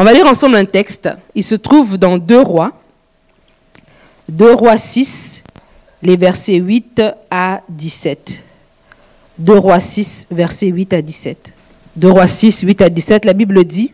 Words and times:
On 0.00 0.04
va 0.04 0.12
lire 0.12 0.28
ensemble 0.28 0.54
un 0.54 0.64
texte. 0.64 1.10
Il 1.34 1.42
se 1.42 1.56
trouve 1.56 1.98
dans 1.98 2.18
2 2.18 2.40
Rois. 2.40 2.72
2 4.28 4.52
Rois 4.54 4.78
6, 4.78 5.42
les 6.04 6.16
versets 6.16 6.54
8 6.54 7.02
à 7.32 7.62
17. 7.68 8.44
2 9.38 9.58
Rois 9.58 9.80
6, 9.80 10.28
versets 10.30 10.68
8 10.68 10.92
à 10.92 11.02
17. 11.02 11.52
2 11.96 12.10
Rois 12.10 12.28
6, 12.28 12.60
8 12.60 12.82
à 12.82 12.88
17, 12.90 13.24
la 13.24 13.32
Bible 13.32 13.64
dit, 13.64 13.92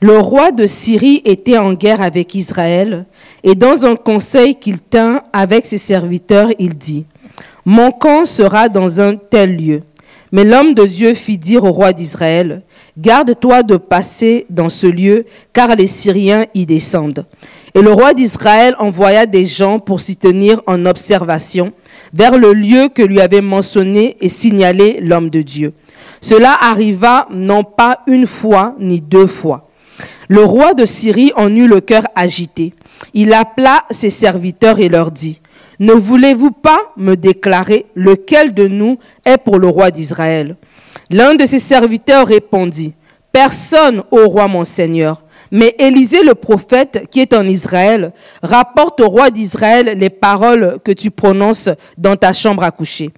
Le 0.00 0.18
roi 0.18 0.50
de 0.50 0.66
Syrie 0.66 1.22
était 1.24 1.58
en 1.58 1.74
guerre 1.74 2.02
avec 2.02 2.34
Israël, 2.34 3.04
et 3.44 3.54
dans 3.54 3.86
un 3.86 3.94
conseil 3.94 4.56
qu'il 4.56 4.80
tint 4.80 5.22
avec 5.32 5.64
ses 5.64 5.78
serviteurs, 5.78 6.48
il 6.58 6.76
dit, 6.76 7.04
Mon 7.64 7.92
camp 7.92 8.24
sera 8.26 8.68
dans 8.68 9.00
un 9.00 9.14
tel 9.14 9.56
lieu. 9.56 9.82
Mais 10.32 10.44
l'homme 10.44 10.74
de 10.74 10.84
Dieu 10.84 11.14
fit 11.14 11.38
dire 11.38 11.64
au 11.64 11.72
roi 11.72 11.92
d'Israël, 11.92 12.62
Garde-toi 12.98 13.62
de 13.62 13.76
passer 13.76 14.46
dans 14.48 14.70
ce 14.70 14.86
lieu, 14.86 15.26
car 15.52 15.76
les 15.76 15.86
Syriens 15.86 16.46
y 16.54 16.64
descendent. 16.64 17.26
Et 17.74 17.82
le 17.82 17.92
roi 17.92 18.14
d'Israël 18.14 18.74
envoya 18.78 19.26
des 19.26 19.44
gens 19.44 19.78
pour 19.78 20.00
s'y 20.00 20.16
tenir 20.16 20.62
en 20.66 20.86
observation 20.86 21.72
vers 22.14 22.38
le 22.38 22.54
lieu 22.54 22.88
que 22.88 23.02
lui 23.02 23.20
avait 23.20 23.42
mentionné 23.42 24.16
et 24.22 24.30
signalé 24.30 24.98
l'homme 25.02 25.28
de 25.28 25.42
Dieu. 25.42 25.74
Cela 26.22 26.56
arriva 26.58 27.28
non 27.30 27.64
pas 27.64 28.00
une 28.06 28.26
fois 28.26 28.74
ni 28.80 29.02
deux 29.02 29.26
fois. 29.26 29.68
Le 30.28 30.42
roi 30.42 30.72
de 30.72 30.86
Syrie 30.86 31.32
en 31.36 31.54
eut 31.54 31.68
le 31.68 31.80
cœur 31.80 32.04
agité. 32.14 32.72
Il 33.12 33.34
appela 33.34 33.84
ses 33.90 34.10
serviteurs 34.10 34.78
et 34.78 34.88
leur 34.88 35.10
dit, 35.10 35.40
Ne 35.78 35.92
voulez-vous 35.92 36.52
pas 36.52 36.80
me 36.96 37.14
déclarer 37.14 37.86
lequel 37.94 38.54
de 38.54 38.66
nous 38.66 38.98
est 39.24 39.38
pour 39.38 39.58
le 39.58 39.68
roi 39.68 39.90
d'Israël? 39.90 40.56
L'un 41.10 41.34
de 41.34 41.44
ses 41.44 41.58
serviteurs 41.58 42.26
répondit, 42.26 42.94
Personne, 43.32 44.02
ô 44.10 44.26
roi 44.28 44.48
mon 44.48 44.64
Seigneur. 44.64 45.22
Mais 45.50 45.76
Élisée 45.78 46.24
le 46.24 46.34
prophète 46.34 47.06
qui 47.10 47.20
est 47.20 47.34
en 47.34 47.46
Israël 47.46 48.12
rapporte 48.42 49.00
au 49.00 49.08
roi 49.08 49.30
d'Israël 49.30 49.96
les 49.98 50.10
paroles 50.10 50.78
que 50.82 50.90
tu 50.90 51.10
prononces 51.10 51.68
dans 51.98 52.16
ta 52.16 52.32
chambre 52.32 52.64
à 52.64 52.70
coucher. 52.70 53.10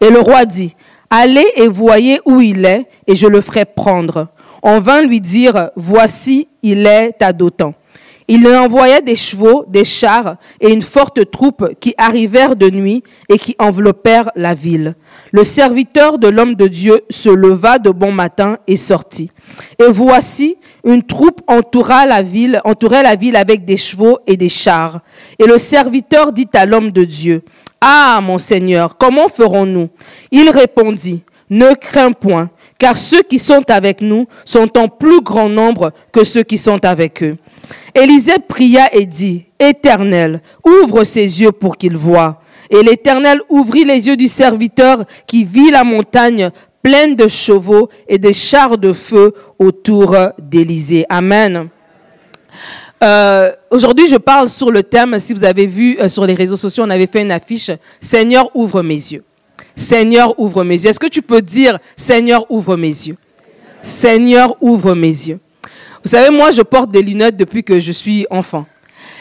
Et 0.00 0.10
le 0.10 0.18
roi 0.20 0.44
dit, 0.44 0.74
Allez 1.08 1.46
et 1.56 1.68
voyez 1.68 2.20
où 2.26 2.40
il 2.40 2.64
est, 2.64 2.86
et 3.06 3.14
je 3.14 3.26
le 3.28 3.40
ferai 3.40 3.64
prendre. 3.64 4.28
On 4.62 4.80
vint 4.80 5.02
lui 5.02 5.20
dire, 5.20 5.70
Voici, 5.76 6.48
il 6.62 6.86
est 6.86 7.22
à 7.22 7.32
Dotan. 7.32 7.72
Il 8.26 8.40
lui 8.40 8.56
envoya 8.56 9.02
des 9.02 9.16
chevaux, 9.16 9.66
des 9.68 9.84
chars 9.84 10.36
et 10.58 10.72
une 10.72 10.80
forte 10.80 11.30
troupe 11.30 11.68
qui 11.78 11.94
arrivèrent 11.98 12.56
de 12.56 12.70
nuit 12.70 13.02
et 13.28 13.38
qui 13.38 13.54
enveloppèrent 13.58 14.30
la 14.34 14.54
ville. 14.54 14.94
Le 15.30 15.44
serviteur 15.44 16.18
de 16.18 16.28
l'homme 16.28 16.54
de 16.54 16.66
Dieu 16.66 17.02
se 17.10 17.28
leva 17.28 17.78
de 17.78 17.90
bon 17.90 18.12
matin 18.12 18.56
et 18.66 18.78
sortit. 18.78 19.30
Et 19.78 19.90
voici, 19.90 20.56
une 20.84 21.02
troupe 21.02 21.42
entoura 21.46 22.06
la 22.06 22.22
ville, 22.22 22.62
entourait 22.64 23.02
la 23.02 23.14
ville 23.14 23.36
avec 23.36 23.66
des 23.66 23.76
chevaux 23.76 24.18
et 24.26 24.38
des 24.38 24.48
chars. 24.48 25.00
Et 25.38 25.44
le 25.44 25.58
serviteur 25.58 26.32
dit 26.32 26.48
à 26.54 26.64
l'homme 26.64 26.92
de 26.92 27.04
Dieu, 27.04 27.42
Ah, 27.82 28.20
mon 28.22 28.38
Seigneur, 28.38 28.96
comment 28.96 29.28
ferons-nous? 29.28 29.90
Il 30.30 30.48
répondit, 30.48 31.24
Ne 31.50 31.74
crains 31.74 32.12
point, 32.12 32.48
car 32.78 32.96
ceux 32.96 33.22
qui 33.22 33.38
sont 33.38 33.70
avec 33.70 34.00
nous 34.00 34.26
sont 34.46 34.78
en 34.78 34.88
plus 34.88 35.20
grand 35.20 35.50
nombre 35.50 35.92
que 36.10 36.24
ceux 36.24 36.42
qui 36.42 36.56
sont 36.56 36.82
avec 36.86 37.22
eux. 37.22 37.36
Élisée 37.94 38.38
pria 38.46 38.94
et 38.94 39.06
dit, 39.06 39.46
Éternel, 39.58 40.40
ouvre 40.64 41.04
ses 41.04 41.42
yeux 41.42 41.52
pour 41.52 41.76
qu'il 41.76 41.96
voie. 41.96 42.40
Et 42.70 42.82
l'Éternel 42.82 43.40
ouvrit 43.48 43.84
les 43.84 44.08
yeux 44.08 44.16
du 44.16 44.26
serviteur 44.26 45.04
qui 45.26 45.44
vit 45.44 45.70
la 45.70 45.84
montagne 45.84 46.50
pleine 46.82 47.16
de 47.16 47.28
chevaux 47.28 47.88
et 48.08 48.18
de 48.18 48.32
chars 48.32 48.78
de 48.78 48.92
feu 48.92 49.34
autour 49.58 50.16
d'Élysée. 50.38 51.06
Amen. 51.08 51.68
Euh, 53.02 53.50
Aujourd'hui, 53.70 54.06
je 54.08 54.16
parle 54.16 54.48
sur 54.48 54.70
le 54.70 54.82
thème, 54.82 55.18
si 55.18 55.34
vous 55.34 55.44
avez 55.44 55.66
vu 55.66 55.98
euh, 56.00 56.08
sur 56.08 56.26
les 56.26 56.34
réseaux 56.34 56.56
sociaux, 56.56 56.84
on 56.86 56.90
avait 56.90 57.06
fait 57.06 57.22
une 57.22 57.32
affiche, 57.32 57.70
Seigneur, 58.00 58.50
ouvre 58.54 58.82
mes 58.82 58.94
yeux. 58.94 59.24
Seigneur, 59.76 60.38
ouvre 60.38 60.62
mes 60.62 60.82
yeux. 60.82 60.90
Est-ce 60.90 61.00
que 61.00 61.08
tu 61.08 61.22
peux 61.22 61.42
dire, 61.42 61.78
Seigneur, 61.96 62.46
ouvre 62.50 62.76
mes 62.76 62.88
yeux? 62.88 63.16
Seigneur, 63.82 64.56
ouvre 64.60 64.94
mes 64.94 65.08
yeux. 65.08 65.40
Vous 66.04 66.10
savez, 66.10 66.30
moi, 66.30 66.50
je 66.50 66.60
porte 66.60 66.90
des 66.90 67.02
lunettes 67.02 67.36
depuis 67.36 67.64
que 67.64 67.80
je 67.80 67.90
suis 67.90 68.26
enfant. 68.30 68.66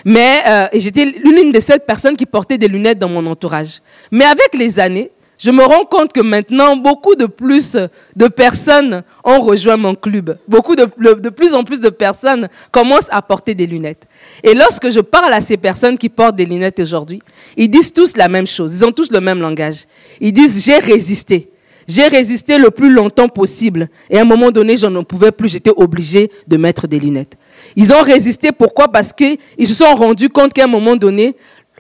Mais 0.03 0.41
euh, 0.45 0.67
j'étais 0.73 1.05
l'une 1.05 1.51
des 1.51 1.61
seules 1.61 1.79
personnes 1.79 2.17
qui 2.17 2.25
portait 2.25 2.57
des 2.57 2.67
lunettes 2.67 2.99
dans 2.99 3.07
mon 3.07 3.25
entourage. 3.25 3.79
Mais 4.11 4.25
avec 4.25 4.53
les 4.53 4.79
années, 4.81 5.09
je 5.38 5.49
me 5.51 5.63
rends 5.63 5.85
compte 5.85 6.11
que 6.11 6.19
maintenant, 6.19 6.75
beaucoup 6.75 7.16
de 7.16 7.25
plus 7.25 7.77
de 8.16 8.27
personnes 8.27 9.03
ont 9.23 9.39
rejoint 9.39 9.77
mon 9.77 9.95
club. 9.95 10.38
Beaucoup 10.47 10.75
de, 10.75 10.88
de 11.16 11.29
plus 11.29 11.53
en 11.53 11.63
plus 11.63 11.79
de 11.79 11.89
personnes 11.89 12.49
commencent 12.72 13.09
à 13.11 13.22
porter 13.22 13.55
des 13.55 13.66
lunettes. 13.66 14.05
Et 14.43 14.53
lorsque 14.53 14.89
je 14.89 14.99
parle 14.99 15.33
à 15.33 15.39
ces 15.39 15.55
personnes 15.57 15.97
qui 15.97 16.09
portent 16.09 16.35
des 16.35 16.45
lunettes 16.45 16.81
aujourd'hui, 16.81 17.22
ils 17.55 17.69
disent 17.69 17.93
tous 17.93 18.17
la 18.17 18.27
même 18.27 18.47
chose. 18.47 18.75
Ils 18.75 18.85
ont 18.85 18.91
tous 18.91 19.09
le 19.09 19.22
même 19.22 19.39
langage. 19.39 19.85
Ils 20.19 20.33
disent, 20.33 20.66
j'ai 20.66 20.79
résisté. 20.79 21.49
J'ai 21.88 22.07
résisté 22.07 22.57
le 22.57 22.71
plus 22.71 22.91
longtemps 22.91 23.27
possible. 23.27 23.89
Et 24.09 24.17
à 24.17 24.21
un 24.21 24.25
moment 24.25 24.51
donné, 24.51 24.77
je 24.77 24.88
n'en 24.88 25.03
pouvais 25.03 25.31
plus. 25.31 25.49
J'étais 25.49 25.71
obligé 25.75 26.31
de 26.47 26.57
mettre 26.57 26.88
des 26.88 26.99
lunettes. 26.99 27.38
Ils 27.75 27.94
ont 27.94 28.01
résisté. 28.01 28.51
Pourquoi? 28.51 28.88
Parce 28.88 29.13
qu'ils 29.13 29.38
se 29.67 29.73
sont 29.73 29.95
rendus 29.95 30.29
compte 30.29 30.53
qu'à 30.53 30.66
un 30.66 30.67
moment 30.67 30.95
donné, 30.95 31.35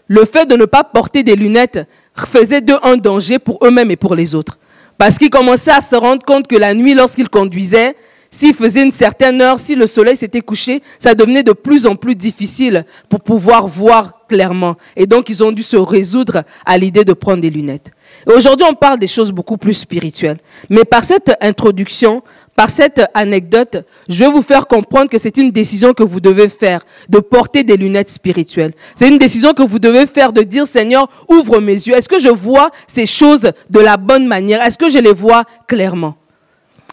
le 0.07 0.25
fait 0.25 0.45
de 0.45 0.55
ne 0.55 0.65
pas 0.65 0.83
porter 0.83 1.23
des 1.23 1.35
lunettes 1.35 1.79
faisait 2.15 2.61
d'eux 2.61 2.77
un 2.83 2.97
danger 2.97 3.39
pour 3.39 3.59
eux-mêmes 3.65 3.91
et 3.91 3.95
pour 3.95 4.15
les 4.15 4.35
autres. 4.35 4.59
Parce 4.97 5.17
qu'ils 5.17 5.29
commençaient 5.29 5.71
à 5.71 5.81
se 5.81 5.95
rendre 5.95 6.23
compte 6.23 6.47
que 6.47 6.55
la 6.55 6.73
nuit, 6.73 6.93
lorsqu'ils 6.93 7.29
conduisaient, 7.29 7.95
s'ils 8.29 8.53
faisaient 8.53 8.83
une 8.83 8.91
certaine 8.91 9.41
heure, 9.41 9.59
si 9.59 9.75
le 9.75 9.87
soleil 9.87 10.15
s'était 10.15 10.41
couché, 10.41 10.81
ça 10.97 11.13
devenait 11.13 11.43
de 11.43 11.53
plus 11.53 11.85
en 11.85 11.95
plus 11.95 12.15
difficile 12.15 12.85
pour 13.07 13.21
pouvoir 13.21 13.67
voir 13.67 14.25
clairement. 14.27 14.75
Et 14.95 15.05
donc, 15.05 15.29
ils 15.29 15.43
ont 15.43 15.51
dû 15.51 15.61
se 15.61 15.77
résoudre 15.77 16.43
à 16.65 16.77
l'idée 16.77 17.05
de 17.05 17.13
prendre 17.13 17.41
des 17.41 17.51
lunettes. 17.51 17.91
Aujourd'hui, 18.25 18.65
on 18.69 18.73
parle 18.73 18.99
des 18.99 19.07
choses 19.07 19.31
beaucoup 19.31 19.57
plus 19.57 19.73
spirituelles. 19.73 20.39
Mais 20.69 20.85
par 20.85 21.03
cette 21.03 21.35
introduction, 21.41 22.23
par 22.55 22.69
cette 22.69 23.01
anecdote, 23.13 23.85
je 24.07 24.23
vais 24.23 24.29
vous 24.29 24.41
faire 24.41 24.67
comprendre 24.67 25.09
que 25.09 25.17
c'est 25.17 25.37
une 25.37 25.51
décision 25.51 25.93
que 25.93 26.03
vous 26.03 26.19
devez 26.19 26.49
faire, 26.49 26.81
de 27.09 27.19
porter 27.19 27.63
des 27.63 27.77
lunettes 27.77 28.09
spirituelles. 28.09 28.73
C'est 28.95 29.09
une 29.09 29.17
décision 29.17 29.53
que 29.53 29.63
vous 29.63 29.79
devez 29.79 30.05
faire 30.05 30.31
de 30.31 30.41
dire, 30.41 30.67
Seigneur, 30.67 31.09
ouvre 31.27 31.59
mes 31.59 31.73
yeux. 31.73 31.95
Est-ce 31.95 32.09
que 32.09 32.19
je 32.19 32.29
vois 32.29 32.69
ces 32.87 33.05
choses 33.05 33.51
de 33.69 33.79
la 33.79 33.97
bonne 33.97 34.27
manière? 34.27 34.61
Est-ce 34.61 34.77
que 34.77 34.89
je 34.89 34.99
les 34.99 35.13
vois 35.13 35.43
clairement? 35.67 36.15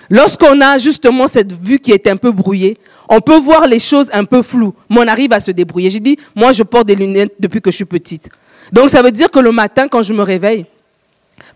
Lorsqu'on 0.09 0.61
a 0.61 0.79
justement 0.79 1.29
cette 1.29 1.53
vue 1.53 1.79
qui 1.79 1.93
est 1.93 2.07
un 2.09 2.17
peu 2.17 2.33
brouillée, 2.33 2.77
on 3.09 3.21
peut 3.21 3.39
voir 3.39 3.67
les 3.67 3.79
choses 3.79 4.09
un 4.12 4.25
peu 4.25 4.43
floues, 4.43 4.75
mais 4.89 5.01
on 5.01 5.07
arrive 5.07 5.33
à 5.33 5.41
se 5.41 5.51
débrouiller. 5.51 5.91
J'ai 5.91 6.01
dit, 6.01 6.19
moi, 6.35 6.53
je 6.53 6.62
porte 6.62 6.87
des 6.87 6.97
lunettes 6.97 7.35
depuis 7.39 7.61
que 7.61 7.71
je 7.71 7.77
suis 7.77 7.85
petite. 7.85 8.29
Donc, 8.73 8.89
ça 8.89 9.03
veut 9.03 9.12
dire 9.12 9.31
que 9.31 9.39
le 9.39 9.53
matin, 9.53 9.89
quand 9.89 10.03
je 10.03 10.12
me 10.12 10.23
réveille, 10.23 10.67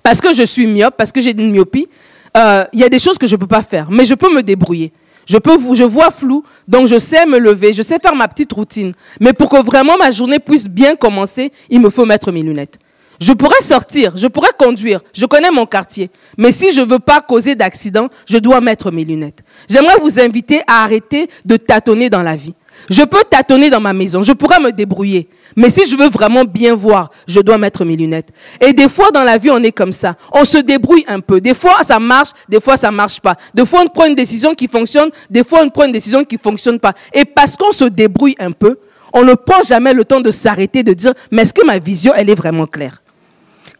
parce 0.03 0.21
que 0.21 0.33
je 0.33 0.43
suis 0.43 0.67
myope, 0.67 0.95
parce 0.97 1.13
que 1.13 1.21
j'ai 1.21 1.31
une 1.33 1.51
myopie, 1.51 1.89
euh, 2.37 2.65
il 2.73 2.81
y 2.81 2.85
a 2.85 2.89
des 2.89 2.99
choses 2.99 3.19
que 3.19 3.27
je 3.27 3.35
ne 3.37 3.41
peux 3.41 3.47
pas 3.47 3.63
faire, 3.63 3.91
mais 3.91 4.05
je 4.05 4.15
peux 4.15 4.33
me 4.33 4.43
débrouiller. 4.43 4.93
Je, 5.27 5.39
peux, 5.39 5.57
je 5.75 5.85
vois 5.85 6.11
flou, 6.11 6.45
donc 6.69 6.87
je 6.87 6.99
sais 6.99 7.25
me 7.27 7.39
lever, 7.39 7.73
je 7.73 7.83
sais 7.83 7.99
faire 7.99 8.15
ma 8.15 8.29
petite 8.29 8.53
routine. 8.53 8.93
Mais 9.21 9.33
pour 9.33 9.49
que 9.49 9.63
vraiment 9.65 9.97
ma 9.99 10.11
journée 10.11 10.39
puisse 10.39 10.69
bien 10.69 10.97
commencer, 10.97 11.53
il 11.71 11.81
me 11.81 11.91
faut 11.91 12.05
mettre 12.05 12.31
mes 12.31 12.43
lunettes. 12.43 12.79
Je 13.21 13.33
pourrais 13.33 13.61
sortir, 13.63 14.17
je 14.17 14.27
pourrais 14.27 14.51
conduire, 14.59 15.01
je 15.15 15.25
connais 15.25 15.51
mon 15.51 15.67
quartier. 15.67 16.11
Mais 16.37 16.51
si 16.51 16.73
je 16.73 16.81
ne 16.81 16.87
veux 16.87 16.99
pas 16.99 17.21
causer 17.21 17.55
d'accident, 17.55 18.09
je 18.27 18.39
dois 18.39 18.61
mettre 18.61 18.91
mes 18.91 19.05
lunettes. 19.05 19.45
J'aimerais 19.69 19.97
vous 20.03 20.19
inviter 20.21 20.61
à 20.67 20.83
arrêter 20.83 21.29
de 21.45 21.57
tâtonner 21.57 22.11
dans 22.11 22.23
la 22.23 22.37
vie. 22.37 22.55
Je 22.91 23.03
peux 23.03 23.23
tâtonner 23.29 23.71
dans 23.71 23.81
ma 23.81 23.93
maison, 23.93 24.23
je 24.23 24.33
pourrais 24.33 24.61
me 24.61 24.71
débrouiller. 24.73 25.29
Mais 25.57 25.71
si 25.71 25.89
je 25.89 25.97
veux 25.97 26.09
vraiment 26.09 26.45
bien 26.45 26.75
voir, 26.75 27.11
je 27.27 27.41
dois 27.41 27.59
mettre 27.59 27.85
mes 27.85 27.97
lunettes. 27.97 28.31
Et 28.61 28.73
des 28.73 28.89
fois 28.89 29.11
dans 29.11 29.23
la 29.23 29.39
vie, 29.39 29.51
on 29.51 29.63
est 29.63 29.73
comme 29.73 29.93
ça. 29.93 30.17
On 30.33 30.45
se 30.45 30.59
débrouille 30.59 31.05
un 31.07 31.21
peu. 31.21 31.41
Des 31.41 31.55
fois, 31.55 31.83
ça 31.83 31.99
marche, 31.99 32.31
des 32.49 32.61
fois, 32.61 32.77
ça 32.77 32.91
marche 32.91 33.21
pas. 33.21 33.37
Des 33.55 33.65
fois, 33.65 33.83
on 33.85 33.89
prend 33.89 34.07
une 34.07 34.15
décision 34.15 34.55
qui 34.55 34.69
fonctionne, 34.69 35.11
des 35.31 35.45
fois, 35.45 35.61
on 35.63 35.71
prend 35.71 35.85
une 35.85 35.93
décision 35.93 36.25
qui 36.25 36.39
fonctionne 36.39 36.79
pas. 36.79 36.93
Et 37.13 37.25
parce 37.25 37.57
qu'on 37.57 37.73
se 37.73 37.85
débrouille 37.85 38.37
un 38.39 38.53
peu, 38.53 38.79
on 39.13 39.23
ne 39.23 39.35
prend 39.35 39.63
jamais 39.63 39.95
le 39.95 40.05
temps 40.05 40.21
de 40.21 40.31
s'arrêter, 40.31 40.83
de 40.83 40.93
dire, 40.93 41.15
mais 41.31 41.43
est-ce 41.43 41.55
que 41.55 41.65
ma 41.65 41.79
vision, 41.79 42.13
elle 42.15 42.31
est 42.31 42.35
vraiment 42.35 42.67
claire? 42.67 43.04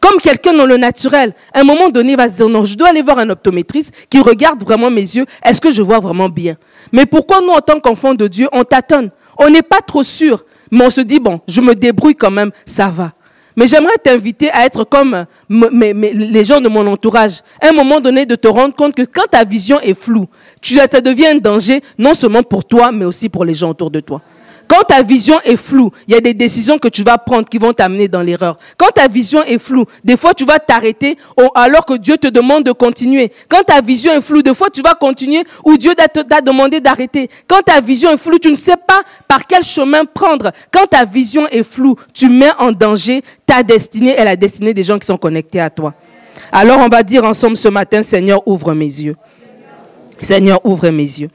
Comme 0.07 0.21
quelqu'un 0.21 0.53
dans 0.53 0.67
le 0.67 0.77
naturel, 0.77 1.33
à 1.51 1.61
un 1.61 1.63
moment 1.63 1.89
donné, 1.89 2.11
il 2.11 2.15
va 2.15 2.29
se 2.29 2.35
dire, 2.35 2.47
non, 2.47 2.63
je 2.63 2.75
dois 2.75 2.89
aller 2.89 3.01
voir 3.01 3.17
un 3.17 3.31
optométriste 3.31 3.91
qui 4.07 4.19
regarde 4.19 4.63
vraiment 4.63 4.91
mes 4.91 5.01
yeux. 5.01 5.25
Est-ce 5.43 5.59
que 5.59 5.71
je 5.71 5.81
vois 5.81 5.99
vraiment 5.99 6.29
bien? 6.29 6.57
Mais 6.91 7.07
pourquoi 7.07 7.41
nous, 7.41 7.49
en 7.49 7.59
tant 7.59 7.79
qu'enfants 7.79 8.13
de 8.13 8.27
Dieu, 8.27 8.47
on 8.51 8.63
tâtonne? 8.63 9.09
On 9.39 9.49
n'est 9.49 9.63
pas 9.63 9.79
trop 9.81 10.03
sûr, 10.03 10.45
mais 10.69 10.85
on 10.85 10.91
se 10.91 11.01
dit, 11.01 11.19
bon, 11.19 11.39
je 11.47 11.59
me 11.59 11.73
débrouille 11.73 12.13
quand 12.13 12.29
même, 12.29 12.51
ça 12.67 12.89
va. 12.89 13.13
Mais 13.55 13.65
j'aimerais 13.65 13.97
t'inviter 14.03 14.51
à 14.51 14.67
être 14.67 14.83
comme 14.83 15.25
les 15.49 16.43
gens 16.43 16.59
de 16.59 16.69
mon 16.69 16.85
entourage. 16.85 17.39
À 17.59 17.69
un 17.69 17.73
moment 17.73 17.99
donné, 17.99 18.27
de 18.27 18.35
te 18.35 18.47
rendre 18.47 18.75
compte 18.75 18.93
que 18.93 19.01
quand 19.01 19.25
ta 19.31 19.43
vision 19.43 19.79
est 19.79 19.99
floue, 19.99 20.27
ça 20.61 21.01
devient 21.01 21.27
un 21.27 21.39
danger, 21.39 21.81
non 21.97 22.13
seulement 22.13 22.43
pour 22.43 22.63
toi, 22.63 22.91
mais 22.91 23.05
aussi 23.05 23.27
pour 23.27 23.43
les 23.43 23.55
gens 23.55 23.71
autour 23.71 23.89
de 23.89 24.01
toi. 24.01 24.21
Quand 24.67 24.83
ta 24.83 25.03
vision 25.03 25.39
est 25.43 25.57
floue, 25.57 25.91
il 26.07 26.13
y 26.13 26.17
a 26.17 26.21
des 26.21 26.33
décisions 26.33 26.77
que 26.77 26.87
tu 26.87 27.03
vas 27.03 27.17
prendre 27.17 27.47
qui 27.47 27.57
vont 27.57 27.73
t'amener 27.73 28.07
dans 28.07 28.21
l'erreur. 28.21 28.57
Quand 28.77 28.89
ta 28.89 29.07
vision 29.07 29.43
est 29.43 29.59
floue, 29.59 29.85
des 30.03 30.17
fois 30.17 30.33
tu 30.33 30.45
vas 30.45 30.59
t'arrêter 30.59 31.17
alors 31.53 31.85
que 31.85 31.95
Dieu 31.95 32.17
te 32.17 32.27
demande 32.27 32.63
de 32.63 32.71
continuer. 32.71 33.31
Quand 33.47 33.63
ta 33.63 33.81
vision 33.81 34.11
est 34.11 34.21
floue, 34.21 34.41
des 34.41 34.53
fois 34.53 34.69
tu 34.73 34.81
vas 34.81 34.95
continuer 34.95 35.43
où 35.63 35.77
Dieu 35.77 35.93
t'a 35.95 36.41
demandé 36.41 36.79
d'arrêter. 36.79 37.29
Quand 37.47 37.61
ta 37.61 37.81
vision 37.81 38.09
est 38.11 38.17
floue, 38.17 38.39
tu 38.39 38.49
ne 38.49 38.55
sais 38.55 38.77
pas 38.77 39.01
par 39.27 39.45
quel 39.45 39.63
chemin 39.63 40.05
prendre. 40.05 40.51
Quand 40.71 40.87
ta 40.87 41.05
vision 41.05 41.47
est 41.49 41.63
floue, 41.63 41.95
tu 42.13 42.29
mets 42.29 42.51
en 42.57 42.71
danger 42.71 43.21
ta 43.45 43.63
destinée 43.63 44.15
et 44.19 44.23
la 44.23 44.35
destinée 44.35 44.73
des 44.73 44.83
gens 44.83 44.97
qui 44.97 45.05
sont 45.05 45.17
connectés 45.17 45.59
à 45.59 45.69
toi. 45.69 45.93
Alors 46.51 46.79
on 46.79 46.87
va 46.87 47.03
dire 47.03 47.23
ensemble 47.23 47.57
ce 47.57 47.67
matin, 47.67 48.01
Seigneur, 48.03 48.41
ouvre 48.47 48.73
mes 48.73 48.85
yeux. 48.85 49.15
Seigneur, 50.21 50.65
ouvre 50.65 50.89
mes 50.89 51.03
yeux. 51.03 51.29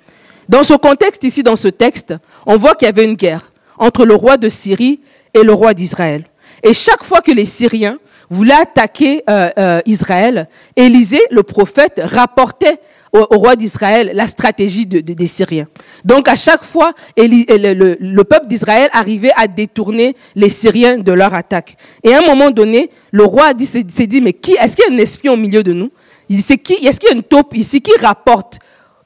Dans 0.50 0.64
ce 0.64 0.74
contexte 0.74 1.22
ici, 1.22 1.44
dans 1.44 1.54
ce 1.54 1.68
texte, 1.68 2.12
on 2.44 2.56
voit 2.56 2.74
qu'il 2.74 2.86
y 2.86 2.88
avait 2.88 3.04
une 3.04 3.14
guerre 3.14 3.52
entre 3.78 4.04
le 4.04 4.16
roi 4.16 4.36
de 4.36 4.48
Syrie 4.48 4.98
et 5.32 5.44
le 5.44 5.52
roi 5.52 5.74
d'Israël. 5.74 6.24
Et 6.64 6.74
chaque 6.74 7.04
fois 7.04 7.20
que 7.20 7.30
les 7.30 7.44
Syriens 7.44 7.98
voulaient 8.30 8.54
attaquer 8.60 9.22
euh, 9.30 9.48
euh, 9.56 9.80
Israël, 9.86 10.48
Élisée, 10.74 11.22
le 11.30 11.44
prophète, 11.44 12.00
rapportait 12.02 12.80
au, 13.12 13.26
roi 13.30 13.54
d'Israël 13.54 14.10
la 14.12 14.26
stratégie 14.26 14.86
des 14.86 15.26
Syriens. 15.28 15.68
Donc 16.04 16.28
à 16.28 16.34
chaque 16.34 16.64
fois, 16.64 16.94
le, 17.16 18.22
peuple 18.24 18.48
d'Israël 18.48 18.90
arrivait 18.92 19.32
à 19.36 19.46
détourner 19.46 20.16
les 20.34 20.48
Syriens 20.48 20.98
de 20.98 21.12
leur 21.12 21.32
attaque. 21.32 21.76
Et 22.02 22.12
à 22.12 22.18
un 22.18 22.26
moment 22.26 22.50
donné, 22.50 22.90
le 23.12 23.22
roi 23.22 23.52
s'est 23.56 23.84
dit, 23.84 24.20
mais 24.20 24.32
qui, 24.32 24.54
est-ce 24.60 24.74
qu'il 24.74 24.84
y 24.84 24.90
a 24.90 24.94
un 24.94 24.98
espion 24.98 25.34
au 25.34 25.36
milieu 25.36 25.62
de 25.62 25.72
nous? 25.72 25.92
Est-ce 26.28 26.54
qu'il 26.54 26.82
y 26.82 26.88
a 26.88 27.12
une 27.14 27.22
taupe 27.22 27.56
ici 27.56 27.80
qui 27.80 27.92
rapporte 28.00 28.58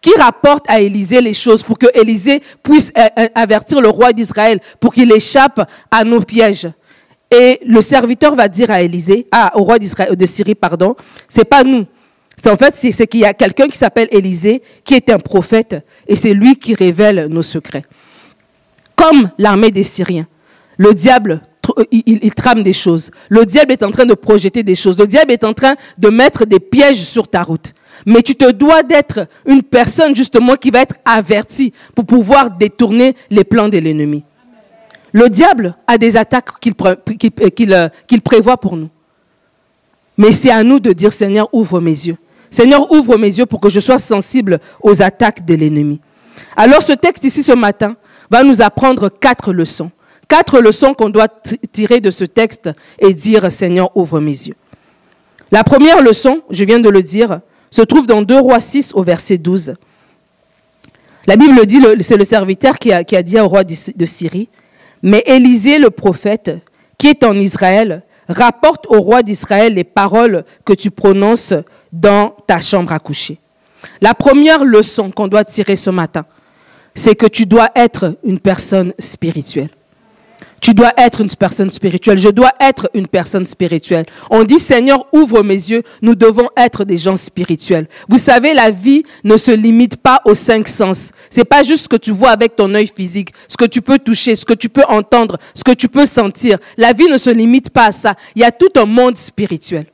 qui 0.05 0.13
rapporte 0.21 0.67
à 0.69 0.81
Élisée 0.81 1.23
les 1.23 1.33
choses 1.33 1.63
pour 1.63 1.79
que 1.79 1.87
Élisée 1.99 2.43
puisse 2.63 2.93
euh, 2.99 3.09
euh, 3.19 3.29
avertir 3.35 3.81
le 3.81 3.89
roi 3.89 4.13
d'Israël 4.13 4.61
pour 4.79 4.93
qu'il 4.93 5.11
échappe 5.11 5.67
à 5.91 6.05
nos 6.05 6.21
pièges. 6.21 6.69
Et 7.31 7.59
le 7.67 7.81
serviteur 7.81 8.35
va 8.37 8.47
dire 8.49 8.71
à 8.71 8.83
Élisée, 8.83 9.27
ah, 9.33 9.53
au 9.55 9.63
roi 9.63 9.79
d'Israël, 9.79 10.15
de 10.15 10.27
Syrie, 10.27 10.55
pardon, 10.55 10.95
c'est 11.27 11.47
pas 11.47 11.65
nous. 11.65 11.87
C'est 12.37 12.51
en 12.51 12.57
fait, 12.59 12.77
c'est 12.77 13.07
qu'il 13.07 13.21
y 13.21 13.25
a 13.25 13.33
quelqu'un 13.33 13.67
qui 13.67 13.79
s'appelle 13.79 14.09
Élisée, 14.11 14.61
qui 14.85 14.93
est 14.93 15.09
un 15.09 15.19
prophète, 15.19 15.77
et 16.07 16.17
c'est 16.17 16.35
lui 16.35 16.57
qui 16.57 16.75
révèle 16.75 17.29
nos 17.31 17.41
secrets. 17.43 17.87
Comme 18.95 19.31
l'armée 19.39 19.71
des 19.71 19.85
Syriens, 19.85 20.27
le 20.77 20.93
diable, 20.93 21.41
il, 21.91 22.35
trame 22.35 22.63
des 22.63 22.75
choses. 22.75 23.11
Le 23.31 23.47
diable 23.47 23.73
est 23.73 23.83
en 23.83 23.91
train 23.91 24.05
de 24.05 24.13
projeter 24.13 24.63
des 24.63 24.75
choses. 24.75 24.99
Le 24.99 25.07
diable 25.07 25.33
est 25.33 25.45
en 25.45 25.55
train 25.55 25.77
de 25.97 26.11
mettre 26.11 26.45
des 26.45 26.61
pièges 26.61 27.03
sur 27.05 27.27
ta 27.27 27.43
route. 27.43 27.73
Mais 28.07 28.23
tu 28.23 28.35
te 28.35 28.51
dois 28.51 28.83
d'être 28.83 29.27
une 29.47 29.63
personne 29.63 30.15
justement 30.15 30.57
qui 30.57 30.71
va 30.71 30.81
être 30.81 30.97
avertie 31.05 31.73
pour 31.95 32.05
pouvoir 32.07 32.51
détourner 32.51 33.15
les 33.31 33.45
plans 33.45 33.69
de 33.69 33.79
l'ennemi. 33.79 34.25
Le 35.13 35.29
diable 35.29 35.77
a 35.87 35.97
des 35.97 36.17
attaques 36.17 36.59
qu'il 36.61 36.75
euh, 37.73 37.89
prévoit 38.25 38.57
pour 38.57 38.77
nous. 38.77 38.91
Mais 40.17 40.33
c'est 40.33 40.51
à 40.51 40.63
nous 40.63 40.81
de 40.81 40.93
dire, 40.93 41.13
Seigneur, 41.13 41.49
ouvre 41.53 41.81
mes 41.81 41.91
yeux. 41.91 42.17
Seigneur, 42.51 42.91
ouvre 42.93 43.17
mes 43.17 43.39
yeux 43.39 43.47
pour 43.47 43.61
que 43.61 43.69
je 43.69 43.81
sois 43.81 43.99
sensible 43.99 44.61
aux 44.81 45.03
attaques 45.03 45.45
de 45.45 45.55
l'ennemi. 45.55 46.01
Alors 46.57 46.83
ce 46.83 46.93
texte 46.93 47.25
ici 47.25 47.43
ce 47.43 47.53
matin 47.53 47.97
va 48.31 48.45
nous 48.45 48.63
apprendre 48.63 49.09
quatre 49.09 49.53
leçons. 49.53 49.91
Quatre 50.29 50.61
leçons 50.61 50.95
qu'on 50.95 51.11
doit 51.11 51.29
tirer 51.73 52.01
de 52.01 52.11
ce 52.11 52.25
texte 52.25 52.71
et 52.99 53.13
dire, 53.13 53.51
Seigneur, 53.51 53.91
ouvre 53.97 54.21
mes 54.21 54.31
yeux. 54.31 54.55
La 55.53 55.63
première 55.65 56.03
leçon, 56.03 56.43
je 56.51 56.65
viens 56.65 56.79
de 56.79 56.89
le 56.89 57.03
dire, 57.03 57.41
se 57.75 57.83
trouve 57.83 58.07
dans 58.07 58.23
2 58.23 58.39
Rois 58.39 58.61
6 58.61 58.93
au 58.95 59.03
verset 59.03 59.37
12. 59.37 59.75
La 61.27 61.35
Bible 61.35 61.67
dit, 61.67 61.81
c'est 62.03 62.17
le 62.17 62.23
serviteur 62.23 62.79
qui 62.79 62.93
a, 62.93 63.03
dit 63.03 63.41
au 63.41 63.49
roi 63.49 63.65
de 63.65 64.05
Syrie, 64.05 64.49
mais 65.03 65.25
Élisée 65.27 65.81
le 65.81 65.91
prophète, 65.91 66.53
qui 66.99 67.09
est 67.09 67.25
en 67.25 67.37
Israël, 67.37 68.05
rapporte 68.29 68.87
au 68.87 69.01
roi 69.01 69.25
d'Israël 69.25 69.75
les 69.75 69.83
paroles 69.83 70.45
que 70.65 70.73
tu 70.73 70.93
prononces 70.93 71.53
dans 71.93 72.37
ta 72.47 72.61
chambre 72.61 72.93
à 72.93 73.01
coucher. 73.01 73.39
La 74.01 74.15
première 74.15 74.65
leçon 74.65 75.11
qu'on 75.11 75.27
doit 75.27 75.45
tirer 75.45 75.75
ce 75.75 75.91
matin, 75.91 76.27
c'est 76.95 77.17
que 77.17 77.27
tu 77.27 77.45
dois 77.45 77.71
être 77.75 78.17
une 78.23 78.39
personne 78.39 78.95
spirituelle. 79.01 79.71
Tu 80.65 80.73
dois 80.73 80.95
être 80.97 81.21
une 81.21 81.29
personne 81.29 81.71
spirituelle. 81.71 82.17
Je 82.17 82.31
dois 82.31 82.55
être 82.59 82.89
une 82.95 83.07
personne 83.07 83.47
spirituelle. 83.47 84.07
On 84.31 84.45
dit, 84.45 84.59
Seigneur, 84.59 85.05
ouvre 85.13 85.43
mes 85.43 85.53
yeux. 85.53 85.83
Nous 86.01 86.15
devons 86.15 86.49
être 86.57 86.87
des 86.87 86.97
gens 86.97 87.17
spirituels. 87.17 87.87
Vous 88.09 88.17
savez, 88.17 88.55
la 88.55 88.71
vie 88.71 89.03
ne 89.25 89.37
se 89.37 89.51
limite 89.51 89.99
pas 89.99 90.23
aux 90.25 90.33
cinq 90.33 90.67
sens. 90.67 91.11
C'est 91.29 91.45
pas 91.45 91.65
juste 91.65 91.83
ce 91.83 91.89
que 91.91 91.97
tu 91.97 92.13
vois 92.13 92.31
avec 92.31 92.57
ton 92.57 92.75
œil 92.75 92.87
physique, 92.87 93.29
ce 93.47 93.59
que 93.59 93.67
tu 93.67 93.83
peux 93.83 93.99
toucher, 93.99 94.35
ce 94.35 94.47
que 94.47 94.55
tu 94.55 94.71
peux 94.71 94.85
entendre, 94.89 95.37
ce 95.53 95.65
que 95.65 95.73
tu 95.73 95.87
peux 95.87 96.07
sentir. 96.07 96.57
La 96.79 96.95
vie 96.95 97.11
ne 97.11 97.19
se 97.19 97.29
limite 97.29 97.69
pas 97.69 97.89
à 97.89 97.93
ça. 97.93 98.15
Il 98.35 98.41
y 98.41 98.47
a 98.47 98.51
tout 98.51 98.73
un 98.77 98.87
monde 98.87 99.19
spirituel. 99.19 99.85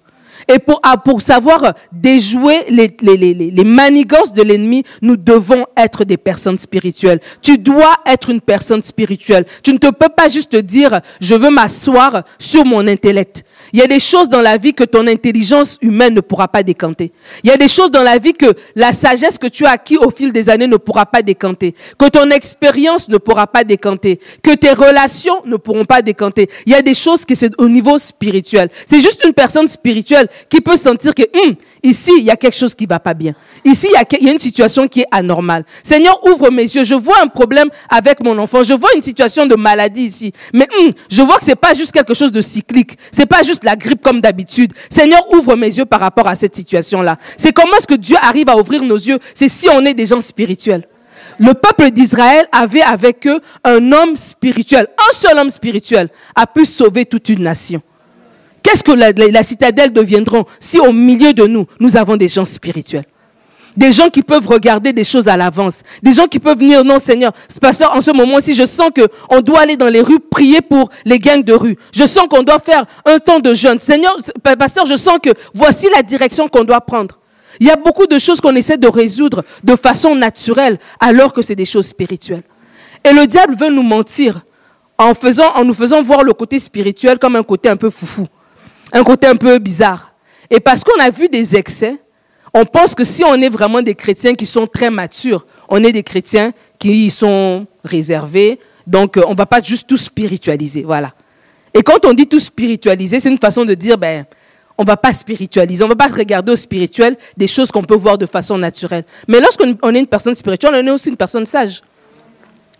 Et 0.48 0.58
pour, 0.58 0.80
ah, 0.82 0.96
pour 0.96 1.22
savoir 1.22 1.74
déjouer 1.92 2.64
les, 2.68 2.94
les, 3.00 3.16
les, 3.16 3.34
les 3.34 3.64
manigances 3.64 4.32
de 4.32 4.42
l'ennemi, 4.42 4.84
nous 5.02 5.16
devons 5.16 5.66
être 5.76 6.04
des 6.04 6.16
personnes 6.16 6.58
spirituelles. 6.58 7.20
Tu 7.42 7.58
dois 7.58 7.94
être 8.06 8.30
une 8.30 8.40
personne 8.40 8.82
spirituelle. 8.82 9.46
Tu 9.62 9.72
ne 9.72 9.78
te 9.78 9.88
peux 9.88 10.08
pas 10.08 10.28
juste 10.28 10.56
dire, 10.56 11.00
je 11.20 11.34
veux 11.34 11.50
m'asseoir 11.50 12.22
sur 12.38 12.64
mon 12.64 12.86
intellect. 12.86 13.44
Il 13.72 13.78
y 13.78 13.82
a 13.82 13.86
des 13.86 14.00
choses 14.00 14.28
dans 14.28 14.40
la 14.40 14.56
vie 14.56 14.74
que 14.74 14.84
ton 14.84 15.06
intelligence 15.06 15.78
humaine 15.80 16.14
ne 16.14 16.20
pourra 16.20 16.48
pas 16.48 16.62
décanter. 16.62 17.12
Il 17.42 17.50
y 17.50 17.52
a 17.52 17.56
des 17.56 17.68
choses 17.68 17.90
dans 17.90 18.02
la 18.02 18.18
vie 18.18 18.34
que 18.34 18.54
la 18.74 18.92
sagesse 18.92 19.38
que 19.38 19.46
tu 19.46 19.66
as 19.66 19.70
acquis 19.70 19.96
au 19.96 20.10
fil 20.10 20.32
des 20.32 20.48
années 20.48 20.66
ne 20.66 20.76
pourra 20.76 21.06
pas 21.06 21.22
décanter. 21.22 21.74
Que 21.98 22.08
ton 22.08 22.28
expérience 22.30 23.08
ne 23.08 23.18
pourra 23.18 23.46
pas 23.46 23.64
décanter. 23.64 24.20
Que 24.42 24.54
tes 24.54 24.72
relations 24.72 25.42
ne 25.44 25.56
pourront 25.56 25.84
pas 25.84 26.02
décanter. 26.02 26.48
Il 26.66 26.72
y 26.72 26.74
a 26.74 26.82
des 26.82 26.94
choses 26.94 27.24
qui 27.24 27.36
c'est 27.36 27.52
au 27.58 27.68
niveau 27.68 27.98
spirituel. 27.98 28.70
C'est 28.88 29.00
juste 29.00 29.22
une 29.24 29.32
personne 29.32 29.68
spirituelle 29.68 30.28
qui 30.48 30.60
peut 30.60 30.76
sentir 30.76 31.14
que 31.14 31.22
hum, 31.22 31.54
ici, 31.82 32.12
il 32.18 32.24
y 32.24 32.30
a 32.30 32.36
quelque 32.36 32.56
chose 32.56 32.74
qui 32.74 32.86
va 32.86 32.98
pas 32.98 33.14
bien. 33.14 33.34
Ici, 33.64 33.88
il 33.90 34.24
y, 34.24 34.28
a, 34.28 34.32
une 34.32 34.38
situation 34.38 34.88
qui 34.88 35.00
est 35.00 35.06
anormale. 35.10 35.64
Seigneur, 35.82 36.18
ouvre 36.26 36.50
mes 36.50 36.62
yeux. 36.62 36.84
Je 36.84 36.94
vois 36.94 37.20
un 37.22 37.28
problème 37.28 37.68
avec 37.88 38.22
mon 38.22 38.36
enfant. 38.38 38.62
Je 38.62 38.74
vois 38.74 38.90
une 38.96 39.02
situation 39.02 39.46
de 39.46 39.54
maladie 39.54 40.02
ici. 40.02 40.32
Mais 40.52 40.68
hum, 40.80 40.90
je 41.08 41.22
vois 41.22 41.38
que 41.38 41.44
c'est 41.44 41.56
pas 41.56 41.74
juste 41.74 41.92
quelque 41.92 42.14
chose 42.14 42.32
de 42.32 42.40
cyclique. 42.40 42.98
C'est 43.12 43.26
pas 43.26 43.42
juste 43.42 43.59
la 43.64 43.76
grippe 43.76 44.02
comme 44.02 44.20
d'habitude. 44.20 44.72
Seigneur, 44.88 45.22
ouvre 45.32 45.56
mes 45.56 45.66
yeux 45.78 45.84
par 45.84 46.00
rapport 46.00 46.28
à 46.28 46.34
cette 46.34 46.54
situation-là. 46.54 47.16
C'est 47.36 47.52
comment 47.52 47.74
est-ce 47.76 47.86
que 47.86 47.94
Dieu 47.94 48.16
arrive 48.20 48.48
à 48.48 48.56
ouvrir 48.56 48.82
nos 48.82 48.96
yeux 48.96 49.18
C'est 49.34 49.48
si 49.48 49.68
on 49.68 49.84
est 49.84 49.94
des 49.94 50.06
gens 50.06 50.20
spirituels. 50.20 50.86
Le 51.38 51.54
peuple 51.54 51.90
d'Israël 51.90 52.46
avait 52.52 52.82
avec 52.82 53.26
eux 53.26 53.40
un 53.64 53.92
homme 53.92 54.16
spirituel. 54.16 54.88
Un 54.98 55.14
seul 55.14 55.38
homme 55.38 55.50
spirituel 55.50 56.08
a 56.34 56.46
pu 56.46 56.64
sauver 56.64 57.06
toute 57.06 57.28
une 57.28 57.42
nation. 57.42 57.82
Qu'est-ce 58.62 58.84
que 58.84 58.92
la, 58.92 59.42
citadelle 59.42 59.92
deviendront 59.92 60.44
si 60.58 60.78
au 60.80 60.92
milieu 60.92 61.32
de 61.32 61.46
nous, 61.46 61.66
nous 61.78 61.96
avons 61.96 62.16
des 62.16 62.28
gens 62.28 62.44
spirituels? 62.44 63.06
Des 63.76 63.92
gens 63.92 64.10
qui 64.10 64.22
peuvent 64.22 64.46
regarder 64.46 64.92
des 64.92 65.04
choses 65.04 65.28
à 65.28 65.36
l'avance. 65.36 65.80
Des 66.02 66.12
gens 66.12 66.26
qui 66.26 66.38
peuvent 66.38 66.58
venir, 66.58 66.84
non 66.84 66.98
Seigneur, 66.98 67.32
pasteur, 67.60 67.94
en 67.94 68.00
ce 68.00 68.10
moment-ci, 68.10 68.54
je 68.54 68.66
sens 68.66 68.90
que 68.94 69.02
on 69.28 69.40
doit 69.40 69.60
aller 69.60 69.76
dans 69.76 69.88
les 69.88 70.00
rues 70.00 70.20
prier 70.20 70.60
pour 70.60 70.90
les 71.04 71.18
gangs 71.18 71.44
de 71.44 71.52
rue. 71.52 71.76
Je 71.92 72.04
sens 72.04 72.26
qu'on 72.28 72.42
doit 72.42 72.58
faire 72.58 72.84
un 73.04 73.18
temps 73.18 73.38
de 73.38 73.54
jeûne. 73.54 73.78
Seigneur, 73.78 74.16
pasteur, 74.58 74.86
je 74.86 74.96
sens 74.96 75.18
que 75.22 75.30
voici 75.54 75.88
la 75.94 76.02
direction 76.02 76.48
qu'on 76.48 76.64
doit 76.64 76.80
prendre. 76.80 77.18
Il 77.58 77.66
y 77.66 77.70
a 77.70 77.76
beaucoup 77.76 78.06
de 78.06 78.18
choses 78.18 78.40
qu'on 78.40 78.54
essaie 78.56 78.78
de 78.78 78.88
résoudre 78.88 79.44
de 79.64 79.76
façon 79.76 80.14
naturelle, 80.14 80.78
alors 80.98 81.32
que 81.32 81.42
c'est 81.42 81.56
des 81.56 81.64
choses 81.64 81.86
spirituelles. 81.86 82.44
Et 83.04 83.12
le 83.12 83.26
diable 83.26 83.54
veut 83.54 83.70
nous 83.70 83.82
mentir 83.82 84.42
en 84.98 85.14
faisant, 85.14 85.52
en 85.54 85.64
nous 85.64 85.74
faisant 85.74 86.02
voir 86.02 86.22
le 86.22 86.32
côté 86.32 86.58
spirituel 86.58 87.18
comme 87.18 87.36
un 87.36 87.42
côté 87.42 87.68
un 87.68 87.76
peu 87.76 87.90
foufou, 87.90 88.26
un 88.92 89.02
côté 89.02 89.26
un 89.26 89.36
peu 89.36 89.58
bizarre. 89.58 90.14
Et 90.50 90.60
parce 90.60 90.84
qu'on 90.84 91.00
a 91.00 91.10
vu 91.10 91.28
des 91.28 91.56
excès, 91.56 91.96
on 92.54 92.64
pense 92.64 92.94
que 92.94 93.04
si 93.04 93.24
on 93.24 93.34
est 93.34 93.48
vraiment 93.48 93.82
des 93.82 93.94
chrétiens 93.94 94.34
qui 94.34 94.46
sont 94.46 94.66
très 94.66 94.90
matures, 94.90 95.46
on 95.68 95.82
est 95.84 95.92
des 95.92 96.02
chrétiens 96.02 96.52
qui 96.78 97.10
sont 97.10 97.66
réservés, 97.84 98.58
donc 98.86 99.16
euh, 99.16 99.22
on 99.26 99.32
ne 99.32 99.36
va 99.36 99.46
pas 99.46 99.62
juste 99.62 99.86
tout 99.86 99.96
spiritualiser, 99.96 100.82
voilà. 100.82 101.12
Et 101.72 101.82
quand 101.82 102.04
on 102.04 102.12
dit 102.12 102.26
tout 102.26 102.40
spiritualiser, 102.40 103.20
c'est 103.20 103.28
une 103.28 103.38
façon 103.38 103.64
de 103.64 103.74
dire, 103.74 103.96
ben, 103.96 104.24
on 104.76 104.82
ne 104.82 104.86
va 104.86 104.96
pas 104.96 105.12
spiritualiser, 105.12 105.84
on 105.84 105.88
ne 105.88 105.92
va 105.92 106.08
pas 106.08 106.12
regarder 106.12 106.52
au 106.52 106.56
spirituel 106.56 107.16
des 107.36 107.46
choses 107.46 107.70
qu'on 107.70 107.84
peut 107.84 107.94
voir 107.94 108.18
de 108.18 108.26
façon 108.26 108.58
naturelle. 108.58 109.04
Mais 109.28 109.38
lorsqu'on 109.38 109.94
est 109.94 110.00
une 110.00 110.06
personne 110.06 110.34
spirituelle, 110.34 110.72
on 110.74 110.86
est 110.86 110.90
aussi 110.90 111.10
une 111.10 111.16
personne 111.16 111.46
sage. 111.46 111.82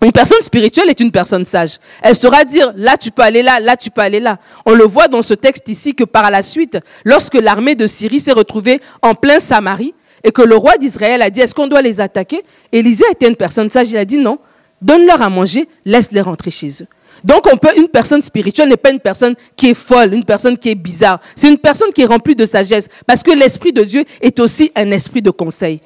Une 0.03 0.13
personne 0.13 0.41
spirituelle 0.41 0.89
est 0.89 1.01
une 1.01 1.11
personne 1.11 1.45
sage. 1.45 1.77
Elle 2.03 2.17
saura 2.17 2.45
dire, 2.45 2.73
là 2.75 2.97
tu 2.97 3.11
peux 3.11 3.23
aller 3.23 3.43
là, 3.43 3.61
là 3.61 3.77
tu 3.77 3.91
peux 3.91 4.01
aller 4.01 4.21
là. 4.21 4.39
On 4.65 4.73
le 4.73 4.85
voit 4.85 5.09
dans 5.09 5.21
ce 5.21 5.35
texte 5.35 5.69
ici 5.69 5.95
que 5.95 6.05
par 6.05 6.31
la 6.31 6.43
suite, 6.43 6.79
lorsque 7.05 7.35
l'armée 7.35 7.75
de 7.75 7.87
Syrie 7.87 8.21
s'est 8.21 8.33
retrouvée 8.33 8.81
en 9.03 9.15
plein 9.15 9.41
Samarie 9.41 9.95
et 10.25 10.33
que 10.33 10.41
le 10.41 10.57
roi 10.57 10.79
d'Israël 10.79 11.21
a 11.21 11.29
dit, 11.29 11.41
est-ce 11.41 11.55
qu'on 11.55 11.67
doit 11.67 11.83
les 11.83 12.01
attaquer? 12.01 12.43
Élisée 12.73 13.05
était 13.11 13.29
une 13.29 13.37
personne 13.37 13.69
sage, 13.69 13.91
il 13.91 13.99
a 13.99 14.07
dit 14.07 14.17
non, 14.17 14.39
donne-leur 14.81 15.21
à 15.21 15.29
manger, 15.29 15.69
laisse-les 15.85 16.23
rentrer 16.23 16.51
chez 16.51 16.69
eux. 16.83 16.87
Donc 17.23 17.47
on 17.53 17.59
peut, 17.59 17.77
une 17.77 17.89
personne 17.89 18.23
spirituelle 18.23 18.71
n'est 18.71 18.79
pas 18.79 18.91
une 18.91 19.01
personne 19.01 19.35
qui 19.55 19.69
est 19.69 19.75
folle, 19.75 20.15
une 20.15 20.25
personne 20.25 20.57
qui 20.57 20.71
est 20.71 20.75
bizarre. 20.75 21.21
C'est 21.37 21.49
une 21.49 21.59
personne 21.59 21.93
qui 21.93 22.01
est 22.01 22.07
remplie 22.07 22.35
de 22.35 22.47
sagesse 22.47 22.89
parce 23.07 23.23
que 23.23 23.33
l'Esprit 23.33 23.75
de 23.75 23.85
Dieu 23.85 24.05
est 24.23 24.41
aussi 24.41 24.73
un 24.75 24.91
esprit 24.91 25.21
de 25.21 25.31
conseil. 25.31 25.81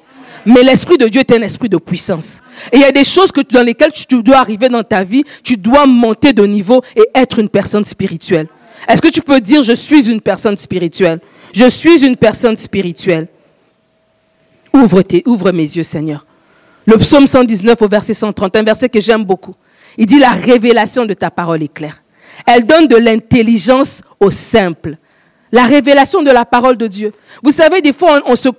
Mais 0.45 0.61
l'Esprit 0.63 0.97
de 0.97 1.07
Dieu 1.07 1.21
est 1.21 1.31
un 1.33 1.41
esprit 1.41 1.69
de 1.69 1.77
puissance. 1.77 2.41
Et 2.71 2.77
il 2.77 2.81
y 2.81 2.85
a 2.85 2.91
des 2.91 3.03
choses 3.03 3.31
que, 3.31 3.41
dans 3.41 3.63
lesquelles 3.63 3.91
tu 3.91 4.21
dois 4.21 4.37
arriver 4.37 4.69
dans 4.69 4.83
ta 4.83 5.03
vie, 5.03 5.23
tu 5.43 5.57
dois 5.57 5.85
monter 5.87 6.33
de 6.33 6.45
niveau 6.45 6.83
et 6.95 7.03
être 7.15 7.39
une 7.39 7.49
personne 7.49 7.83
spirituelle. 7.85 8.47
Est-ce 8.87 9.01
que 9.01 9.07
tu 9.07 9.21
peux 9.21 9.41
dire, 9.41 9.63
je 9.63 9.73
suis 9.73 10.09
une 10.09 10.21
personne 10.21 10.57
spirituelle? 10.57 11.19
Je 11.53 11.67
suis 11.67 12.05
une 12.05 12.15
personne 12.15 12.57
spirituelle. 12.57 13.27
Ouvre, 14.73 15.01
tes, 15.01 15.23
ouvre 15.25 15.51
mes 15.51 15.63
yeux, 15.63 15.83
Seigneur. 15.83 16.25
Le 16.85 16.97
psaume 16.97 17.25
119 17.25 17.81
au 17.81 17.87
verset 17.87 18.13
130, 18.13 18.55
un 18.57 18.63
verset 18.63 18.89
que 18.89 18.99
j'aime 18.99 19.23
beaucoup. 19.23 19.55
Il 19.97 20.05
dit, 20.05 20.19
la 20.19 20.31
révélation 20.31 21.05
de 21.05 21.13
ta 21.13 21.31
parole 21.31 21.63
est 21.63 21.73
claire. 21.73 22.03
Elle 22.45 22.65
donne 22.65 22.87
de 22.87 22.97
l'intelligence 22.97 24.01
aux 24.19 24.29
simples. 24.29 24.97
La 25.55 25.63
révélation 25.63 26.21
de 26.21 26.31
la 26.31 26.43
parole 26.43 26.75
de 26.75 26.85
Dieu. 26.85 27.13
Vous 27.41 27.51
savez, 27.51 27.81
des 27.81 27.93
fois, 27.93 28.19
on, 28.25 28.35
se, 28.35 28.49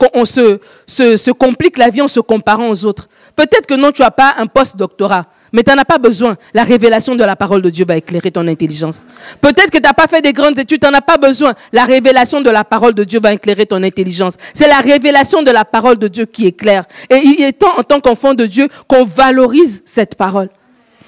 se, 0.86 1.30
complique 1.30 1.76
la 1.76 1.90
vie 1.90 2.00
en 2.00 2.08
se 2.08 2.20
comparant 2.20 2.70
aux 2.70 2.86
autres. 2.86 3.10
Peut-être 3.36 3.66
que 3.66 3.74
non, 3.74 3.92
tu 3.92 4.00
n'as 4.00 4.10
pas 4.10 4.32
un 4.38 4.46
post-doctorat, 4.46 5.26
mais 5.52 5.62
tu 5.62 5.70
n'en 5.70 5.76
as 5.76 5.84
pas 5.84 5.98
besoin. 5.98 6.36
La 6.54 6.64
révélation 6.64 7.14
de 7.14 7.22
la 7.22 7.36
parole 7.36 7.60
de 7.60 7.68
Dieu 7.68 7.84
va 7.86 7.98
éclairer 7.98 8.30
ton 8.30 8.48
intelligence. 8.48 9.04
Peut-être 9.42 9.70
que 9.70 9.76
tu 9.76 9.82
n'as 9.82 9.92
pas 9.92 10.06
fait 10.06 10.22
des 10.22 10.32
grandes 10.32 10.58
études, 10.58 10.80
tu 10.80 10.86
n'en 10.90 10.96
as 10.96 11.02
pas 11.02 11.18
besoin. 11.18 11.52
La 11.70 11.84
révélation 11.84 12.40
de 12.40 12.48
la 12.48 12.64
parole 12.64 12.94
de 12.94 13.04
Dieu 13.04 13.20
va 13.20 13.34
éclairer 13.34 13.66
ton 13.66 13.82
intelligence. 13.82 14.38
C'est 14.54 14.66
la 14.66 14.78
révélation 14.78 15.42
de 15.42 15.50
la 15.50 15.66
parole 15.66 15.98
de 15.98 16.08
Dieu 16.08 16.24
qui 16.24 16.46
éclaire. 16.46 16.84
Et 17.10 17.16
il 17.16 17.42
est 17.42 17.52
temps, 17.52 17.74
en 17.76 17.82
tant 17.82 18.00
qu'enfant 18.00 18.32
de 18.32 18.46
Dieu, 18.46 18.70
qu'on 18.88 19.04
valorise 19.04 19.82
cette 19.84 20.14
parole. 20.14 20.48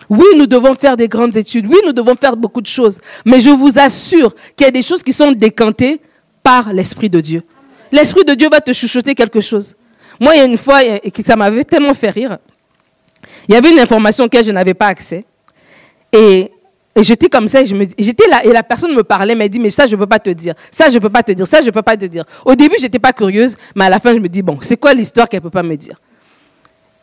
Oui, 0.09 0.27
nous 0.37 0.47
devons 0.47 0.75
faire 0.75 0.97
des 0.97 1.09
grandes 1.09 1.37
études. 1.37 1.67
Oui, 1.67 1.77
nous 1.85 1.93
devons 1.93 2.15
faire 2.15 2.37
beaucoup 2.37 2.61
de 2.61 2.67
choses. 2.67 3.00
Mais 3.25 3.41
je 3.41 3.50
vous 3.50 3.79
assure 3.79 4.35
qu'il 4.57 4.67
y 4.67 4.69
a 4.69 4.71
des 4.71 4.83
choses 4.83 5.03
qui 5.03 5.12
sont 5.12 5.33
décantées 5.33 6.00
par 6.43 6.73
l'Esprit 6.73 7.11
de 7.11 7.21
Dieu. 7.21 7.43
L'Esprit 7.93 8.25
de 8.25 8.35
Dieu 8.35 8.49
va 8.49 8.61
te 8.61 8.73
chuchoter 8.73 9.15
quelque 9.15 9.41
chose. 9.41 9.75
Moi, 10.21 10.35
il 10.35 10.38
y 10.38 10.43
a 10.43 10.45
une 10.47 10.57
fois, 10.57 10.83
et 10.83 11.12
ça 11.25 11.37
m'avait 11.37 11.65
tellement 11.65 11.95
fait 11.95 12.11
rire. 12.11 12.38
Il 13.49 13.55
y 13.55 13.59
avait 13.59 13.71
une 13.71 13.79
information 13.79 14.25
auquel 14.25 14.45
je 14.45 14.53
n'avais 14.53 14.75
pas 14.75 14.87
accès. 14.87 15.25
Et, 16.12 16.50
j'étais 16.97 17.29
comme 17.29 17.47
ça, 17.47 17.62
j'étais 17.65 18.29
là, 18.29 18.45
et 18.45 18.53
la 18.53 18.62
personne 18.62 18.95
me 18.95 19.05
parlait, 19.05 19.35
m'a 19.35 19.47
dit, 19.47 19.61
mais 19.61 19.71
ça, 19.71 19.87
je 19.87 19.95
ne 19.95 20.00
peux 20.00 20.07
pas 20.07 20.19
te 20.19 20.31
dire. 20.31 20.55
Ça, 20.71 20.88
je 20.88 20.95
ne 20.95 20.99
peux 20.99 21.11
pas 21.11 21.23
te 21.23 21.33
dire. 21.33 21.47
Ça, 21.47 21.61
je 21.61 21.67
ne 21.67 21.71
peux 21.71 21.83
pas 21.83 21.97
te 21.97 22.07
dire. 22.07 22.25
Au 22.45 22.55
début, 22.55 22.77
je 22.79 22.85
n'étais 22.85 22.99
pas 22.99 23.12
curieuse, 23.12 23.57
mais 23.75 23.85
à 23.85 23.91
la 23.91 24.00
fin, 24.00 24.12
je 24.12 24.19
me 24.19 24.29
dis, 24.29 24.43
bon, 24.43 24.59
c'est 24.62 24.77
quoi 24.77 24.95
l'histoire 24.95 25.29
qu'elle 25.29 25.41
ne 25.41 25.45
peut 25.45 25.50
pas 25.50 25.62
me 25.62 25.77
dire? 25.77 26.00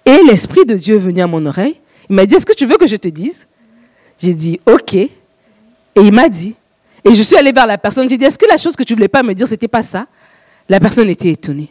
Et 0.06 0.18
l'Esprit 0.28 0.66
de 0.66 0.76
Dieu 0.76 0.96
est 0.96 1.00
venu 1.00 1.22
à 1.22 1.28
mon 1.28 1.46
oreille 1.46 1.78
il 2.10 2.16
m'a 2.16 2.26
dit, 2.26 2.36
est-ce 2.36 2.46
que 2.46 2.54
tu 2.54 2.66
veux 2.66 2.78
que 2.78 2.88
je 2.88 2.96
te 2.96 3.08
dise? 3.08 3.48
J'ai 4.20 4.34
dit, 4.34 4.60
ok. 4.66 4.94
Et 4.96 5.10
il 5.96 6.12
m'a 6.14 6.30
dit. 6.30 6.56
Et 7.04 7.14
je 7.14 7.22
suis 7.22 7.36
allée 7.36 7.52
vers 7.52 7.68
la 7.68 7.78
personne, 7.78 8.10
j'ai 8.10 8.18
dit, 8.18 8.26
est-ce 8.26 8.40
que 8.40 8.48
la 8.48 8.58
chose 8.58 8.76
que 8.76 8.84
tu 8.84 8.94
voulais 8.94 9.08
pas 9.08 9.24
me 9.24 9.34
dire, 9.34 9.48
c'était 9.48 9.68
pas 9.68 9.84
ça? 9.84 10.08
La 10.68 10.80
personne 10.80 11.10
était 11.10 11.30
étonnée. 11.30 11.70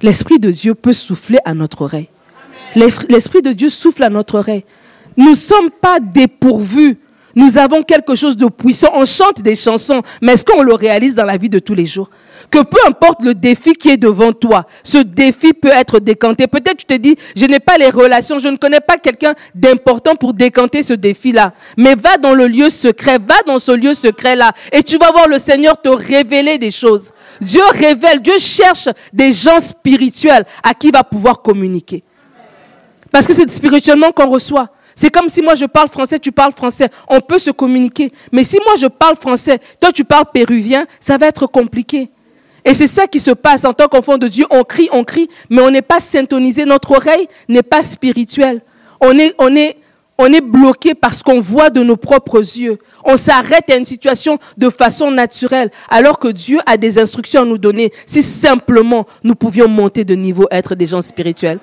L'Esprit 0.00 0.38
de 0.38 0.50
Dieu 0.50 0.74
peut 0.74 0.92
souffler 0.92 1.38
à 1.44 1.54
notre 1.54 1.82
oreille. 1.82 2.08
L'Esprit 2.76 3.42
de 3.42 3.52
Dieu 3.52 3.68
souffle 3.68 4.04
à 4.04 4.08
notre 4.08 4.38
oreille. 4.38 4.64
Nous 5.16 5.30
ne 5.30 5.34
sommes 5.34 5.70
pas 5.70 5.98
dépourvus. 5.98 6.98
Nous 7.34 7.58
avons 7.58 7.82
quelque 7.82 8.14
chose 8.14 8.36
de 8.36 8.46
puissant. 8.46 8.90
On 8.94 9.04
chante 9.04 9.42
des 9.42 9.56
chansons, 9.56 10.02
mais 10.22 10.34
est-ce 10.34 10.44
qu'on 10.44 10.62
le 10.62 10.74
réalise 10.74 11.14
dans 11.14 11.24
la 11.24 11.36
vie 11.36 11.48
de 11.48 11.58
tous 11.58 11.74
les 11.74 11.86
jours? 11.86 12.10
Que 12.50 12.62
peu 12.62 12.78
importe 12.86 13.22
le 13.22 13.34
défi 13.34 13.74
qui 13.74 13.90
est 13.90 13.96
devant 13.96 14.32
toi, 14.32 14.66
ce 14.82 14.98
défi 14.98 15.52
peut 15.52 15.68
être 15.68 16.00
décanté. 16.00 16.46
Peut-être 16.46 16.78
tu 16.78 16.86
te 16.86 16.94
dis, 16.94 17.16
je 17.36 17.46
n'ai 17.46 17.60
pas 17.60 17.76
les 17.78 17.90
relations, 17.90 18.38
je 18.38 18.48
ne 18.48 18.56
connais 18.56 18.80
pas 18.80 18.96
quelqu'un 18.96 19.34
d'important 19.54 20.16
pour 20.16 20.34
décanter 20.34 20.82
ce 20.82 20.94
défi-là. 20.94 21.52
Mais 21.76 21.94
va 21.94 22.16
dans 22.16 22.34
le 22.34 22.46
lieu 22.46 22.70
secret, 22.70 23.18
va 23.18 23.36
dans 23.46 23.58
ce 23.58 23.72
lieu 23.72 23.94
secret-là 23.94 24.52
et 24.72 24.82
tu 24.82 24.98
vas 24.98 25.10
voir 25.12 25.28
le 25.28 25.38
Seigneur 25.38 25.80
te 25.80 25.88
révéler 25.88 26.58
des 26.58 26.70
choses. 26.70 27.12
Dieu 27.40 27.62
révèle, 27.72 28.20
Dieu 28.20 28.38
cherche 28.38 28.88
des 29.12 29.32
gens 29.32 29.60
spirituels 29.60 30.44
à 30.62 30.74
qui 30.74 30.88
il 30.88 30.92
va 30.92 31.04
pouvoir 31.04 31.42
communiquer. 31.42 32.02
Parce 33.10 33.26
que 33.26 33.34
c'est 33.34 33.50
spirituellement 33.50 34.10
qu'on 34.10 34.28
reçoit. 34.28 34.70
C'est 34.94 35.10
comme 35.10 35.28
si 35.28 35.42
moi 35.42 35.54
je 35.54 35.66
parle 35.66 35.88
français, 35.88 36.18
tu 36.18 36.32
parles 36.32 36.52
français. 36.52 36.88
On 37.08 37.20
peut 37.20 37.38
se 37.38 37.50
communiquer. 37.50 38.10
Mais 38.32 38.42
si 38.42 38.58
moi 38.64 38.74
je 38.76 38.86
parle 38.86 39.16
français, 39.16 39.60
toi 39.80 39.92
tu 39.92 40.04
parles 40.04 40.24
péruvien, 40.32 40.86
ça 40.98 41.16
va 41.18 41.26
être 41.26 41.46
compliqué. 41.46 42.10
Et 42.64 42.74
c'est 42.74 42.86
ça 42.86 43.06
qui 43.06 43.20
se 43.20 43.30
passe 43.30 43.64
en 43.64 43.72
tant 43.72 43.88
qu'enfant 43.88 44.18
de 44.18 44.28
Dieu. 44.28 44.46
On 44.50 44.64
crie, 44.64 44.88
on 44.92 45.04
crie, 45.04 45.28
mais 45.50 45.62
on 45.62 45.70
n'est 45.70 45.82
pas 45.82 46.00
syntonisé. 46.00 46.64
Notre 46.64 46.92
oreille 46.92 47.28
n'est 47.48 47.62
pas 47.62 47.82
spirituelle. 47.82 48.62
On 49.00 49.16
est, 49.18 49.34
on 49.38 49.54
est, 49.54 49.76
on 50.18 50.26
est 50.26 50.40
bloqué 50.40 50.94
parce 50.94 51.22
qu'on 51.22 51.40
voit 51.40 51.70
de 51.70 51.82
nos 51.82 51.96
propres 51.96 52.38
yeux. 52.38 52.78
On 53.04 53.16
s'arrête 53.16 53.70
à 53.70 53.76
une 53.76 53.86
situation 53.86 54.38
de 54.56 54.68
façon 54.68 55.10
naturelle, 55.10 55.70
alors 55.88 56.18
que 56.18 56.28
Dieu 56.28 56.58
a 56.66 56.76
des 56.76 56.98
instructions 56.98 57.42
à 57.42 57.44
nous 57.44 57.58
donner. 57.58 57.92
Si 58.04 58.22
simplement 58.22 59.06
nous 59.22 59.36
pouvions 59.36 59.68
monter 59.68 60.04
de 60.04 60.14
niveau, 60.14 60.48
être 60.50 60.74
des 60.74 60.86
gens 60.86 61.00
spirituels. 61.00 61.60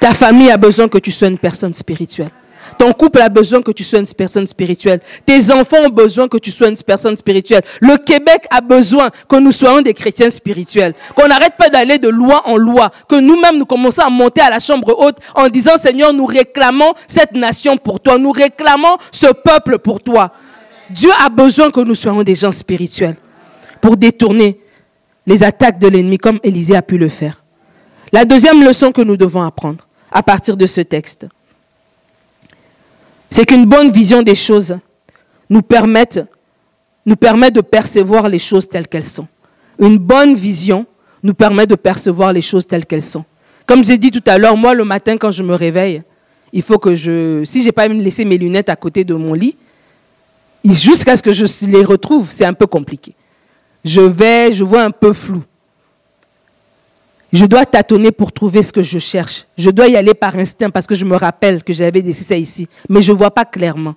Ta 0.00 0.12
famille 0.12 0.50
a 0.50 0.56
besoin 0.56 0.88
que 0.88 0.98
tu 0.98 1.12
sois 1.12 1.28
une 1.28 1.38
personne 1.38 1.74
spirituelle. 1.74 2.28
Ton 2.78 2.92
couple 2.92 3.20
a 3.20 3.28
besoin 3.28 3.62
que 3.62 3.70
tu 3.70 3.84
sois 3.84 4.00
une 4.00 4.06
personne 4.06 4.46
spirituelle. 4.46 5.00
Tes 5.24 5.50
enfants 5.50 5.84
ont 5.84 5.88
besoin 5.88 6.28
que 6.28 6.36
tu 6.38 6.50
sois 6.50 6.68
une 6.68 6.76
personne 6.76 7.16
spirituelle. 7.16 7.62
Le 7.80 7.96
Québec 7.96 8.46
a 8.50 8.60
besoin 8.60 9.10
que 9.28 9.36
nous 9.36 9.52
soyons 9.52 9.80
des 9.80 9.94
chrétiens 9.94 10.30
spirituels. 10.30 10.94
Qu'on 11.16 11.28
n'arrête 11.28 11.54
pas 11.56 11.68
d'aller 11.68 11.98
de 11.98 12.08
loi 12.08 12.42
en 12.46 12.56
loi. 12.56 12.90
Que 13.08 13.16
nous-mêmes 13.16 13.58
nous 13.58 13.66
commençons 13.66 14.02
à 14.02 14.10
monter 14.10 14.40
à 14.40 14.50
la 14.50 14.58
chambre 14.58 14.94
haute 14.98 15.18
en 15.34 15.48
disant 15.48 15.76
Seigneur, 15.78 16.12
nous 16.12 16.26
réclamons 16.26 16.92
cette 17.06 17.32
nation 17.32 17.76
pour 17.76 18.00
toi. 18.00 18.18
Nous 18.18 18.32
réclamons 18.32 18.96
ce 19.10 19.26
peuple 19.26 19.78
pour 19.78 20.02
toi. 20.02 20.32
Dieu 20.90 21.10
a 21.24 21.28
besoin 21.28 21.70
que 21.70 21.80
nous 21.80 21.94
soyons 21.94 22.22
des 22.22 22.34
gens 22.34 22.50
spirituels 22.50 23.16
pour 23.80 23.96
détourner 23.96 24.60
les 25.26 25.42
attaques 25.42 25.78
de 25.78 25.88
l'ennemi 25.88 26.18
comme 26.18 26.38
Élisée 26.42 26.76
a 26.76 26.82
pu 26.82 26.98
le 26.98 27.08
faire. 27.08 27.42
La 28.12 28.24
deuxième 28.24 28.62
leçon 28.62 28.92
que 28.92 29.02
nous 29.02 29.16
devons 29.16 29.42
apprendre 29.42 29.86
à 30.12 30.22
partir 30.22 30.56
de 30.56 30.66
ce 30.66 30.80
texte, 30.80 31.26
c'est 33.30 33.44
qu'une 33.44 33.66
bonne 33.66 33.90
vision 33.90 34.22
des 34.22 34.34
choses 34.34 34.78
nous 35.50 35.62
permet, 35.62 36.06
de 36.06 37.60
percevoir 37.60 38.28
les 38.28 38.38
choses 38.38 38.68
telles 38.68 38.88
qu'elles 38.88 39.04
sont. 39.04 39.26
Une 39.78 39.98
bonne 39.98 40.34
vision 40.34 40.86
nous 41.22 41.34
permet 41.34 41.66
de 41.66 41.74
percevoir 41.74 42.32
les 42.32 42.40
choses 42.40 42.66
telles 42.66 42.86
qu'elles 42.86 43.02
sont. 43.02 43.24
Comme 43.66 43.84
j'ai 43.84 43.98
dit 43.98 44.10
tout 44.10 44.22
à 44.26 44.38
l'heure, 44.38 44.56
moi 44.56 44.74
le 44.74 44.84
matin 44.84 45.16
quand 45.16 45.30
je 45.30 45.42
me 45.42 45.54
réveille, 45.54 46.02
il 46.52 46.62
faut 46.62 46.78
que 46.78 46.94
je, 46.94 47.42
si 47.44 47.62
j'ai 47.62 47.72
pas 47.72 47.88
laissé 47.88 48.24
mes 48.24 48.38
lunettes 48.38 48.68
à 48.68 48.76
côté 48.76 49.04
de 49.04 49.14
mon 49.14 49.34
lit, 49.34 49.56
jusqu'à 50.64 51.16
ce 51.16 51.22
que 51.22 51.32
je 51.32 51.44
les 51.66 51.84
retrouve, 51.84 52.28
c'est 52.30 52.44
un 52.44 52.54
peu 52.54 52.66
compliqué. 52.66 53.14
Je 53.84 54.00
vais, 54.00 54.52
je 54.52 54.64
vois 54.64 54.82
un 54.82 54.90
peu 54.90 55.12
flou. 55.12 55.42
Je 57.36 57.44
dois 57.44 57.66
tâtonner 57.66 58.12
pour 58.12 58.32
trouver 58.32 58.62
ce 58.62 58.72
que 58.72 58.82
je 58.82 58.98
cherche. 58.98 59.44
Je 59.58 59.68
dois 59.68 59.88
y 59.88 59.96
aller 59.96 60.14
par 60.14 60.34
instinct 60.38 60.70
parce 60.70 60.86
que 60.86 60.94
je 60.94 61.04
me 61.04 61.16
rappelle 61.16 61.62
que 61.62 61.70
j'avais 61.70 62.00
laissé 62.00 62.24
ça 62.24 62.34
ici. 62.34 62.66
Mais 62.88 63.02
je 63.02 63.12
ne 63.12 63.18
vois 63.18 63.30
pas 63.30 63.44
clairement. 63.44 63.94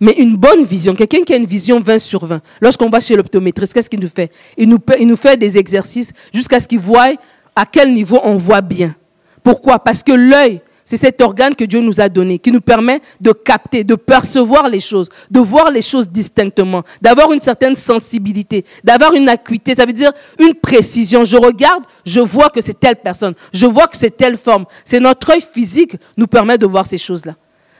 Mais 0.00 0.12
une 0.12 0.36
bonne 0.36 0.62
vision, 0.62 0.94
quelqu'un 0.94 1.22
qui 1.22 1.32
a 1.34 1.36
une 1.38 1.44
vision 1.44 1.80
20 1.80 1.98
sur 1.98 2.24
20, 2.24 2.40
lorsqu'on 2.60 2.88
va 2.88 3.00
chez 3.00 3.16
l'optométriste, 3.16 3.74
qu'est-ce 3.74 3.90
qu'il 3.90 3.98
nous 3.98 4.08
fait? 4.08 4.30
Il 4.56 4.68
nous, 4.68 4.78
il 5.00 5.08
nous 5.08 5.16
fait 5.16 5.36
des 5.36 5.58
exercices 5.58 6.12
jusqu'à 6.32 6.60
ce 6.60 6.68
qu'il 6.68 6.78
voie 6.78 7.14
à 7.56 7.66
quel 7.66 7.92
niveau 7.92 8.20
on 8.22 8.36
voit 8.36 8.60
bien. 8.60 8.94
Pourquoi? 9.42 9.80
Parce 9.80 10.04
que 10.04 10.12
l'œil 10.12 10.60
c'est 10.88 10.96
cet 10.96 11.20
organe 11.20 11.54
que 11.54 11.64
Dieu 11.64 11.80
nous 11.80 12.00
a 12.00 12.08
donné, 12.08 12.38
qui 12.38 12.50
nous 12.50 12.62
permet 12.62 13.02
de 13.20 13.32
capter, 13.32 13.84
de 13.84 13.94
percevoir 13.94 14.70
les 14.70 14.80
choses, 14.80 15.10
de 15.30 15.38
voir 15.38 15.70
les 15.70 15.82
choses 15.82 16.08
distinctement, 16.08 16.82
d'avoir 17.02 17.30
une 17.30 17.42
certaine 17.42 17.76
sensibilité, 17.76 18.64
d'avoir 18.82 19.12
une 19.12 19.28
acuité, 19.28 19.74
ça 19.74 19.84
veut 19.84 19.92
dire 19.92 20.12
une 20.38 20.54
précision. 20.54 21.26
Je 21.26 21.36
regarde, 21.36 21.84
je 22.06 22.20
vois 22.20 22.48
que 22.48 22.62
c'est 22.62 22.80
telle 22.80 22.96
personne, 22.96 23.34
je 23.52 23.66
vois 23.66 23.86
que 23.86 23.98
c'est 23.98 24.16
telle 24.16 24.38
forme. 24.38 24.64
C'est 24.82 24.98
notre 24.98 25.28
œil 25.30 25.42
physique 25.42 25.94
nous 26.16 26.26
permet 26.26 26.56
de 26.56 26.64
voir 26.64 26.86
ces 26.86 26.96
choses-là. 26.96 27.34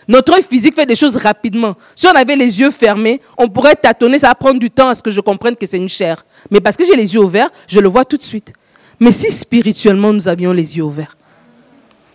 Notre 0.07 0.35
œil 0.35 0.43
physique 0.43 0.75
fait 0.75 0.85
des 0.85 0.95
choses 0.95 1.17
rapidement. 1.17 1.77
Si 1.97 2.07
on 2.07 2.15
avait 2.15 2.37
les 2.37 2.61
yeux 2.61 2.71
fermés, 2.71 3.23
on 3.39 3.49
pourrait 3.49 3.77
tâtonner, 3.77 4.19
ça 4.19 4.29
va 4.29 4.35
prendre 4.35 4.61
du 4.61 4.71
temps 4.71 4.89
à 4.89 4.95
ce 4.95 5.03
que 5.03 5.11
je 5.11 5.23
comprenne 5.23 5.57
que 5.57 5.65
c'est 5.65 5.79
une 5.79 5.89
chair. 5.89 6.27
Mais 6.51 6.61
parce 6.61 6.77
que 6.77 6.85
j'ai 6.85 6.95
les 6.95 7.15
yeux 7.15 7.23
ouverts, 7.23 7.49
je 7.69 7.81
le 7.81 7.89
vois 7.89 8.05
tout 8.05 8.19
de 8.19 8.23
suite. 8.23 8.53
Mais 9.01 9.13
si 9.13 9.31
spirituellement 9.31 10.13
nous 10.13 10.29
avions 10.29 10.53
les 10.53 10.77
yeux 10.77 10.85
ouverts, 10.85 11.17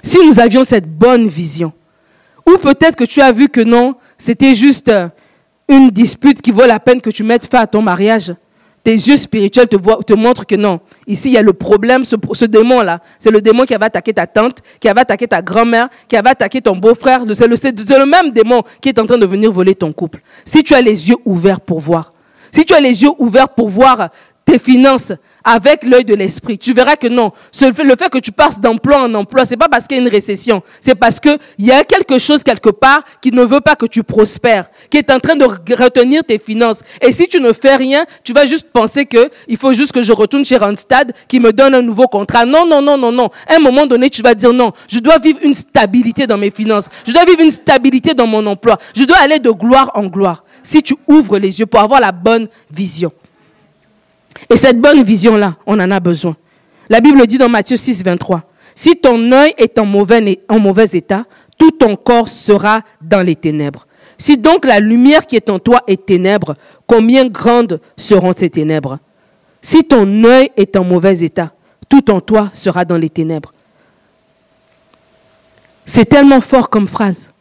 si 0.03 0.17
nous 0.27 0.39
avions 0.39 0.63
cette 0.63 0.87
bonne 0.87 1.27
vision, 1.27 1.71
ou 2.45 2.57
peut-être 2.57 2.95
que 2.95 3.05
tu 3.05 3.21
as 3.21 3.31
vu 3.31 3.47
que 3.47 3.61
non, 3.61 3.95
c'était 4.17 4.53
juste 4.53 4.89
euh, 4.89 5.07
une 5.69 5.89
dispute 5.89 6.41
qui 6.41 6.51
vaut 6.51 6.65
la 6.65 6.79
peine 6.79 7.01
que 7.01 7.09
tu 7.09 7.23
mettes 7.23 7.45
fin 7.45 7.61
à 7.61 7.67
ton 7.67 7.81
mariage. 7.81 8.33
Tes 8.83 8.91
yeux 8.91 9.15
spirituels 9.15 9.69
te, 9.69 10.13
montrent 10.13 10.45
que 10.45 10.55
non. 10.55 10.81
Ici, 11.07 11.29
il 11.29 11.33
y 11.33 11.37
a 11.37 11.41
le 11.41 11.53
problème, 11.53 12.03
ce, 12.03 12.43
démon-là. 12.43 12.99
C'est 13.17 13.31
le 13.31 13.39
démon 13.39 13.63
qui 13.63 13.73
avait 13.73 13.85
attaqué 13.85 14.13
ta 14.13 14.27
tante, 14.27 14.57
qui 14.81 14.89
avait 14.89 14.99
attaqué 14.99 15.25
ta 15.25 15.41
grand-mère, 15.41 15.87
qui 16.09 16.17
avait 16.17 16.31
attaqué 16.31 16.61
ton 16.61 16.75
beau-frère. 16.75 17.23
C'est 17.33 17.47
le, 17.47 17.55
le 17.55 18.05
même 18.05 18.31
démon 18.31 18.61
qui 18.81 18.89
est 18.89 18.99
en 18.99 19.05
train 19.05 19.17
de 19.17 19.25
venir 19.25 19.53
voler 19.53 19.73
ton 19.73 19.93
couple. 19.93 20.19
Si 20.43 20.63
tu 20.63 20.73
as 20.73 20.81
les 20.81 21.09
yeux 21.09 21.15
ouverts 21.23 21.61
pour 21.61 21.79
voir, 21.79 22.11
si 22.51 22.65
tu 22.65 22.73
as 22.73 22.81
les 22.81 23.03
yeux 23.03 23.11
ouverts 23.19 23.47
pour 23.47 23.69
voir 23.69 24.09
tes 24.43 24.59
finances 24.59 25.13
avec 25.43 25.83
l'œil 25.83 26.05
de 26.05 26.15
l'esprit, 26.15 26.57
tu 26.57 26.73
verras 26.73 26.95
que 26.95 27.07
non. 27.07 27.31
Le 27.61 27.95
fait 27.95 28.09
que 28.09 28.19
tu 28.19 28.31
passes 28.31 28.59
d'emploi 28.59 29.03
en 29.03 29.13
emploi, 29.13 29.45
c'est 29.45 29.57
pas 29.57 29.67
parce 29.67 29.87
qu'il 29.87 29.97
y 29.97 29.99
a 29.99 30.03
une 30.03 30.09
récession. 30.09 30.63
C'est 30.79 30.95
parce 30.95 31.19
qu'il 31.19 31.37
y 31.59 31.71
a 31.71 31.83
quelque 31.83 32.17
chose 32.17 32.43
quelque 32.43 32.69
part 32.69 33.03
qui 33.21 33.31
ne 33.31 33.43
veut 33.43 33.61
pas 33.61 33.75
que 33.75 33.85
tu 33.85 34.03
prospères, 34.03 34.69
qui 34.89 34.97
est 34.97 35.11
en 35.11 35.19
train 35.19 35.35
de 35.35 35.45
retenir 35.45 36.23
tes 36.23 36.39
finances. 36.39 36.81
Et 37.01 37.11
si 37.11 37.27
tu 37.27 37.41
ne 37.41 37.51
fais 37.51 37.75
rien, 37.75 38.05
tu 38.23 38.33
vas 38.33 38.45
juste 38.45 38.67
penser 38.71 39.05
que 39.05 39.29
il 39.47 39.57
faut 39.57 39.73
juste 39.73 39.91
que 39.91 40.01
je 40.01 40.13
retourne 40.13 40.45
chez 40.45 40.57
Randstad 40.57 41.13
qui 41.27 41.39
me 41.39 41.51
donne 41.51 41.75
un 41.75 41.81
nouveau 41.81 42.07
contrat. 42.07 42.45
Non, 42.45 42.65
non, 42.65 42.81
non, 42.81 42.97
non, 42.97 43.11
non. 43.11 43.29
À 43.47 43.55
un 43.55 43.59
moment 43.59 43.85
donné, 43.85 44.09
tu 44.09 44.21
vas 44.21 44.35
dire 44.35 44.53
non. 44.53 44.71
Je 44.87 44.99
dois 44.99 45.17
vivre 45.17 45.39
une 45.41 45.53
stabilité 45.53 46.27
dans 46.27 46.37
mes 46.37 46.51
finances. 46.51 46.89
Je 47.05 47.11
dois 47.11 47.25
vivre 47.25 47.41
une 47.41 47.51
stabilité 47.51 48.13
dans 48.13 48.27
mon 48.27 48.45
emploi. 48.45 48.77
Je 48.95 49.03
dois 49.03 49.17
aller 49.17 49.39
de 49.39 49.51
gloire 49.51 49.91
en 49.95 50.05
gloire. 50.05 50.43
Si 50.61 50.81
tu 50.81 50.95
ouvres 51.07 51.37
les 51.37 51.59
yeux 51.59 51.65
pour 51.65 51.81
avoir 51.81 51.99
la 51.99 52.11
bonne 52.11 52.47
vision. 52.71 53.11
Et 54.49 54.55
cette 54.55 54.79
bonne 54.79 55.03
vision-là, 55.03 55.55
on 55.65 55.79
en 55.79 55.91
a 55.91 55.99
besoin. 55.99 56.35
La 56.89 57.01
Bible 57.01 57.25
dit 57.27 57.37
dans 57.37 57.49
Matthieu 57.49 57.77
6, 57.77 58.03
23, 58.03 58.43
si 58.75 58.95
ton 58.95 59.31
œil 59.31 59.53
est 59.57 59.77
en 59.79 59.85
mauvais, 59.85 60.85
état, 60.93 61.25
tout 61.57 61.71
ton 61.71 61.95
corps 61.95 62.27
sera 62.27 62.81
dans 63.01 63.21
les 63.21 63.35
ténèbres. 63.35 63.87
Si 64.17 64.37
donc 64.37 64.65
la 64.65 64.79
lumière 64.79 65.25
qui 65.25 65.35
est 65.35 65.49
en 65.49 65.59
toi 65.59 65.81
est 65.87 66.05
ténèbre, 66.05 66.55
combien 66.87 67.25
grandes 67.25 67.79
seront 67.97 68.33
ces 68.35 68.49
ténèbres? 68.49 68.99
Si 69.61 69.83
ton 69.83 70.23
œil 70.25 70.51
est 70.57 70.75
en 70.75 70.83
mauvais 70.83 71.19
état, 71.19 71.53
tout 71.87 72.11
en 72.11 72.21
toi 72.21 72.49
sera 72.53 72.85
dans 72.85 72.97
les 72.97 73.09
ténèbres. 73.09 73.53
C'est 75.85 76.05
tellement 76.05 76.41
fort 76.41 76.69
comme 76.69 76.87
phrase. 76.87 77.31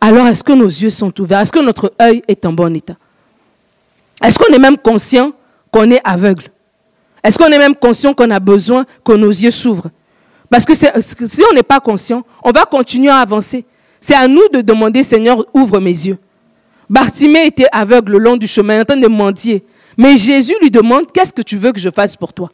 Alors 0.00 0.26
est-ce 0.26 0.44
que 0.44 0.52
nos 0.52 0.66
yeux 0.66 0.90
sont 0.90 1.12
ouverts? 1.20 1.40
Est-ce 1.40 1.52
que 1.52 1.58
notre 1.58 1.92
œil 2.00 2.22
est 2.28 2.44
en 2.46 2.52
bon 2.52 2.74
état? 2.74 2.96
Est-ce 4.22 4.38
qu'on 4.38 4.52
est 4.52 4.58
même 4.58 4.78
conscient 4.78 5.32
qu'on 5.70 5.90
est 5.90 6.00
aveugle 6.04 6.44
Est-ce 7.22 7.38
qu'on 7.38 7.46
est 7.46 7.58
même 7.58 7.76
conscient 7.76 8.14
qu'on 8.14 8.30
a 8.30 8.40
besoin 8.40 8.84
que 9.04 9.12
nos 9.12 9.30
yeux 9.30 9.50
s'ouvrent? 9.50 9.90
Parce 10.50 10.64
que 10.64 10.74
si 10.74 11.42
on 11.50 11.54
n'est 11.54 11.62
pas 11.62 11.80
conscient, 11.80 12.24
on 12.42 12.50
va 12.50 12.64
continuer 12.64 13.10
à 13.10 13.18
avancer. 13.18 13.64
C'est 14.00 14.14
à 14.14 14.26
nous 14.28 14.48
de 14.52 14.60
demander, 14.60 15.02
Seigneur, 15.02 15.44
ouvre 15.52 15.78
mes 15.80 15.90
yeux. 15.90 16.18
Bartimée 16.88 17.46
était 17.46 17.66
aveugle 17.70 18.12
le 18.12 18.18
long 18.18 18.36
du 18.36 18.46
chemin, 18.46 18.80
en 18.80 18.84
train 18.84 18.96
de 18.96 19.08
mentir. 19.08 19.60
Mais 19.96 20.16
Jésus 20.16 20.54
lui 20.62 20.70
demande, 20.70 21.12
qu'est-ce 21.12 21.32
que 21.32 21.42
tu 21.42 21.58
veux 21.58 21.72
que 21.72 21.80
je 21.80 21.90
fasse 21.90 22.16
pour 22.16 22.32
toi? 22.32 22.50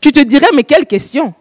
Tu 0.00 0.10
te 0.10 0.20
dirais, 0.20 0.48
mais 0.54 0.64
quelle 0.64 0.86
question? 0.86 1.34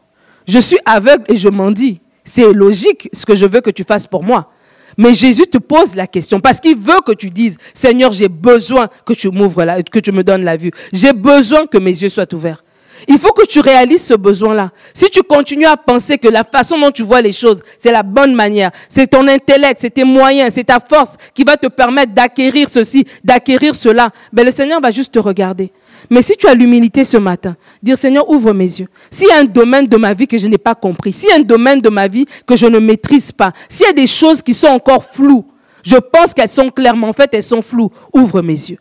Je 0.47 0.59
suis 0.59 0.77
aveugle 0.85 1.23
et 1.29 1.37
je 1.37 1.49
mendie. 1.49 1.99
C'est 2.23 2.51
logique 2.53 3.09
ce 3.13 3.25
que 3.25 3.35
je 3.35 3.45
veux 3.45 3.61
que 3.61 3.69
tu 3.69 3.83
fasses 3.83 4.05
pour 4.05 4.23
moi. 4.23 4.51
Mais 4.97 5.13
Jésus 5.13 5.45
te 5.47 5.57
pose 5.57 5.95
la 5.95 6.07
question 6.07 6.39
parce 6.39 6.59
qu'il 6.59 6.77
veut 6.77 7.01
que 7.05 7.11
tu 7.11 7.29
dises, 7.29 7.57
Seigneur, 7.73 8.11
j'ai 8.11 8.27
besoin 8.29 8.87
que 9.05 9.13
tu 9.13 9.29
m'ouvres 9.29 9.63
que 9.91 9.99
tu 9.99 10.11
me 10.11 10.23
donnes 10.23 10.43
la 10.43 10.57
vue. 10.57 10.71
J'ai 10.91 11.13
besoin 11.13 11.67
que 11.67 11.77
mes 11.77 11.91
yeux 11.91 12.09
soient 12.09 12.33
ouverts. 12.33 12.63
Il 13.07 13.19
faut 13.19 13.31
que 13.31 13.45
tu 13.45 13.59
réalises 13.59 14.03
ce 14.03 14.15
besoin-là. 14.15 14.71
Si 14.93 15.09
tu 15.09 15.21
continues 15.21 15.65
à 15.65 15.77
penser 15.77 16.17
que 16.17 16.27
la 16.27 16.43
façon 16.43 16.79
dont 16.79 16.89
tu 16.91 17.03
vois 17.03 17.21
les 17.21 17.31
choses, 17.31 17.61
c'est 17.77 17.91
la 17.91 18.01
bonne 18.01 18.33
manière, 18.33 18.71
c'est 18.89 19.07
ton 19.07 19.27
intellect, 19.27 19.77
c'est 19.81 19.91
tes 19.91 20.03
moyens, 20.03 20.53
c'est 20.55 20.63
ta 20.63 20.79
force 20.79 21.15
qui 21.33 21.43
va 21.43 21.57
te 21.57 21.67
permettre 21.67 22.13
d'acquérir 22.13 22.67
ceci, 22.69 23.05
d'acquérir 23.23 23.75
cela, 23.75 24.09
ben 24.33 24.45
le 24.45 24.51
Seigneur 24.51 24.81
va 24.81 24.89
juste 24.89 25.13
te 25.13 25.19
regarder. 25.19 25.71
Mais 26.09 26.21
si 26.21 26.35
tu 26.37 26.47
as 26.47 26.53
l'humilité 26.53 27.03
ce 27.03 27.17
matin, 27.17 27.55
dire 27.81 27.97
Seigneur, 27.97 28.29
ouvre 28.29 28.53
mes 28.53 28.65
yeux. 28.79 28.87
S'il 29.11 29.27
y 29.27 29.31
a 29.31 29.39
un 29.39 29.43
domaine 29.45 29.87
de 29.87 29.97
ma 29.97 30.13
vie 30.13 30.27
que 30.27 30.37
je 30.37 30.47
n'ai 30.47 30.57
pas 30.57 30.75
compris, 30.75 31.13
s'il 31.13 31.29
y 31.29 31.31
a 31.31 31.35
un 31.35 31.41
domaine 31.41 31.81
de 31.81 31.89
ma 31.89 32.07
vie 32.07 32.25
que 32.45 32.55
je 32.55 32.65
ne 32.65 32.79
maîtrise 32.79 33.31
pas, 33.31 33.51
s'il 33.69 33.85
y 33.85 33.89
a 33.89 33.93
des 33.93 34.07
choses 34.07 34.41
qui 34.41 34.53
sont 34.53 34.67
encore 34.67 35.03
floues, 35.03 35.45
je 35.83 35.95
pense 35.97 36.33
qu'elles 36.33 36.49
sont 36.49 36.69
clairement 36.69 37.13
faites, 37.13 37.33
elles 37.33 37.43
sont 37.43 37.61
floues, 37.61 37.91
ouvre 38.13 38.41
mes 38.41 38.53
yeux. 38.53 38.77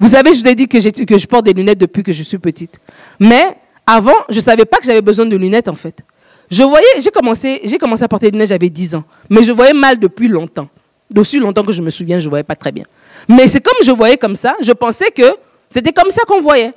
Vous 0.00 0.08
savez, 0.08 0.32
je 0.32 0.40
vous 0.40 0.48
ai 0.48 0.54
dit 0.54 0.68
que, 0.68 0.78
je 0.80 1.26
porte 1.26 1.44
des 1.44 1.52
lunettes 1.52 1.78
depuis 1.78 2.02
que 2.02 2.12
je 2.12 2.22
suis 2.22 2.38
petite. 2.38 2.80
Mais 3.18 3.56
avant, 3.86 4.16
je 4.28 4.36
ne 4.36 4.40
savais 4.40 4.64
pas 4.64 4.78
que 4.78 4.84
j'avais 4.84 5.02
besoin 5.02 5.26
de 5.26 5.36
lunettes 5.36 5.68
en 5.68 5.74
fait. 5.74 6.02
Je 6.50 6.62
voyais, 6.62 6.86
j'ai 6.98 7.10
commencé, 7.10 7.60
j'ai 7.64 7.78
commencé 7.78 8.02
à 8.02 8.08
porter 8.08 8.26
des 8.26 8.32
lunettes, 8.32 8.50
j'avais 8.50 8.70
10 8.70 8.96
ans. 8.96 9.04
Mais 9.30 9.42
je 9.42 9.52
voyais 9.52 9.72
mal 9.72 9.98
depuis 9.98 10.28
longtemps. 10.28 10.68
D'aussi 11.10 11.38
longtemps 11.38 11.62
que 11.62 11.72
je 11.72 11.82
me 11.82 11.90
souviens, 11.90 12.18
je 12.18 12.24
ne 12.24 12.30
voyais 12.30 12.44
pas 12.44 12.56
très 12.56 12.72
bien. 12.72 12.84
Mais 13.28 13.46
c'est 13.46 13.60
comme 13.60 13.78
je 13.84 13.92
voyais 13.92 14.16
comme 14.16 14.36
ça, 14.36 14.56
je 14.60 14.72
pensais 14.72 15.10
que 15.10 15.36
c'était 15.76 15.92
comme 15.92 16.10
ça 16.10 16.22
qu'on 16.26 16.40
voyait. 16.40 16.72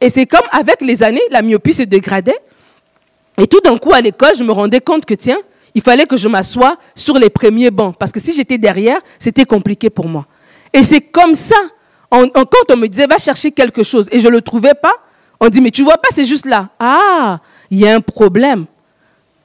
Et 0.00 0.08
c'est 0.08 0.24
comme 0.24 0.46
avec 0.50 0.80
les 0.80 1.02
années, 1.02 1.20
la 1.30 1.42
myopie 1.42 1.74
se 1.74 1.82
dégradait. 1.82 2.38
Et 3.36 3.46
tout 3.46 3.60
d'un 3.60 3.76
coup, 3.76 3.92
à 3.92 4.00
l'école, 4.00 4.34
je 4.34 4.42
me 4.42 4.50
rendais 4.50 4.80
compte 4.80 5.04
que, 5.04 5.12
tiens, 5.12 5.36
il 5.74 5.82
fallait 5.82 6.06
que 6.06 6.16
je 6.16 6.26
m'assoie 6.26 6.78
sur 6.94 7.18
les 7.18 7.28
premiers 7.28 7.70
bancs. 7.70 7.94
Parce 7.98 8.12
que 8.12 8.18
si 8.18 8.32
j'étais 8.32 8.56
derrière, 8.56 8.98
c'était 9.18 9.44
compliqué 9.44 9.90
pour 9.90 10.08
moi. 10.08 10.24
Et 10.72 10.82
c'est 10.82 11.02
comme 11.02 11.34
ça. 11.34 11.56
quand 12.10 12.70
on 12.70 12.76
me 12.78 12.86
disait, 12.86 13.06
va 13.06 13.18
chercher 13.18 13.50
quelque 13.50 13.82
chose, 13.82 14.08
et 14.10 14.20
je 14.20 14.28
ne 14.28 14.32
le 14.32 14.40
trouvais 14.40 14.72
pas, 14.72 14.94
on 15.38 15.50
dit, 15.50 15.60
mais 15.60 15.70
tu 15.70 15.82
vois 15.82 15.98
pas, 15.98 16.08
c'est 16.14 16.24
juste 16.24 16.46
là. 16.46 16.70
Ah, 16.78 17.40
il 17.70 17.78
y 17.78 17.86
a 17.86 17.94
un 17.94 18.00
problème. 18.00 18.64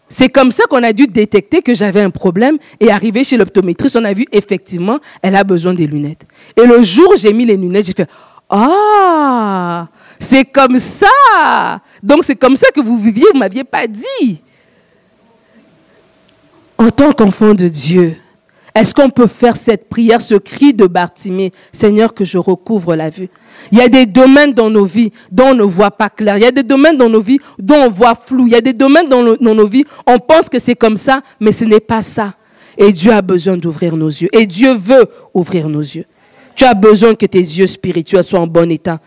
C'est 0.07 0.29
comme 0.29 0.51
ça 0.51 0.63
qu'on 0.69 0.83
a 0.83 0.93
dû 0.93 1.07
détecter 1.07 1.61
que 1.61 1.73
j'avais 1.73 2.01
un 2.01 2.11
problème 2.11 2.57
et 2.79 2.91
arriver 2.91 3.23
chez 3.25 3.35
l'optométriste, 3.35 3.97
on 3.97 4.05
a 4.05 4.13
vu 4.13 4.25
effectivement, 4.31 4.99
elle 5.21 5.35
a 5.35 5.43
besoin 5.43 5.73
des 5.73 5.87
lunettes. 5.87 6.25
Et 6.55 6.65
le 6.65 6.83
jour 6.83 7.15
j'ai 7.17 7.33
mis 7.33 7.45
les 7.45 7.57
lunettes, 7.57 7.87
j'ai 7.87 7.93
fait, 7.93 8.07
ah, 8.57 9.87
c'est 10.17 10.45
comme 10.45 10.77
ça. 10.77 11.81
Donc 12.01 12.23
c'est 12.23 12.37
comme 12.37 12.55
ça 12.55 12.67
que 12.73 12.79
vous 12.79 12.97
viviez, 12.97 13.25
vous 13.27 13.33
ne 13.33 13.39
m'aviez 13.39 13.65
pas 13.65 13.85
dit. 13.85 14.41
En 16.77 16.89
tant 16.89 17.11
qu'enfant 17.11 17.53
de 17.53 17.67
Dieu, 17.67 18.15
est-ce 18.73 18.93
qu'on 18.93 19.09
peut 19.09 19.27
faire 19.27 19.57
cette 19.57 19.89
prière, 19.89 20.21
ce 20.21 20.35
cri 20.35 20.73
de 20.73 20.87
Bartimée, 20.87 21.51
Seigneur, 21.73 22.13
que 22.13 22.23
je 22.23 22.37
recouvre 22.37 22.95
la 22.95 23.09
vue 23.09 23.27
Il 23.73 23.77
y 23.77 23.81
a 23.81 23.89
des 23.89 24.05
domaines 24.05 24.53
dans 24.53 24.69
nos 24.69 24.85
vies 24.85 25.11
dont 25.31 25.47
on 25.47 25.53
ne 25.55 25.63
voit 25.63 25.91
pas 25.91 26.09
clair. 26.09 26.37
Il 26.37 26.43
y 26.43 26.47
a 26.47 26.51
des 26.51 26.63
domaines 26.63 26.95
dans 26.95 27.09
nos 27.09 27.21
vies 27.21 27.39
dont 27.59 27.75
on 27.75 27.89
voit 27.89 28.15
flou. 28.15 28.47
Il 28.47 28.53
y 28.53 28.55
a 28.55 28.61
des 28.61 28.73
domaines 28.73 29.09
dans, 29.09 29.21
dans 29.21 29.55
nos 29.55 29.67
vies, 29.67 29.83
on 30.07 30.17
pense 30.17 30.47
que 30.47 30.59
c'est 30.59 30.75
comme 30.75 30.95
ça, 30.95 31.21
mais 31.41 31.51
ce 31.51 31.65
n'est 31.65 31.81
pas 31.81 32.01
ça. 32.01 32.33
Et 32.77 32.93
Dieu 32.93 33.11
a 33.11 33.21
besoin 33.21 33.57
d'ouvrir 33.57 33.97
nos 33.97 34.07
yeux. 34.07 34.29
Et 34.31 34.45
Dieu 34.45 34.73
veut 34.75 35.09
ouvrir 35.33 35.67
nos 35.67 35.81
yeux. 35.81 36.05
Tu 36.55 36.63
as 36.63 36.73
besoin 36.73 37.15
que 37.15 37.25
tes 37.25 37.39
yeux 37.39 37.67
spirituels 37.67 38.23
soient 38.23 38.39
en 38.39 38.47
bon 38.47 38.71
état. 38.71 38.99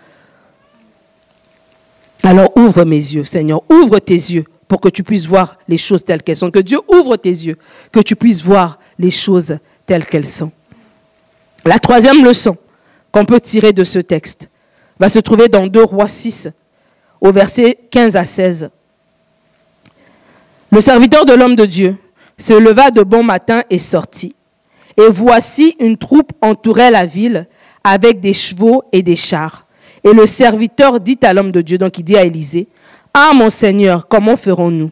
Alors 2.22 2.54
ouvre 2.56 2.84
mes 2.84 2.96
yeux, 2.96 3.24
Seigneur, 3.24 3.62
ouvre 3.70 3.98
tes 3.98 4.14
yeux 4.14 4.44
pour 4.66 4.80
que 4.80 4.88
tu 4.88 5.02
puisses 5.02 5.26
voir 5.26 5.56
les 5.66 5.78
choses 5.78 6.04
telles 6.04 6.22
qu'elles 6.22 6.36
sont. 6.36 6.50
Que 6.50 6.58
Dieu 6.58 6.78
ouvre 6.88 7.16
tes 7.16 7.30
yeux, 7.30 7.56
que 7.90 8.00
tu 8.00 8.16
puisses 8.16 8.42
voir 8.42 8.78
les 8.98 9.10
choses 9.10 9.58
telles 9.86 10.04
qu'elles 10.04 10.26
sont. 10.26 10.52
La 11.64 11.78
troisième 11.78 12.24
leçon 12.24 12.56
qu'on 13.10 13.24
peut 13.24 13.40
tirer 13.40 13.72
de 13.72 13.84
ce 13.84 13.98
texte 13.98 14.50
va 14.98 15.08
se 15.08 15.18
trouver 15.18 15.48
dans 15.48 15.66
2 15.66 15.82
Rois 15.84 16.08
6, 16.08 16.50
au 17.20 17.32
verset 17.32 17.78
15 17.90 18.16
à 18.16 18.24
16. 18.24 18.70
Le 20.70 20.80
serviteur 20.80 21.24
de 21.24 21.32
l'homme 21.32 21.56
de 21.56 21.64
Dieu 21.64 21.96
se 22.36 22.52
leva 22.52 22.90
de 22.90 23.02
bon 23.02 23.22
matin 23.22 23.62
et 23.70 23.78
sortit. 23.78 24.34
Et 24.98 25.08
voici 25.08 25.76
une 25.78 25.96
troupe 25.96 26.32
entourait 26.42 26.90
la 26.90 27.06
ville 27.06 27.46
avec 27.84 28.18
des 28.18 28.34
chevaux 28.34 28.82
et 28.92 29.02
des 29.02 29.14
chars. 29.14 29.64
Et 30.02 30.12
le 30.12 30.26
serviteur 30.26 30.98
dit 30.98 31.18
à 31.22 31.32
l'homme 31.32 31.52
de 31.52 31.60
Dieu, 31.60 31.78
donc 31.78 31.98
il 31.98 32.02
dit 32.02 32.16
à 32.16 32.24
Élisée, 32.24 32.66
Ah 33.14 33.30
mon 33.32 33.48
Seigneur, 33.48 34.08
comment 34.08 34.36
ferons-nous? 34.36 34.90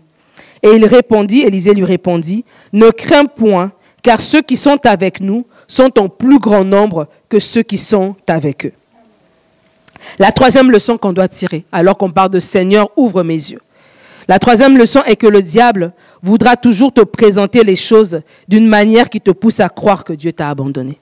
Et 0.62 0.71
il 0.71 0.85
répondit, 0.87 1.42
Élisée 1.42 1.75
lui 1.75 1.85
répondit, 1.85 2.45
Ne 2.73 2.90
crains 2.90 3.25
point, 3.25 3.73
car 4.03 4.21
ceux 4.21 4.42
qui 4.42 4.57
sont 4.57 4.79
avec 4.87 5.21
nous 5.21 5.45
sont 5.66 5.99
en 5.99 6.09
plus 6.09 6.38
grand 6.38 6.64
nombre 6.64 7.09
que 7.29 7.40
ceux 7.40 7.62
qui 7.62 7.77
sont 7.77 8.14
avec 8.29 8.66
eux. 8.66 8.73
La 10.21 10.31
troisième 10.31 10.71
leçon 10.71 10.97
qu'on 10.99 11.12
doit 11.12 11.29
tirer, 11.29 11.64
alors 11.73 11.97
qu'on 11.99 12.11
parle 12.11 12.31
de 12.31 12.38
Seigneur, 12.38 12.90
ouvre 12.97 13.25
mes 13.25 13.35
yeux. 13.35 13.61
La 14.29 14.39
troisième 14.39 14.77
leçon 14.77 15.03
est 15.05 15.17
que 15.17 15.27
le 15.27 15.41
diable 15.41 15.93
voudra 16.23 16.57
toujours 16.57 16.93
te 16.93 17.03
présenter 17.03 17.62
les 17.62 17.77
choses 17.77 18.21
d'une 18.49 18.67
manière 18.67 19.09
qui 19.09 19.21
te 19.21 19.31
pousse 19.31 19.61
à 19.61 19.69
croire 19.69 20.03
que 20.03 20.12
Dieu 20.12 20.33
t'a 20.33 20.49
abandonné. 20.51 20.99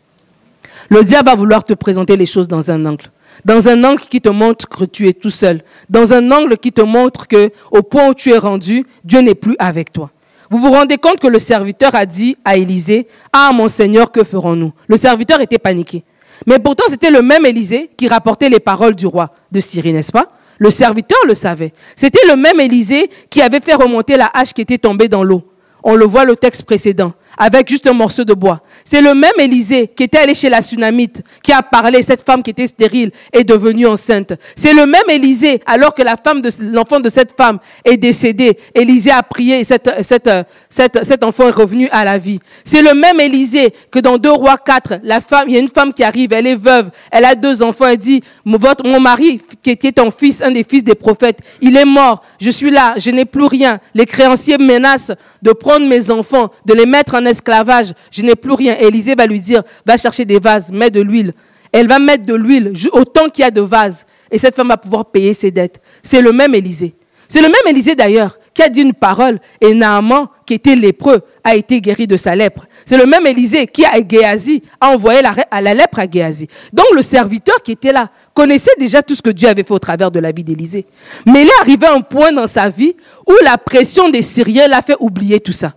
Le 0.91 1.03
diable 1.03 1.31
va 1.31 1.35
vouloir 1.35 1.65
te 1.65 1.73
présenter 1.73 2.17
les 2.17 2.27
choses 2.27 2.49
dans 2.49 2.71
un 2.71 2.85
angle. 2.85 3.07
Dans 3.45 3.69
un 3.69 3.83
angle 3.83 4.03
qui 4.03 4.21
te 4.21 4.29
montre 4.29 4.69
que 4.69 4.85
tu 4.85 5.09
es 5.09 5.15
tout 5.15 5.31
seul. 5.31 5.63
Dans 5.89 6.13
un 6.13 6.31
angle 6.31 6.59
qui 6.59 6.73
te 6.73 6.83
montre 6.83 7.27
que, 7.27 7.51
au 7.71 7.83
point 7.83 8.11
où 8.11 8.15
tu 8.15 8.31
es 8.31 8.39
rendu, 8.39 8.87
Dieu 9.03 9.21
n'est 9.21 9.35
plus 9.35 9.57
avec 9.59 9.93
toi. 9.93 10.11
Vous 10.51 10.59
vous 10.59 10.71
rendez 10.71 10.99
compte 10.99 11.19
que 11.19 11.27
le 11.27 11.39
serviteur 11.39 11.95
a 11.95 12.05
dit 12.05 12.37
à 12.45 12.57
Élisée, 12.57 13.09
Ah, 13.33 13.51
mon 13.55 13.69
Seigneur, 13.69 14.13
que 14.13 14.23
ferons-nous? 14.23 14.73
Le 14.87 14.97
serviteur 14.97 15.41
était 15.41 15.59
paniqué. 15.59 16.05
Mais 16.47 16.59
pourtant, 16.59 16.85
c'était 16.89 17.11
le 17.11 17.23
même 17.23 17.47
Élisée 17.47 17.91
qui 17.97 18.07
rapportait 18.07 18.51
les 18.51 18.61
paroles 18.61 18.95
du 18.95 19.07
roi 19.07 19.31
de 19.51 19.61
Syrie, 19.61 19.93
n'est-ce 19.93 20.13
pas? 20.13 20.29
Le 20.65 20.71
serviteur 20.71 21.19
le 21.29 21.35
savait. 21.35 21.75
C'était 21.95 22.27
le 22.27 22.37
même 22.37 22.59
Élisée 22.59 23.11
qui 23.29 23.43
avait 23.43 23.61
fait 23.61 23.75
remonter 23.75 24.17
la 24.17 24.31
hache 24.33 24.55
qui 24.55 24.63
était 24.63 24.79
tombée 24.79 25.09
dans 25.09 25.23
l'eau. 25.23 25.43
On 25.83 25.95
le 25.95 26.07
voit 26.07 26.25
le 26.25 26.37
texte 26.37 26.63
précédent. 26.63 27.13
Avec 27.39 27.69
juste 27.69 27.87
un 27.87 27.93
morceau 27.93 28.25
de 28.25 28.35
bois. 28.35 28.61
C'est 28.85 29.01
le 29.01 29.15
même 29.15 29.33
Élisée 29.39 29.89
qui 29.89 30.05
était 30.05 30.19
allé 30.19 30.35
chez 30.35 30.49
la 30.49 30.63
Sunamite, 30.63 31.23
qui 31.43 31.53
a 31.53 31.63
parlé, 31.63 32.03
cette 32.03 32.25
femme 32.25 32.43
qui 32.43 32.51
était 32.51 32.67
stérile 32.67 33.11
est 33.33 33.45
devenue 33.45 33.87
enceinte. 33.87 34.35
C'est 34.57 34.73
le 34.73 34.87
même 34.87 35.09
Élisée, 35.09 35.61
alors 35.67 35.95
que 35.95 36.03
la 36.03 36.17
femme 36.17 36.41
de, 36.41 36.51
l'enfant 36.61 37.01
de 37.01 37.09
cette 37.09 37.33
femme 37.37 37.59
est 37.85 37.97
décédé. 37.97 38.59
Élisée 38.75 39.11
a 39.11 39.23
prié 39.23 39.61
et 39.61 39.65
cet 39.65 41.25
enfant 41.25 41.49
est 41.49 41.53
revenu 41.53 41.89
à 41.91 42.05
la 42.05 42.19
vie. 42.19 42.41
C'est 42.65 42.83
le 42.83 42.95
même 42.95 43.21
Élisée 43.21 43.73
que 43.91 43.99
dans 43.99 44.19
2 44.19 44.31
rois 44.31 44.59
4, 44.59 45.01
la 45.03 45.21
femme, 45.21 45.45
il 45.49 45.55
y 45.55 45.57
a 45.57 45.61
une 45.61 45.69
femme 45.69 45.93
qui 45.93 46.05
arrive, 46.05 46.33
elle 46.33 46.47
est 46.47 46.57
veuve, 46.57 46.91
elle 47.11 47.25
a 47.25 47.35
deux 47.35 47.63
enfants, 47.63 47.87
elle 47.87 47.99
dit, 47.99 48.23
mon 48.45 49.01
mari, 49.01 49.41
qui 49.63 49.71
était 49.71 49.93
ton 49.93 50.11
fils, 50.11 50.43
un 50.43 50.51
des 50.51 50.65
fils 50.65 50.85
des 50.85 50.95
prophètes, 50.95 51.39
il 51.61 51.77
est 51.77 51.85
mort, 51.85 52.23
je 52.41 52.51
suis 52.51 52.71
là, 52.71 52.95
je 52.97 53.11
n'ai 53.11 53.25
plus 53.25 53.45
rien. 53.45 53.81
Les 53.95 54.07
créanciers 54.07 54.59
menacent 54.59 55.13
de 55.43 55.53
prendre 55.53 55.87
mes 55.87 56.11
enfants, 56.11 56.51
de 56.65 56.75
les 56.75 56.87
mettre 56.87 57.15
en 57.15 57.24
esclavage, 57.27 57.93
je 58.11 58.23
n'ai 58.23 58.35
plus 58.35 58.53
rien. 58.53 58.77
Élisée 58.77 59.15
va 59.15 59.27
lui 59.27 59.41
dire, 59.41 59.63
va 59.87 59.97
chercher 59.97 60.25
des 60.25 60.39
vases, 60.39 60.71
mets 60.73 60.91
de 60.91 61.01
l'huile. 61.01 61.33
Elle 61.73 61.89
va 61.89 61.99
mettre 61.99 62.25
de 62.25 62.35
l'huile 62.35 62.73
autant 62.93 63.29
qu'il 63.29 63.43
y 63.43 63.47
a 63.47 63.51
de 63.51 63.61
vases. 63.61 64.07
Et 64.31 64.39
cette 64.39 64.55
femme 64.55 64.69
va 64.69 64.77
pouvoir 64.77 65.07
payer 65.07 65.35
ses 65.35 65.51
dettes. 65.51 65.81
C'est 66.03 66.23
le 66.23 66.33
même 66.33 66.55
Élisée. 66.55 66.95
C'est 67.29 67.41
le 67.41 67.49
même 67.49 67.67
Élisée 67.67 67.95
d'ailleurs 67.95 68.39
qui 68.55 68.63
a 68.63 68.69
dit 68.69 68.83
une 68.83 68.95
parole 68.95 69.41
et 69.61 69.75
Naaman, 69.75 70.29
qui 70.47 70.55
était 70.55 70.77
lépreux, 70.77 71.21
a 71.43 71.57
été 71.57 71.81
guéri 71.81 72.07
de 72.07 72.17
sa 72.17 72.37
lèpre. 72.37 72.67
C'est 72.87 72.97
le 72.97 73.07
même 73.07 73.27
Élisée 73.27 73.67
qui, 73.67 73.85
Géasi, 74.09 74.63
a 74.81 74.91
envoyé 74.91 75.21
la, 75.21 75.35
à 75.51 75.61
la 75.61 75.75
lèpre 75.75 75.99
à 75.99 76.09
Géasi. 76.09 76.47
Donc 76.73 76.87
le 76.95 77.03
serviteur 77.03 77.57
qui 77.63 77.73
était 77.73 77.93
là 77.93 78.09
connaissait 78.33 78.71
déjà 78.79 79.03
tout 79.03 79.15
ce 79.15 79.23
que 79.23 79.31
Dieu 79.31 79.49
avait 79.49 79.65
fait 79.65 79.75
au 79.75 79.79
travers 79.79 80.11
de 80.11 80.21
la 80.21 80.31
vie 80.31 80.45
d'Élisée. 80.45 80.87
Mais 81.27 81.43
il 81.43 81.49
est 81.49 81.61
arrivé 81.61 81.87
à 81.87 81.95
un 81.95 82.01
point 82.01 82.31
dans 82.31 82.47
sa 82.47 82.69
vie 82.69 82.95
où 83.27 83.33
la 83.43 83.59
pression 83.59 84.09
des 84.09 84.23
Syriens 84.23 84.69
l'a 84.69 84.83
fait 84.83 84.97
oublier 85.01 85.41
tout 85.41 85.53
ça. 85.53 85.73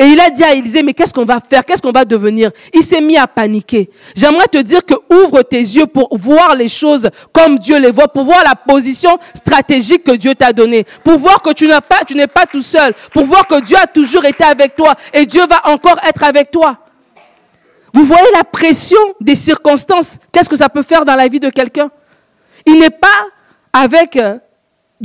Et 0.00 0.06
il 0.06 0.18
a 0.18 0.30
dit 0.30 0.42
à 0.42 0.54
Élisée, 0.54 0.82
mais 0.82 0.94
qu'est-ce 0.94 1.12
qu'on 1.12 1.26
va 1.26 1.40
faire? 1.46 1.62
Qu'est-ce 1.62 1.82
qu'on 1.82 1.92
va 1.92 2.06
devenir? 2.06 2.50
Il 2.72 2.82
s'est 2.82 3.02
mis 3.02 3.18
à 3.18 3.26
paniquer. 3.26 3.90
J'aimerais 4.16 4.46
te 4.46 4.56
dire 4.56 4.82
que 4.82 4.94
ouvre 5.10 5.42
tes 5.42 5.60
yeux 5.60 5.84
pour 5.84 6.16
voir 6.16 6.56
les 6.56 6.68
choses 6.68 7.10
comme 7.34 7.58
Dieu 7.58 7.78
les 7.78 7.90
voit, 7.90 8.08
pour 8.08 8.24
voir 8.24 8.42
la 8.42 8.54
position 8.54 9.18
stratégique 9.34 10.02
que 10.04 10.16
Dieu 10.16 10.34
t'a 10.34 10.54
donnée, 10.54 10.86
pour 11.04 11.18
voir 11.18 11.42
que 11.42 11.52
tu 11.52 11.66
n'es 11.66 12.26
pas 12.26 12.46
tout 12.50 12.62
seul, 12.62 12.94
pour 13.12 13.26
voir 13.26 13.46
que 13.46 13.60
Dieu 13.60 13.76
a 13.76 13.86
toujours 13.86 14.24
été 14.24 14.42
avec 14.42 14.74
toi 14.74 14.94
et 15.12 15.26
Dieu 15.26 15.46
va 15.46 15.68
encore 15.68 15.98
être 16.08 16.24
avec 16.24 16.50
toi. 16.50 16.78
Vous 17.92 18.04
voyez 18.04 18.30
la 18.34 18.44
pression 18.44 18.96
des 19.20 19.34
circonstances? 19.34 20.16
Qu'est-ce 20.32 20.48
que 20.48 20.56
ça 20.56 20.70
peut 20.70 20.82
faire 20.82 21.04
dans 21.04 21.14
la 21.14 21.28
vie 21.28 21.40
de 21.40 21.50
quelqu'un? 21.50 21.90
Il 22.64 22.78
n'est 22.78 22.88
pas 22.88 23.08
avec, 23.74 24.16
euh, 24.16 24.38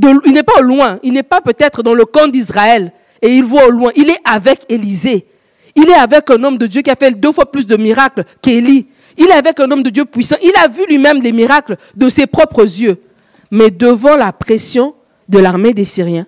il 0.01 0.31
n'est 0.31 0.43
pas 0.43 0.61
loin, 0.61 0.99
il 1.03 1.11
n'est 1.11 1.23
pas 1.23 1.41
peut-être 1.41 1.83
dans 1.83 1.93
le 1.93 2.05
camp 2.05 2.29
d'Israël, 2.29 2.93
et 3.21 3.29
il 3.35 3.43
voit 3.43 3.67
au 3.67 3.71
loin. 3.71 3.91
Il 3.95 4.09
est 4.09 4.19
avec 4.23 4.65
Élisée. 4.69 5.25
Il 5.75 5.89
est 5.89 5.93
avec 5.95 6.29
un 6.29 6.43
homme 6.43 6.57
de 6.57 6.67
Dieu 6.67 6.81
qui 6.81 6.89
a 6.89 6.95
fait 6.95 7.11
deux 7.11 7.31
fois 7.31 7.51
plus 7.51 7.67
de 7.67 7.75
miracles 7.75 8.23
qu'Élie. 8.41 8.87
Il 9.17 9.27
est 9.27 9.33
avec 9.33 9.59
un 9.59 9.69
homme 9.69 9.83
de 9.83 9.89
Dieu 9.89 10.05
puissant. 10.05 10.37
Il 10.41 10.53
a 10.61 10.67
vu 10.67 10.85
lui-même 10.87 11.19
des 11.19 11.31
miracles 11.31 11.77
de 11.95 12.09
ses 12.09 12.27
propres 12.27 12.63
yeux. 12.63 12.97
Mais 13.51 13.71
devant 13.71 14.15
la 14.15 14.31
pression 14.31 14.95
de 15.27 15.39
l'armée 15.39 15.73
des 15.73 15.85
Syriens, 15.85 16.25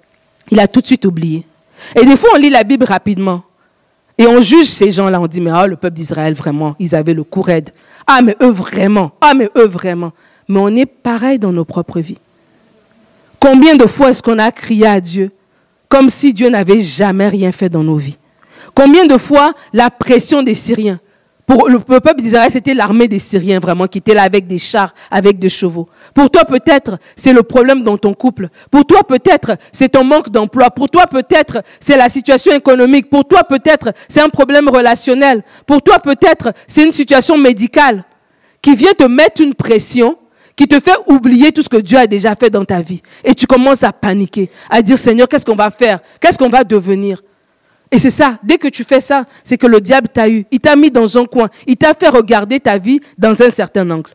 il 0.51 0.59
a 0.59 0.67
tout 0.67 0.81
de 0.81 0.85
suite 0.85 1.05
oublié. 1.05 1.45
Et 1.95 2.05
des 2.05 2.15
fois, 2.15 2.29
on 2.35 2.37
lit 2.37 2.49
la 2.49 2.63
Bible 2.63 2.85
rapidement. 2.85 3.43
Et 4.17 4.25
on 4.25 4.41
juge 4.41 4.65
ces 4.65 4.91
gens-là. 4.91 5.19
On 5.21 5.27
dit, 5.27 5.41
mais 5.41 5.51
oh, 5.53 5.67
le 5.67 5.75
peuple 5.75 5.95
d'Israël, 5.95 6.33
vraiment, 6.33 6.75
ils 6.79 6.95
avaient 6.95 7.13
le 7.13 7.23
coup. 7.23 7.45
Ah, 8.05 8.21
mais 8.21 8.35
eux, 8.41 8.51
vraiment. 8.51 9.11
Ah, 9.21 9.33
mais 9.33 9.49
eux, 9.55 9.67
vraiment. 9.67 10.11
Mais 10.47 10.59
on 10.59 10.75
est 10.75 10.85
pareil 10.85 11.39
dans 11.39 11.51
nos 11.51 11.65
propres 11.65 11.99
vies. 11.99 12.17
Combien 13.39 13.75
de 13.75 13.85
fois 13.85 14.09
est-ce 14.09 14.23
qu'on 14.23 14.39
a 14.39 14.51
crié 14.51 14.87
à 14.87 14.99
Dieu 14.99 15.31
comme 15.89 16.09
si 16.09 16.33
Dieu 16.33 16.49
n'avait 16.49 16.81
jamais 16.81 17.27
rien 17.27 17.51
fait 17.51 17.69
dans 17.69 17.83
nos 17.83 17.97
vies. 17.97 18.17
Combien 18.75 19.05
de 19.05 19.17
fois 19.17 19.53
la 19.73 19.89
pression 19.89 20.43
des 20.43 20.53
Syriens 20.53 20.99
pour 21.47 21.69
le 21.69 21.79
peuple 21.79 22.21
d'Israël, 22.21 22.51
c'était 22.51 22.73
l'armée 22.73 23.07
des 23.07 23.19
Syriens 23.19 23.59
vraiment 23.59 23.87
qui 23.87 23.99
était 23.99 24.13
là 24.13 24.23
avec 24.23 24.47
des 24.47 24.57
chars, 24.57 24.93
avec 25.09 25.39
des 25.39 25.47
chevaux. 25.47 25.87
Pour 26.13 26.29
toi, 26.29 26.43
peut-être, 26.43 26.99
c'est 27.15 27.31
le 27.31 27.41
problème 27.41 27.83
dans 27.83 27.97
ton 27.97 28.13
couple. 28.13 28.49
Pour 28.69 28.85
toi, 28.85 29.05
peut-être, 29.05 29.55
c'est 29.71 29.87
ton 29.87 30.03
manque 30.03 30.29
d'emploi. 30.29 30.71
Pour 30.71 30.89
toi, 30.89 31.07
peut-être, 31.07 31.63
c'est 31.79 31.95
la 31.95 32.09
situation 32.09 32.51
économique. 32.51 33.09
Pour 33.09 33.25
toi, 33.25 33.45
peut-être, 33.45 33.93
c'est 34.09 34.19
un 34.19 34.27
problème 34.27 34.67
relationnel. 34.67 35.41
Pour 35.65 35.81
toi, 35.81 35.99
peut-être, 35.99 36.51
c'est 36.67 36.83
une 36.83 36.91
situation 36.91 37.37
médicale 37.37 38.03
qui 38.61 38.75
vient 38.75 38.91
te 38.91 39.05
mettre 39.05 39.41
une 39.41 39.55
pression 39.55 40.17
qui 40.57 40.67
te 40.67 40.79
fait 40.79 40.97
oublier 41.05 41.51
tout 41.51 41.61
ce 41.61 41.69
que 41.69 41.77
Dieu 41.77 41.97
a 41.99 42.07
déjà 42.07 42.35
fait 42.35 42.49
dans 42.49 42.65
ta 42.65 42.81
vie. 42.81 43.01
Et 43.23 43.35
tu 43.35 43.45
commences 43.45 43.83
à 43.83 43.93
paniquer, 43.93 44.49
à 44.69 44.81
dire 44.81 44.97
Seigneur, 44.97 45.29
qu'est-ce 45.29 45.45
qu'on 45.45 45.55
va 45.55 45.69
faire? 45.69 45.99
Qu'est-ce 46.19 46.37
qu'on 46.37 46.49
va 46.49 46.63
devenir? 46.63 47.21
Et 47.91 47.99
c'est 47.99 48.09
ça, 48.09 48.37
dès 48.43 48.57
que 48.57 48.67
tu 48.67 48.83
fais 48.83 48.99
ça, 48.99 49.25
c'est 49.43 49.57
que 49.57 49.67
le 49.67 49.79
diable 49.79 50.09
t'a 50.09 50.27
eu. 50.27 50.45
Il 50.51 50.59
t'a 50.59 50.75
mis 50.75 50.91
dans 50.91 51.17
un 51.17 51.25
coin. 51.25 51.47
Il 51.67 51.77
t'a 51.77 51.93
fait 51.93 52.09
regarder 52.09 52.59
ta 52.59 52.79
vie 52.79 52.99
dans 53.17 53.39
un 53.41 53.49
certain 53.51 53.89
angle. 53.91 54.09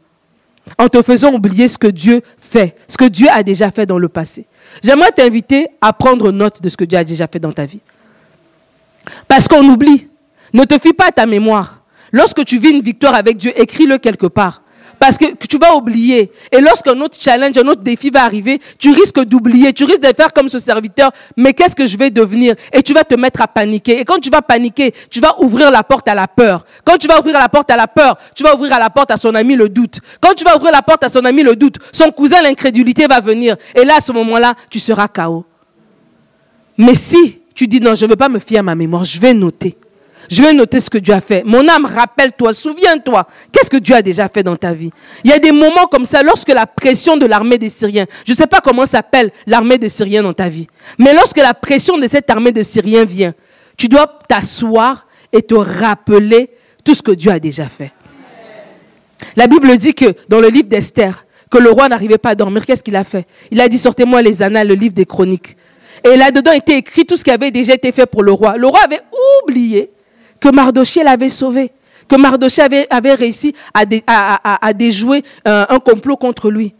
En 0.78 0.88
te 0.88 1.00
faisant 1.00 1.32
oublier 1.32 1.68
ce 1.68 1.78
que 1.78 1.86
Dieu 1.86 2.22
fait, 2.36 2.76
ce 2.88 2.96
que 2.96 3.06
Dieu 3.06 3.28
a 3.30 3.42
déjà 3.42 3.70
fait 3.70 3.86
dans 3.86 3.98
le 3.98 4.08
passé. 4.08 4.44
J'aimerais 4.82 5.12
t'inviter 5.12 5.68
à 5.80 5.92
prendre 5.92 6.32
note 6.32 6.60
de 6.60 6.68
ce 6.68 6.76
que 6.76 6.84
Dieu 6.84 6.98
a 6.98 7.04
déjà 7.04 7.28
fait 7.28 7.38
dans 7.38 7.52
ta 7.52 7.66
vie. 7.66 7.80
Parce 9.28 9.46
qu'on 9.48 9.66
oublie. 9.68 10.08
Ne 10.52 10.64
te 10.64 10.76
fie 10.78 10.92
pas 10.92 11.06
à 11.06 11.12
ta 11.12 11.24
mémoire. 11.24 11.82
Lorsque 12.10 12.44
tu 12.44 12.58
vis 12.58 12.70
une 12.70 12.82
victoire 12.82 13.14
avec 13.14 13.36
Dieu, 13.38 13.52
écris-le 13.58 13.98
quelque 13.98 14.26
part. 14.26 14.62
Parce 15.02 15.18
que 15.18 15.24
tu 15.48 15.58
vas 15.58 15.74
oublier. 15.74 16.30
Et 16.52 16.60
lorsqu'un 16.60 16.92
autre 17.00 17.16
challenge, 17.18 17.58
un 17.58 17.66
autre 17.66 17.82
défi 17.82 18.08
va 18.08 18.22
arriver, 18.22 18.60
tu 18.78 18.92
risques 18.92 19.18
d'oublier. 19.24 19.72
Tu 19.72 19.82
risques 19.82 20.00
de 20.02 20.14
faire 20.14 20.32
comme 20.32 20.48
ce 20.48 20.60
serviteur. 20.60 21.10
Mais 21.36 21.54
qu'est-ce 21.54 21.74
que 21.74 21.86
je 21.86 21.98
vais 21.98 22.08
devenir? 22.08 22.54
Et 22.72 22.84
tu 22.84 22.94
vas 22.94 23.02
te 23.02 23.16
mettre 23.16 23.42
à 23.42 23.48
paniquer. 23.48 23.98
Et 23.98 24.04
quand 24.04 24.20
tu 24.20 24.30
vas 24.30 24.42
paniquer, 24.42 24.94
tu 25.10 25.18
vas 25.18 25.34
ouvrir 25.42 25.72
la 25.72 25.82
porte 25.82 26.06
à 26.06 26.14
la 26.14 26.28
peur. 26.28 26.64
Quand 26.84 26.98
tu 26.98 27.08
vas 27.08 27.18
ouvrir 27.18 27.36
la 27.36 27.48
porte 27.48 27.68
à 27.72 27.76
la 27.76 27.88
peur, 27.88 28.16
tu 28.32 28.44
vas 28.44 28.54
ouvrir 28.54 28.78
la 28.78 28.90
porte 28.90 29.10
à 29.10 29.16
son 29.16 29.34
ami 29.34 29.56
le 29.56 29.68
doute. 29.68 29.98
Quand 30.20 30.34
tu 30.34 30.44
vas 30.44 30.56
ouvrir 30.56 30.70
la 30.70 30.82
porte 30.82 31.02
à 31.02 31.08
son 31.08 31.24
ami 31.24 31.42
le 31.42 31.56
doute, 31.56 31.78
son 31.90 32.12
cousin 32.12 32.40
l'incrédulité 32.40 33.08
va 33.08 33.18
venir. 33.18 33.56
Et 33.74 33.84
là, 33.84 33.96
à 33.96 34.00
ce 34.00 34.12
moment-là, 34.12 34.54
tu 34.70 34.78
seras 34.78 35.08
KO. 35.08 35.44
Mais 36.78 36.94
si 36.94 37.40
tu 37.56 37.66
dis 37.66 37.80
non, 37.80 37.96
je 37.96 38.04
ne 38.04 38.10
veux 38.10 38.16
pas 38.16 38.28
me 38.28 38.38
fier 38.38 38.60
à 38.60 38.62
ma 38.62 38.76
mémoire, 38.76 39.04
je 39.04 39.20
vais 39.20 39.34
noter. 39.34 39.76
Je 40.30 40.42
vais 40.42 40.54
noter 40.54 40.80
ce 40.80 40.88
que 40.88 40.98
Dieu 40.98 41.14
a 41.14 41.20
fait. 41.20 41.42
Mon 41.44 41.68
âme, 41.68 41.84
rappelle-toi, 41.84 42.52
souviens-toi. 42.52 43.26
Qu'est-ce 43.50 43.70
que 43.70 43.76
Dieu 43.76 43.94
a 43.94 44.02
déjà 44.02 44.28
fait 44.28 44.42
dans 44.42 44.56
ta 44.56 44.72
vie? 44.72 44.90
Il 45.24 45.30
y 45.30 45.34
a 45.34 45.38
des 45.38 45.52
moments 45.52 45.86
comme 45.86 46.04
ça, 46.04 46.22
lorsque 46.22 46.48
la 46.48 46.66
pression 46.66 47.16
de 47.16 47.26
l'armée 47.26 47.58
des 47.58 47.68
Syriens, 47.68 48.06
je 48.24 48.32
ne 48.32 48.36
sais 48.36 48.46
pas 48.46 48.60
comment 48.60 48.86
s'appelle 48.86 49.30
l'armée 49.46 49.78
des 49.78 49.88
Syriens 49.88 50.22
dans 50.22 50.32
ta 50.32 50.48
vie, 50.48 50.66
mais 50.98 51.12
lorsque 51.14 51.38
la 51.38 51.54
pression 51.54 51.98
de 51.98 52.06
cette 52.06 52.30
armée 52.30 52.52
de 52.52 52.62
Syriens 52.62 53.04
vient, 53.04 53.34
tu 53.76 53.88
dois 53.88 54.18
t'asseoir 54.28 55.06
et 55.32 55.42
te 55.42 55.54
rappeler 55.54 56.50
tout 56.84 56.94
ce 56.94 57.02
que 57.02 57.12
Dieu 57.12 57.30
a 57.30 57.38
déjà 57.38 57.66
fait. 57.66 57.92
La 59.36 59.46
Bible 59.46 59.76
dit 59.76 59.94
que 59.94 60.14
dans 60.28 60.40
le 60.40 60.48
livre 60.48 60.68
d'Esther, 60.68 61.24
que 61.50 61.58
le 61.58 61.70
roi 61.70 61.88
n'arrivait 61.88 62.18
pas 62.18 62.30
à 62.30 62.34
dormir, 62.34 62.64
qu'est-ce 62.66 62.82
qu'il 62.82 62.96
a 62.96 63.04
fait? 63.04 63.26
Il 63.50 63.60
a 63.60 63.68
dit, 63.68 63.78
sortez-moi 63.78 64.22
les 64.22 64.42
annales, 64.42 64.68
le 64.68 64.74
livre 64.74 64.94
des 64.94 65.04
chroniques. 65.04 65.56
Et 66.04 66.16
là-dedans 66.16 66.52
était 66.52 66.78
écrit 66.78 67.04
tout 67.04 67.16
ce 67.16 67.22
qui 67.22 67.30
avait 67.30 67.50
déjà 67.50 67.74
été 67.74 67.92
fait 67.92 68.06
pour 68.06 68.22
le 68.22 68.32
roi. 68.32 68.56
Le 68.56 68.66
roi 68.66 68.80
avait 68.82 69.00
oublié 69.44 69.90
que 70.42 70.48
Mardoché 70.48 71.04
l'avait 71.04 71.28
sauvé, 71.28 71.70
que 72.08 72.16
Mardoché 72.16 72.62
avait, 72.90 73.14
réussi 73.14 73.54
à, 73.72 74.72
déjouer 74.74 75.22
euh, 75.46 75.64
un, 75.68 75.78
complot 75.78 76.16
contre 76.16 76.50
lui. 76.50 76.74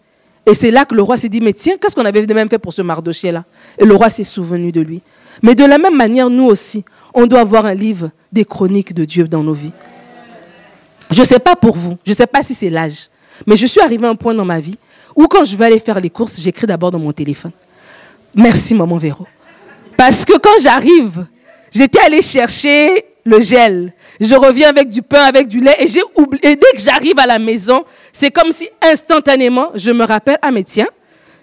Et 0.45 0.55
c'est 0.55 0.73
là 0.73 0.85
que 0.85 0.97
le 0.97 1.03
roi 1.03 1.17
s'est 1.17 1.29
dit, 1.29 1.41
mais 1.41 1.53
tiens, 1.53 1.77
qu'est-ce 1.81 1.95
qu'on 1.95 2.05
avait 2.05 2.27
même 2.27 2.49
fait 2.49 2.59
pour 2.59 2.73
ce 2.73 2.83
Mardoché-là 2.83 3.45
Et 3.79 3.85
le 3.85 3.95
roi 3.95 4.11
s'est 4.11 4.25
souvenu 4.25 4.73
de 4.73 4.81
lui. 4.81 5.01
Mais 5.43 5.55
de 5.55 5.65
la 5.65 5.79
même 5.79 5.97
manière, 5.97 6.29
nous 6.29 6.47
aussi, 6.47 6.85
on 7.15 7.27
doit 7.27 7.39
avoir 7.39 7.65
un 7.65 7.75
livre 7.75 8.11
des 8.33 8.45
chroniques 8.45 8.95
de 8.95 9.05
Dieu 9.05 9.29
dans 9.29 9.45
nos 9.45 9.53
vies. 9.53 9.71
Je 11.13 11.21
ne 11.21 11.25
sais 11.25 11.39
pas 11.39 11.55
pour 11.55 11.77
vous, 11.77 11.97
je 12.05 12.11
ne 12.11 12.17
sais 12.17 12.27
pas 12.27 12.43
si 12.43 12.55
c'est 12.55 12.71
l'âge, 12.71 13.11
mais 13.47 13.55
je 13.55 13.67
suis 13.67 13.81
arrivé 13.81 14.05
à 14.09 14.11
un 14.11 14.17
point 14.17 14.35
dans 14.35 14.45
ma 14.45 14.59
vie 14.59 14.77
où 15.15 15.29
quand 15.29 15.45
je 15.45 15.57
vais 15.57 15.67
aller 15.67 15.79
faire 15.79 16.01
les 16.01 16.11
courses, 16.11 16.41
j'écris 16.41 16.67
d'abord 16.67 16.91
dans 16.91 16.99
mon 16.99 17.13
téléphone. 17.13 17.53
Merci, 18.35 18.75
maman 18.75 18.99
Véro. 18.99 19.27
Parce 19.97 20.25
que 20.25 20.37
quand 20.39 20.61
j'arrive, 20.61 21.27
j'étais 21.71 22.01
allé 22.01 22.23
chercher 22.23 23.12
le 23.25 23.41
gel. 23.41 23.93
Je 24.21 24.35
reviens 24.35 24.69
avec 24.69 24.89
du 24.89 25.03
pain, 25.03 25.25
avec 25.25 25.49
du 25.49 25.61
lait, 25.61 25.77
et 25.79 25.89
j'ai 25.89 26.03
oublié. 26.17 26.57
Dès 26.57 26.77
que 26.77 26.81
j'arrive 26.81 27.19
à 27.19 27.27
la 27.27 27.39
maison, 27.39 27.85
c'est 28.13 28.31
comme 28.31 28.53
si 28.53 28.69
instantanément, 28.81 29.71
je 29.75 29.91
me 29.91 30.05
rappelle, 30.05 30.39
ah 30.43 30.51
mais 30.51 30.65
tiens, 30.65 30.89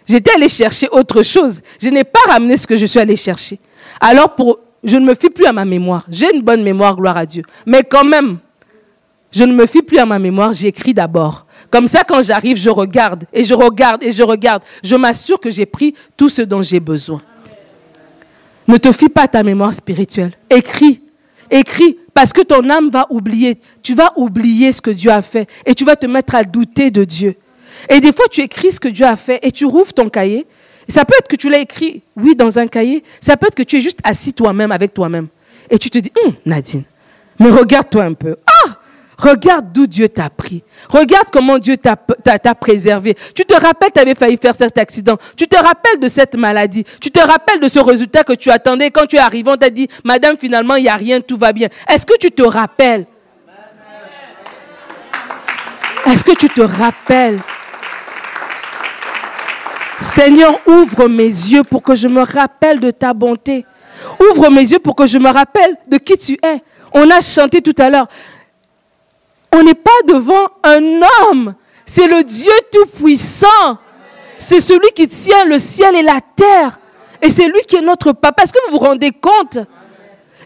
j'étais 0.08 0.32
allé 0.34 0.50
chercher 0.50 0.88
autre 0.92 1.24
chose. 1.24 1.62
Je 1.82 1.90
n'ai 1.90 2.04
pas 2.04 2.20
ramené 2.28 2.58
ce 2.58 2.68
que 2.68 2.76
je 2.76 2.86
suis 2.86 3.00
allé 3.00 3.16
chercher. 3.16 3.60
Alors 4.02 4.36
pour, 4.36 4.60
je 4.84 4.98
ne 4.98 5.06
me 5.06 5.16
fie 5.16 5.30
plus 5.30 5.46
à 5.46 5.54
ma 5.54 5.66
mémoire. 5.66 6.06
J'ai 6.10 6.34
une 6.34 6.42
bonne 6.42 6.64
mémoire, 6.64 6.96
gloire 6.96 7.18
à 7.18 7.26
Dieu. 7.26 7.44
Mais 7.66 7.84
quand 7.84 8.04
même, 8.04 8.40
je 9.32 9.44
ne 9.44 9.54
me 9.54 9.66
fie 9.66 9.82
plus 9.82 10.00
à 10.00 10.06
ma 10.06 10.20
mémoire, 10.20 10.54
j'écris 10.54 10.94
d'abord. 10.94 11.46
Comme 11.70 11.88
ça, 11.88 12.04
quand 12.04 12.22
j'arrive, 12.24 12.58
je 12.58 12.70
regarde 12.70 13.26
et 13.32 13.44
je 13.44 13.54
regarde 13.54 14.04
et 14.04 14.12
je 14.12 14.24
regarde. 14.24 14.64
Je 14.84 14.96
m'assure 14.96 15.40
que 15.40 15.52
j'ai 15.52 15.66
pris 15.66 15.94
tout 16.18 16.30
ce 16.30 16.42
dont 16.42 16.64
j'ai 16.64 16.80
besoin. 16.80 17.22
Ne 18.68 18.78
te 18.78 18.92
fie 18.92 19.10
pas 19.10 19.24
à 19.24 19.28
ta 19.28 19.44
mémoire 19.44 19.74
spirituelle. 19.74 20.32
Écris 20.50 21.02
Écris, 21.52 21.98
parce 22.14 22.34
que 22.34 22.42
ton 22.42 22.70
âme 22.70 22.90
va 22.90 23.08
oublier. 23.10 23.60
Tu 23.84 23.96
vas 23.96 24.14
oublier 24.16 24.72
ce 24.72 24.82
que 24.82 24.92
Dieu 24.92 25.12
a 25.12 25.22
fait 25.22 25.50
et 25.66 25.74
tu 25.74 25.86
vas 25.86 25.96
te 25.96 26.06
mettre 26.06 26.36
à 26.36 26.44
douter 26.44 26.92
de 26.92 27.04
Dieu. 27.04 27.36
Et 27.90 28.02
des 28.02 28.12
fois, 28.12 28.26
tu 28.30 28.42
écris 28.42 28.72
ce 28.72 28.80
que 28.80 28.88
Dieu 28.88 29.06
a 29.06 29.16
fait 29.16 29.40
et 29.42 29.52
tu 29.52 29.66
rouvres 29.66 29.94
ton 29.94 30.10
cahier. 30.10 30.46
Ça 30.88 31.06
peut 31.06 31.14
être 31.20 31.28
que 31.28 31.36
tu 31.36 31.50
l'as 31.50 31.60
écrit, 31.60 32.02
oui, 32.18 32.36
dans 32.36 32.60
un 32.60 32.68
cahier. 32.68 33.04
Ça 33.22 33.38
peut 33.38 33.48
être 33.48 33.56
que 33.56 33.64
tu 33.64 33.78
es 33.78 33.80
juste 33.80 34.00
assis 34.04 34.34
toi-même 34.34 34.72
avec 34.72 34.94
toi-même. 34.94 35.28
Et 35.70 35.78
tu 35.78 35.90
te 35.90 36.00
dis, 36.00 36.12
hum, 36.26 36.34
Nadine, 36.46 36.84
Mais 37.40 37.50
regarde-toi 37.50 38.04
un 38.04 38.14
peu. 38.14 38.36
Ah 38.46 38.59
Regarde 39.20 39.74
d'où 39.74 39.86
Dieu 39.86 40.08
t'a 40.08 40.30
pris. 40.30 40.64
Regarde 40.88 41.28
comment 41.30 41.60
Dieu 41.60 41.76
t'a 41.76 41.98
préservé. 42.56 43.18
Tu 43.36 43.44
te 43.44 43.54
rappelles, 43.54 43.92
tu 43.94 44.00
avais 44.00 44.16
failli 44.16 44.38
faire 44.42 44.56
cet 44.56 44.78
accident. 44.78 45.18
Tu 45.36 45.46
te 45.46 45.58
rappelles 45.58 46.00
de 46.00 46.08
cette 46.08 46.36
maladie. 46.36 46.86
Tu 47.02 47.12
te 47.12 47.20
rappelles 47.20 47.60
de 47.60 47.68
ce 47.68 47.80
résultat 47.80 48.24
que 48.24 48.32
tu 48.32 48.50
attendais. 48.50 48.92
Quand 48.92 49.06
tu 49.06 49.18
es 49.18 49.20
arrivé, 49.20 49.52
on 49.52 49.58
t'a 49.58 49.70
dit, 49.70 49.90
Madame, 50.06 50.38
finalement, 50.38 50.76
il 50.76 50.84
n'y 50.84 50.90
a 50.90 50.96
rien, 50.96 51.20
tout 51.20 51.36
va 51.36 51.52
bien. 51.52 51.68
Est-ce 51.90 52.06
que 52.06 52.18
tu 52.18 52.32
te 52.32 52.44
rappelles? 52.44 53.06
Est-ce 56.06 56.24
que 56.24 56.32
tu 56.32 56.48
te 56.48 56.62
rappelles? 56.62 57.40
Seigneur, 60.00 60.58
ouvre 60.66 61.10
mes 61.10 61.26
yeux 61.26 61.66
pour 61.66 61.84
que 61.84 61.94
je 61.94 62.08
me 62.08 62.22
rappelle 62.22 62.80
de 62.80 62.90
ta 62.90 63.14
bonté. 63.14 63.66
Ouvre 64.32 64.50
mes 64.50 64.62
yeux 64.62 64.80
pour 64.80 64.96
que 64.96 65.06
je 65.06 65.18
me 65.18 65.30
rappelle 65.30 65.76
de 65.88 65.98
qui 65.98 66.18
tu 66.18 66.40
es. 66.42 66.62
On 66.94 67.12
a 67.12 67.20
chanté 67.20 67.62
tout 67.62 67.76
à 67.78 67.90
l'heure. 67.90 68.08
On 69.54 69.64
n'est 69.64 69.74
pas 69.74 69.92
devant 70.08 70.48
un 70.64 71.02
homme. 71.30 71.56
C'est 71.86 72.08
le 72.08 72.24
Dieu 72.24 72.52
Tout-Puissant. 72.72 73.78
C'est 74.38 74.62
celui 74.62 74.90
qui 74.96 75.08
tient 75.08 75.46
le 75.46 75.60
ciel 75.60 75.96
et 75.96 76.04
la 76.04 76.20
terre. 76.36 76.80
Et 77.22 77.30
c'est 77.30 77.48
lui 77.48 77.62
qui 77.68 77.76
est 77.76 77.82
notre 77.82 78.14
papa. 78.14 78.44
Est-ce 78.44 78.54
que 78.54 78.60
vous 78.68 78.78
vous 78.78 78.86
rendez 78.86 79.12
compte? 79.12 79.60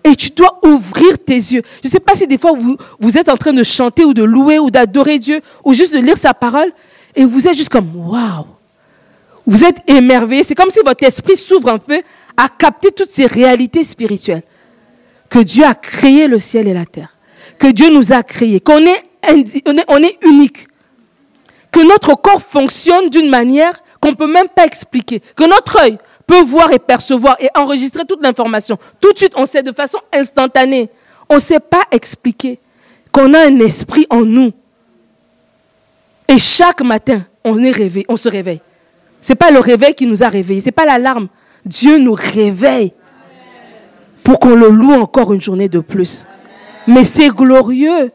Et 0.04 0.16
tu 0.16 0.32
dois 0.32 0.60
ouvrir 0.64 1.18
tes 1.20 1.36
yeux. 1.36 1.62
Je 1.84 1.88
ne 1.88 1.90
sais 1.90 2.00
pas 2.00 2.16
si 2.16 2.28
des 2.28 2.38
fois 2.38 2.54
vous, 2.54 2.78
vous 3.00 3.18
êtes 3.18 3.30
en 3.30 3.38
train 3.38 3.54
de 3.54 3.64
chanter 3.64 4.04
ou 4.04 4.14
de 4.14 4.24
louer 4.24 4.60
ou 4.60 4.70
d'adorer 4.70 5.20
Dieu 5.20 5.42
ou 5.64 5.74
juste 5.74 5.94
de 5.94 6.00
lire 6.00 6.18
sa 6.18 6.34
parole 6.34 6.72
et 7.16 7.24
vous 7.26 7.48
êtes 7.48 7.56
juste 7.56 7.70
comme 7.70 7.92
waouh. 7.96 8.46
Vous 9.46 9.64
êtes 9.64 9.78
émerveillé. 9.88 10.44
C'est 10.44 10.56
comme 10.56 10.72
si 10.72 10.80
votre 10.84 11.04
esprit 11.06 11.36
s'ouvre 11.36 11.70
un 11.70 11.78
peu 11.78 12.02
à 12.36 12.50
capter 12.50 12.92
toutes 12.92 13.10
ces 13.10 13.28
réalités 13.28 13.84
spirituelles. 13.84 14.44
Que 15.30 15.40
Dieu 15.40 15.64
a 15.64 15.76
créé 15.76 16.28
le 16.28 16.40
ciel 16.40 16.68
et 16.68 16.74
la 16.74 16.86
terre. 16.86 17.13
Que 17.60 17.68
Dieu 17.68 17.90
nous 17.92 18.14
a 18.14 18.24
créés. 18.24 18.60
Qu'on 18.60 18.80
est, 18.86 20.18
unique. 20.24 20.68
Que 21.72 21.88
notre 21.88 22.16
corps 22.16 22.42
fonctionne 22.42 23.10
d'une 23.10 23.30
manière 23.30 23.74
qu'on 24.00 24.12
ne 24.12 24.16
peut 24.16 24.32
même 24.32 24.50
pas 24.50 24.66
expliquer. 24.66 25.22
Que 25.36 25.46
notre 25.46 25.82
œil 25.82 25.98
peut 26.28 26.42
voir 26.42 26.72
et 26.72 26.80
percevoir 26.80 27.36
et 27.40 27.50
enregistrer 27.56 28.04
toute 28.06 28.22
l'information. 28.22 28.78
Tout 29.00 29.14
de 29.14 29.18
suite, 29.18 29.34
on 29.36 29.46
sait 29.46 29.64
de 29.64 29.72
façon 29.72 30.00
instantanée. 30.14 30.90
On 31.30 31.36
ne 31.36 31.40
sait 31.40 31.60
pas 31.60 31.84
expliquer 31.92 32.60
qu'on 33.12 33.34
a 33.34 33.40
un 33.40 33.60
esprit 33.60 34.06
en 34.10 34.22
nous. 34.22 34.52
Et 36.28 36.38
chaque 36.38 36.82
matin, 36.82 37.26
on 37.44 37.62
est 37.64 37.72
réveillé, 37.72 38.06
on 38.10 38.18
se 38.18 38.30
réveille. 38.30 38.62
Ce 39.22 39.32
n'est 39.32 39.38
pas 39.38 39.52
le 39.52 39.60
réveil 39.60 39.94
qui 39.94 40.08
nous 40.08 40.24
a 40.24 40.30
réveillés, 40.30 40.62
ce 40.62 40.66
n'est 40.66 40.72
pas 40.72 40.86
l'alarme. 40.86 41.28
Dieu 41.66 41.98
nous 41.98 42.14
réveille 42.14 42.94
pour 44.24 44.40
qu'on 44.40 44.56
le 44.56 44.70
loue 44.70 44.94
encore 44.94 45.34
une 45.34 45.42
journée 45.42 45.70
de 45.70 45.80
plus. 45.80 46.26
Mais 46.88 47.04
c'est 47.04 47.30
glorieux. 47.30 48.12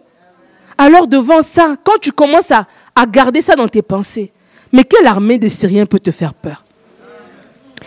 Alors 0.76 1.07
devant 1.07 1.42
ça, 1.42 1.76
quand 1.83 1.98
tu 2.00 2.12
commences 2.12 2.50
à, 2.50 2.66
garder 3.07 3.40
ça 3.40 3.54
dans 3.54 3.68
tes 3.68 3.83
pensées, 3.83 4.33
mais 4.72 4.85
quelle 4.85 5.07
armée 5.07 5.38
des 5.38 5.48
Syriens 5.48 5.87
peut 5.87 5.98
te 5.98 6.11
faire 6.11 6.35
peur? 6.35 6.64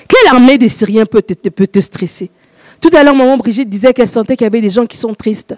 Quelle 0.07 0.33
armée 0.33 0.57
des 0.57 0.69
Syriens 0.69 1.05
peut 1.05 1.21
te, 1.21 1.49
peut 1.49 1.67
te 1.67 1.79
stresser? 1.79 2.31
Tout 2.79 2.89
à 2.93 3.03
l'heure, 3.03 3.15
maman 3.15 3.37
Brigitte 3.37 3.69
disait 3.69 3.93
qu'elle 3.93 4.07
sentait 4.07 4.35
qu'il 4.35 4.45
y 4.45 4.47
avait 4.47 4.61
des 4.61 4.69
gens 4.69 4.85
qui 4.85 4.97
sont 4.97 5.13
tristes. 5.13 5.55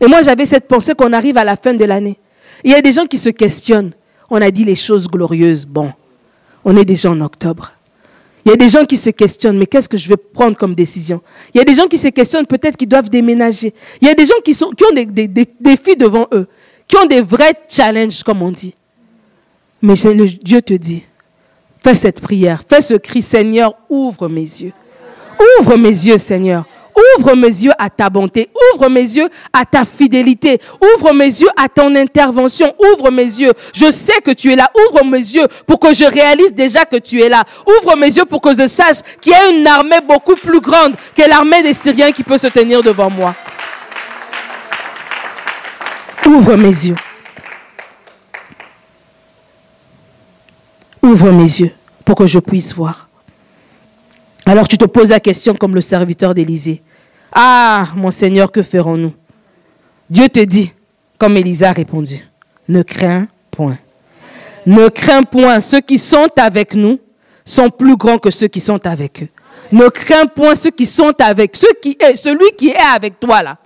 Et 0.00 0.06
moi, 0.06 0.22
j'avais 0.22 0.46
cette 0.46 0.66
pensée 0.66 0.94
qu'on 0.94 1.12
arrive 1.12 1.36
à 1.36 1.44
la 1.44 1.56
fin 1.56 1.74
de 1.74 1.84
l'année. 1.84 2.18
Il 2.64 2.70
y 2.70 2.74
a 2.74 2.80
des 2.80 2.92
gens 2.92 3.06
qui 3.06 3.18
se 3.18 3.28
questionnent. 3.28 3.92
On 4.30 4.40
a 4.40 4.50
dit 4.50 4.64
les 4.64 4.76
choses 4.76 5.06
glorieuses. 5.06 5.66
Bon, 5.66 5.92
on 6.64 6.76
est 6.76 6.84
déjà 6.84 7.10
en 7.10 7.20
octobre. 7.20 7.72
Il 8.44 8.50
y 8.50 8.52
a 8.52 8.56
des 8.56 8.68
gens 8.68 8.84
qui 8.84 8.96
se 8.96 9.10
questionnent, 9.10 9.56
mais 9.56 9.66
qu'est-ce 9.66 9.88
que 9.88 9.96
je 9.96 10.08
vais 10.08 10.16
prendre 10.16 10.56
comme 10.56 10.74
décision? 10.74 11.20
Il 11.54 11.58
y 11.58 11.60
a 11.60 11.64
des 11.64 11.74
gens 11.74 11.86
qui 11.86 11.98
se 11.98 12.08
questionnent, 12.08 12.46
peut-être 12.46 12.76
qu'ils 12.76 12.88
doivent 12.88 13.08
déménager. 13.08 13.72
Il 14.00 14.08
y 14.08 14.10
a 14.10 14.14
des 14.14 14.26
gens 14.26 14.40
qui, 14.44 14.56
ont 14.64 14.94
des, 14.94 15.28
défis 15.28 15.96
devant 15.96 16.26
eux, 16.32 16.48
qui 16.88 16.96
ont 16.96 17.06
des 17.06 17.20
vrais 17.20 17.54
challenges, 17.68 18.22
comme 18.22 18.42
on 18.42 18.50
dit. 18.50 18.74
Mais 19.80 19.94
Dieu 20.42 20.60
te 20.60 20.74
dit, 20.74 21.04
fais 21.80 21.94
cette 21.94 22.20
prière, 22.20 22.62
fais 22.68 22.80
ce 22.80 22.94
cri, 22.94 23.22
Seigneur, 23.22 23.74
ouvre 23.88 24.28
mes 24.28 24.40
yeux. 24.40 24.72
Ouvre 25.60 25.76
mes 25.76 25.88
yeux, 25.88 26.18
Seigneur. 26.18 26.64
Ouvre 27.18 27.34
mes 27.34 27.46
yeux 27.46 27.72
à 27.78 27.90
ta 27.90 28.10
bonté. 28.10 28.50
Ouvre 28.74 28.88
mes 28.88 29.00
yeux 29.00 29.28
à 29.52 29.64
ta 29.64 29.84
fidélité. 29.84 30.60
Ouvre 30.80 31.12
mes 31.12 31.26
yeux 31.26 31.48
à 31.56 31.68
ton 31.68 31.94
intervention. 31.94 32.74
Ouvre 32.78 33.10
mes 33.10 33.22
yeux. 33.22 33.52
Je 33.74 33.90
sais 33.90 34.20
que 34.24 34.30
tu 34.30 34.52
es 34.52 34.56
là. 34.56 34.70
Ouvre 34.88 35.04
mes 35.04 35.18
yeux 35.18 35.46
pour 35.66 35.78
que 35.78 35.92
je 35.92 36.04
réalise 36.04 36.52
déjà 36.54 36.84
que 36.84 36.96
tu 36.96 37.20
es 37.22 37.28
là. 37.28 37.44
Ouvre 37.66 37.96
mes 37.96 38.14
yeux 38.16 38.24
pour 38.24 38.40
que 38.40 38.52
je 38.54 38.66
sache 38.66 38.98
qu'il 39.20 39.32
y 39.32 39.34
a 39.34 39.48
une 39.48 39.66
armée 39.66 40.00
beaucoup 40.06 40.36
plus 40.36 40.60
grande 40.60 40.94
que 41.14 41.22
l'armée 41.28 41.62
des 41.62 41.74
Syriens 41.74 42.12
qui 42.12 42.22
peut 42.22 42.38
se 42.38 42.48
tenir 42.48 42.82
devant 42.82 43.10
moi. 43.10 43.34
Ouvre 46.26 46.56
mes 46.56 46.68
yeux. 46.68 46.96
Ouvre 51.02 51.30
mes 51.32 51.42
yeux 51.42 51.72
pour 52.04 52.16
que 52.16 52.26
je 52.26 52.38
puisse 52.38 52.74
voir. 52.74 53.08
Alors 54.52 54.68
tu 54.68 54.76
te 54.76 54.84
poses 54.84 55.08
la 55.08 55.18
question 55.18 55.54
comme 55.54 55.74
le 55.74 55.80
serviteur 55.80 56.34
d'Élysée. 56.34 56.82
Ah, 57.32 57.88
mon 57.96 58.10
Seigneur, 58.10 58.52
que 58.52 58.62
ferons-nous? 58.62 59.14
Dieu 60.10 60.28
te 60.28 60.40
dit, 60.40 60.70
comme 61.16 61.38
Élisée 61.38 61.64
a 61.64 61.72
répondu, 61.72 62.22
ne 62.68 62.82
crains 62.82 63.28
point. 63.50 63.78
Ne 64.66 64.88
crains 64.88 65.22
point, 65.22 65.62
ceux 65.62 65.80
qui 65.80 65.96
sont 65.98 66.28
avec 66.36 66.74
nous 66.74 67.00
sont 67.46 67.70
plus 67.70 67.96
grands 67.96 68.18
que 68.18 68.30
ceux 68.30 68.48
qui 68.48 68.60
sont 68.60 68.86
avec 68.86 69.22
eux. 69.22 69.28
Ne 69.74 69.88
crains 69.88 70.26
point 70.26 70.54
ceux 70.54 70.70
qui 70.70 70.84
sont 70.84 71.14
avec 71.18 71.56
ceux 71.56 71.72
qui 71.80 71.96
est, 71.98 72.16
celui 72.16 72.54
qui 72.58 72.72
est 72.72 72.94
avec 72.94 73.18
toi 73.18 73.42
là. 73.42 73.56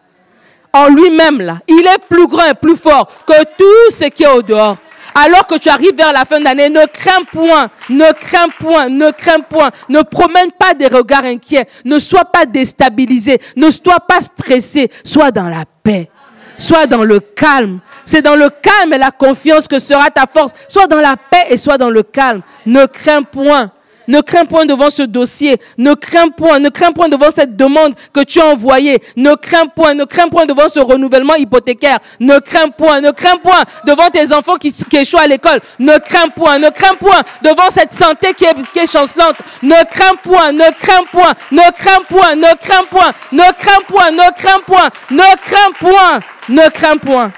En 0.73 0.87
lui-même 0.87 1.41
là, 1.41 1.63
il 1.67 1.85
est 1.85 2.07
plus 2.09 2.29
grand 2.29 2.49
et 2.49 2.55
plus 2.55 2.77
fort 2.77 3.11
que 3.27 3.43
tout 3.59 3.91
ce 3.91 4.05
qui 4.05 4.23
est 4.23 4.33
au 4.33 4.41
dehors 4.41 4.77
alors 5.17 5.47
que 5.47 5.57
tu 5.57 5.71
arrives 5.71 5.97
vers 5.97 6.13
la 6.13 6.27
fin 6.27 6.41
d'année, 6.41 6.69
ne 6.69 6.85
crains 6.85 7.25
point, 7.33 7.71
ne 7.89 8.13
crains 8.13 8.51
point, 8.61 8.91
ne 8.91 9.11
crains 9.11 9.41
point, 9.41 9.71
ne 9.89 10.03
promène 10.03 10.53
pas 10.53 10.75
des 10.75 10.89
regards 10.89 11.25
inquiets, 11.25 11.67
ne 11.87 11.99
sois 11.99 12.27
pas 12.27 12.45
déstabilisé, 12.45 13.41
ne 13.57 13.71
sois 13.71 14.01
pas 14.07 14.21
stressé, 14.21 14.91
sois 15.03 15.31
dans 15.31 15.49
la 15.49 15.65
paix, 15.83 16.11
sois 16.59 16.87
dans 16.87 17.03
le 17.03 17.21
calme. 17.21 17.81
C'est 18.05 18.23
dans 18.23 18.37
le 18.37 18.51
calme 18.51 18.93
et 18.93 18.99
la 18.99 19.11
confiance 19.11 19.67
que 19.67 19.79
sera 19.79 20.11
ta 20.11 20.27
force. 20.27 20.53
Sois 20.69 20.87
dans 20.87 21.01
la 21.01 21.17
paix 21.17 21.47
et 21.49 21.57
sois 21.57 21.79
dans 21.79 21.91
le 21.91 22.03
calme. 22.03 22.43
Ne 22.67 22.87
crains 22.87 23.23
point. 23.23 23.73
Ne 24.09 24.21
crains 24.21 24.45
point 24.45 24.67
devant 24.67 24.91
ce 24.91 25.03
dossier. 25.03 25.57
Ne 25.79 25.95
crains 25.95 26.29
point, 26.29 26.59
ne 26.59 26.69
crains 26.69 26.93
point 26.93 27.09
devant 27.09 27.31
cette 27.31 27.57
demande 27.57 27.95
que 28.13 28.23
tu 28.23 28.41
as 28.41 28.47
envoyée. 28.47 29.03
Ne 29.17 29.35
crains 29.35 29.67
point, 29.67 29.95
ne 29.95 30.05
crains 30.05 30.29
point 30.29 30.47
devant 30.47 30.69
ce 30.69 30.81
renouvellement 30.81 31.35
hypothécaire. 31.35 31.99
Ne 32.21 32.39
crains 32.39 32.69
point, 32.69 33.01
ne 33.01 33.11
crains 33.11 33.39
point 33.39 33.63
devant 33.87 34.09
tes 34.11 34.33
enfants 34.33 34.57
qui, 34.57 34.73
échouent 34.93 35.19
à 35.19 35.27
l'école. 35.27 35.61
Ne 35.79 35.99
crains 35.99 36.29
point, 36.29 36.59
ne 36.59 36.71
crains 36.71 36.95
point 36.95 37.23
devant 37.43 37.71
cette 37.71 37.93
santé 37.93 38.33
qui 38.35 38.45
est, 38.45 38.55
qui 38.73 38.79
est 38.81 38.91
chancelante. 38.91 39.37
Ne 39.63 39.85
crains 39.91 40.17
point, 40.23 40.53
ne 40.53 40.71
crains 40.73 41.05
point, 41.11 41.33
ne 41.51 41.71
crains 41.73 42.03
point, 42.09 42.35
ne 42.37 42.55
crains 42.57 42.85
point, 42.89 43.13
ne 43.33 43.53
crains 43.53 43.83
point, 43.87 44.11
ne 44.11 44.33
crains 44.33 44.61
point, 44.67 44.91
ne 45.11 45.37
crains 45.37 45.73
point, 45.79 46.21
ne 46.49 46.71
crains 46.71 46.99
point. 46.99 47.33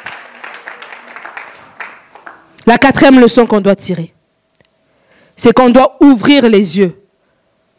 La 2.67 2.77
quatrième 2.77 3.19
leçon 3.19 3.47
qu'on 3.47 3.61
doit 3.61 3.77
tirer 3.77 4.13
c'est 5.39 5.55
qu'on 5.55 5.71
doit 5.71 5.97
ouvrir 6.01 6.49
les 6.49 6.79
yeux. 6.79 7.01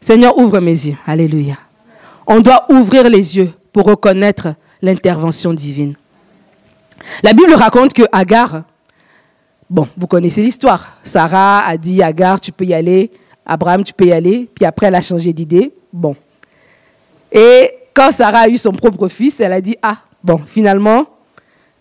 Seigneur, 0.00 0.36
ouvre 0.38 0.60
mes 0.60 0.86
yeux. 0.86 0.96
Alléluia. 1.06 1.56
On 2.26 2.40
doit 2.40 2.64
ouvrir 2.72 3.04
les 3.04 3.36
yeux 3.36 3.52
pour 3.70 3.84
reconnaître 3.84 4.54
l'intervention 4.80 5.52
divine. 5.52 5.94
La 7.22 7.34
Bible 7.34 7.52
raconte 7.52 7.92
que 7.92 8.04
Agar, 8.12 8.62
bon, 9.68 9.86
vous 9.94 10.06
connaissez 10.06 10.40
l'histoire. 10.40 10.96
Sarah 11.04 11.66
a 11.66 11.76
dit 11.76 12.02
Agar, 12.02 12.40
tu 12.40 12.50
peux 12.50 12.64
y 12.64 12.72
aller. 12.72 13.10
Abraham, 13.44 13.84
tu 13.84 13.92
peux 13.92 14.06
y 14.06 14.12
aller. 14.12 14.48
Puis 14.54 14.64
après, 14.64 14.86
elle 14.86 14.94
a 14.94 15.02
changé 15.02 15.30
d'idée. 15.34 15.74
Bon. 15.92 16.16
Et 17.30 17.74
quand 17.92 18.10
Sarah 18.10 18.40
a 18.40 18.48
eu 18.48 18.56
son 18.56 18.72
propre 18.72 19.06
fils, 19.08 19.38
elle 19.38 19.52
a 19.52 19.60
dit 19.60 19.76
Ah, 19.82 19.98
bon, 20.24 20.38
finalement, 20.46 21.04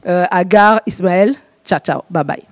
euh, 0.06 0.26
Agar, 0.30 0.82
Ismaël, 0.86 1.36
ciao, 1.66 1.80
ciao, 1.80 2.02
bye 2.10 2.26
bye. 2.26 2.44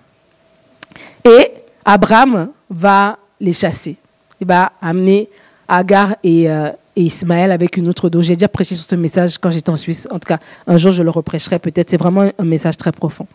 Et 1.26 1.52
Abraham 1.84 2.52
va 2.69 3.17
les 3.39 3.53
chasser. 3.53 3.97
Il 4.39 4.47
va 4.47 4.73
amener 4.82 5.30
Agar 5.67 6.15
euh, 6.25 6.71
et, 6.95 7.01
Ismaël 7.01 7.51
avec 7.51 7.77
une 7.77 7.88
autre 7.88 8.10
dose. 8.10 8.25
J'ai 8.25 8.36
déjà 8.36 8.47
prêché 8.47 8.75
sur 8.75 8.86
ce 8.86 8.95
message 8.95 9.38
quand 9.38 9.51
j'étais 9.51 9.69
en 9.69 9.75
Suisse. 9.75 10.08
En 10.12 10.19
tout 10.19 10.27
cas, 10.27 10.39
un 10.65 10.77
jour, 10.77 10.91
je 10.91 11.03
le 11.03 11.10
reprêcherai 11.10 11.60
peut-être. 11.60 11.89
C'est 11.89 11.97
vraiment 11.97 12.30
un 12.38 12.45
message 12.45 12.77
très 12.77 12.91
profond. 12.91 13.27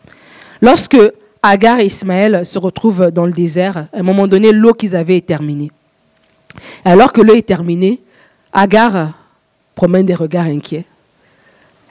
Lorsque 0.61 0.97
Agar 1.42 1.81
et 1.81 1.87
Ismaël 1.87 2.47
se 2.47 2.59
retrouvent 2.59 3.11
dans 3.11 3.27
le 3.27 3.33
désert, 3.33 3.77
à 3.77 3.87
un 3.99 4.03
moment 4.03 4.27
donné, 4.29 4.53
l'eau 4.53 4.75
qu'ils 4.75 4.95
avaient 4.95 5.16
est 5.16 5.27
terminée. 5.27 5.71
Alors 6.85 7.12
que 7.12 7.21
l'eau 7.21 7.35
est 7.35 7.47
terminée, 7.47 8.01
Agar 8.53 9.12
promène 9.75 10.07
des 10.07 10.14
regards 10.14 10.47
inquiets. 10.47 10.85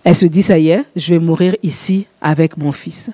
Elle 0.03 0.15
se 0.15 0.25
dit, 0.25 0.41
ça 0.41 0.57
y 0.57 0.69
est, 0.69 0.83
je 0.95 1.13
vais 1.13 1.19
mourir 1.19 1.55
ici 1.63 2.07
avec 2.21 2.57
mon 2.57 2.71
fils. 2.71 3.11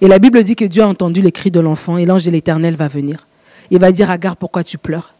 Et 0.00 0.08
la 0.08 0.18
Bible 0.18 0.42
dit 0.42 0.56
que 0.56 0.64
Dieu 0.64 0.82
a 0.82 0.88
entendu 0.88 1.22
les 1.22 1.32
cris 1.32 1.50
de 1.50 1.60
l'enfant 1.60 1.96
et 1.96 2.04
l'ange 2.04 2.24
de 2.24 2.30
l'Éternel 2.30 2.74
va 2.76 2.88
venir 2.88 3.26
il 3.70 3.78
va 3.78 3.92
dire 3.92 4.10
Agar, 4.10 4.36
pourquoi 4.36 4.64
tu 4.64 4.78
pleures? 4.78 5.14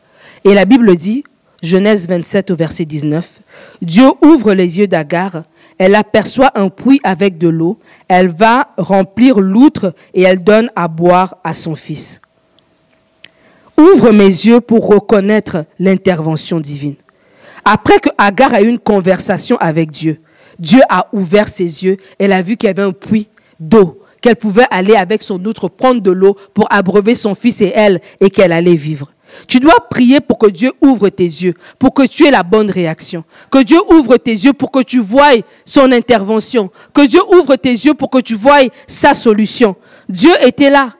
Et 0.44 0.54
la 0.54 0.64
Bible 0.64 0.96
dit, 0.96 1.24
Genèse 1.62 2.08
27 2.08 2.50
au 2.50 2.56
verset 2.56 2.84
19, 2.84 3.40
Dieu 3.82 4.06
ouvre 4.22 4.52
les 4.52 4.78
yeux 4.78 4.86
d'Agar 4.86 5.42
Elle 5.78 5.94
aperçoit 5.94 6.52
un 6.54 6.68
puits 6.68 7.00
avec 7.02 7.38
de 7.38 7.48
l'eau. 7.48 7.78
Elle 8.08 8.28
va 8.28 8.68
remplir 8.78 9.40
l'outre 9.40 9.94
et 10.14 10.22
elle 10.22 10.42
donne 10.42 10.70
à 10.76 10.88
boire 10.88 11.36
à 11.44 11.54
son 11.54 11.74
fils. 11.74 12.20
Ouvre 13.76 14.10
mes 14.10 14.24
yeux 14.24 14.60
pour 14.60 14.86
reconnaître 14.86 15.64
l'intervention 15.78 16.60
divine. 16.60 16.94
Après 17.64 17.98
que 17.98 18.08
Agar 18.16 18.54
a 18.54 18.62
eu 18.62 18.68
une 18.68 18.78
conversation 18.78 19.56
avec 19.56 19.90
Dieu, 19.90 20.20
Dieu 20.58 20.80
a 20.88 21.08
ouvert 21.12 21.48
ses 21.48 21.84
yeux. 21.84 21.96
Elle 22.18 22.32
a 22.32 22.42
vu 22.42 22.56
qu'il 22.56 22.68
y 22.68 22.70
avait 22.70 22.82
un 22.82 22.92
puits 22.92 23.28
d'eau, 23.60 24.00
qu'elle 24.20 24.36
pouvait 24.36 24.66
aller 24.70 24.94
avec 24.94 25.22
son 25.22 25.44
outre 25.44 25.68
prendre 25.68 26.00
de 26.00 26.10
l'eau 26.10 26.36
pour 26.54 26.66
abreuver 26.70 27.14
son 27.14 27.34
fils 27.34 27.60
et 27.60 27.72
elle, 27.74 28.00
et 28.20 28.30
qu'elle 28.30 28.52
allait 28.52 28.74
vivre. 28.74 29.12
Tu 29.46 29.60
dois 29.60 29.88
prier 29.90 30.20
pour 30.20 30.38
que 30.38 30.46
Dieu 30.46 30.72
ouvre 30.80 31.08
tes 31.08 31.24
yeux, 31.24 31.54
pour 31.78 31.92
que 31.92 32.06
tu 32.06 32.26
aies 32.26 32.30
la 32.30 32.42
bonne 32.42 32.70
réaction. 32.70 33.24
Que 33.50 33.62
Dieu 33.62 33.78
ouvre 33.92 34.16
tes 34.16 34.32
yeux 34.32 34.52
pour 34.52 34.70
que 34.70 34.82
tu 34.82 34.98
voies 35.00 35.42
son 35.64 35.92
intervention. 35.92 36.70
Que 36.94 37.06
Dieu 37.06 37.20
ouvre 37.32 37.56
tes 37.56 37.72
yeux 37.72 37.94
pour 37.94 38.10
que 38.10 38.18
tu 38.18 38.34
voies 38.34 38.68
sa 38.86 39.14
solution. 39.14 39.76
Dieu 40.08 40.32
était 40.40 40.70
là. 40.70 40.94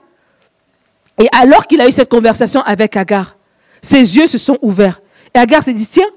Et 1.19 1.27
alors 1.31 1.65
qu'il 1.65 1.81
a 1.81 1.87
eu 1.87 1.91
cette 1.91 2.09
conversation 2.09 2.61
avec 2.61 2.95
Agar, 2.95 3.37
ses 3.81 4.17
yeux 4.17 4.27
se 4.27 4.37
sont 4.37 4.57
ouverts. 4.61 5.01
Et 5.33 5.39
Agar 5.39 5.63
s'est 5.63 5.73
dit, 5.73 5.87
tiens, 5.87 6.09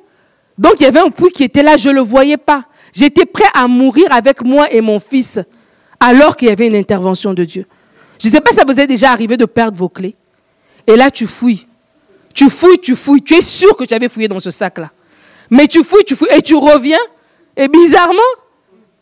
donc 0.59 0.75
il 0.79 0.83
y 0.83 0.87
avait 0.87 1.01
un 1.01 1.11
puits 1.11 1.33
qui 1.33 1.45
était 1.45 1.63
là, 1.63 1.77
je 1.77 1.89
ne 1.89 1.95
le 1.95 2.01
voyais 2.01 2.37
pas. 2.37 2.65
J'étais 2.93 3.25
prêt 3.25 3.49
à 3.55 3.67
mourir 3.67 4.07
avec 4.11 4.45
moi 4.45 4.71
et 4.71 4.81
mon 4.81 4.99
fils, 4.99 5.41
alors 6.01 6.37
qu'il 6.37 6.49
y 6.49 6.51
avait 6.51 6.67
une 6.67 6.77
intervention 6.77 7.35
de 7.35 7.45
Dieu. 7.45 7.67
Je 8.19 8.29
ne 8.29 8.33
sais 8.33 8.41
pas 8.41 8.51
si 8.51 8.57
ça 8.57 8.65
vous 8.67 8.79
est 8.79 8.87
déjà 8.87 9.13
arrivé 9.13 9.37
de 9.37 9.45
perdre 9.45 9.77
vos 9.77 9.89
clés. 9.89 10.17
Et 10.87 10.97
là, 10.97 11.11
tu 11.11 11.27
fouilles. 11.27 11.67
Tu 12.35 12.49
fouilles, 12.49 12.79
tu 12.79 12.97
fouilles. 12.97 13.23
Tu 13.23 13.35
es 13.35 13.41
sûr 13.41 13.77
que 13.77 13.85
tu 13.85 13.95
avais 13.95 14.09
fouillé 14.09 14.29
dans 14.29 14.39
ce 14.41 14.51
sac-là. 14.51 14.91
Mais 15.51 15.67
tu 15.67 15.85
fouilles, 15.85 16.05
tu 16.05 16.17
fouilles. 16.17 16.33
Et 16.37 16.43
tu 16.43 16.55
reviens. 16.55 16.99
Et 17.57 17.69
bizarrement, 17.69 18.21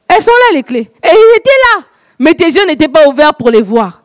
elles 0.08 0.22
sont 0.22 0.30
là, 0.30 0.56
les 0.56 0.62
clés. 0.62 0.90
Et 1.02 1.08
ils 1.08 1.36
étaient 1.36 1.50
là. 1.76 1.84
Mais 2.18 2.34
tes 2.34 2.46
yeux 2.46 2.66
n'étaient 2.66 2.88
pas 2.88 3.06
ouverts 3.08 3.34
pour 3.34 3.50
les 3.50 3.62
voir. 3.62 4.02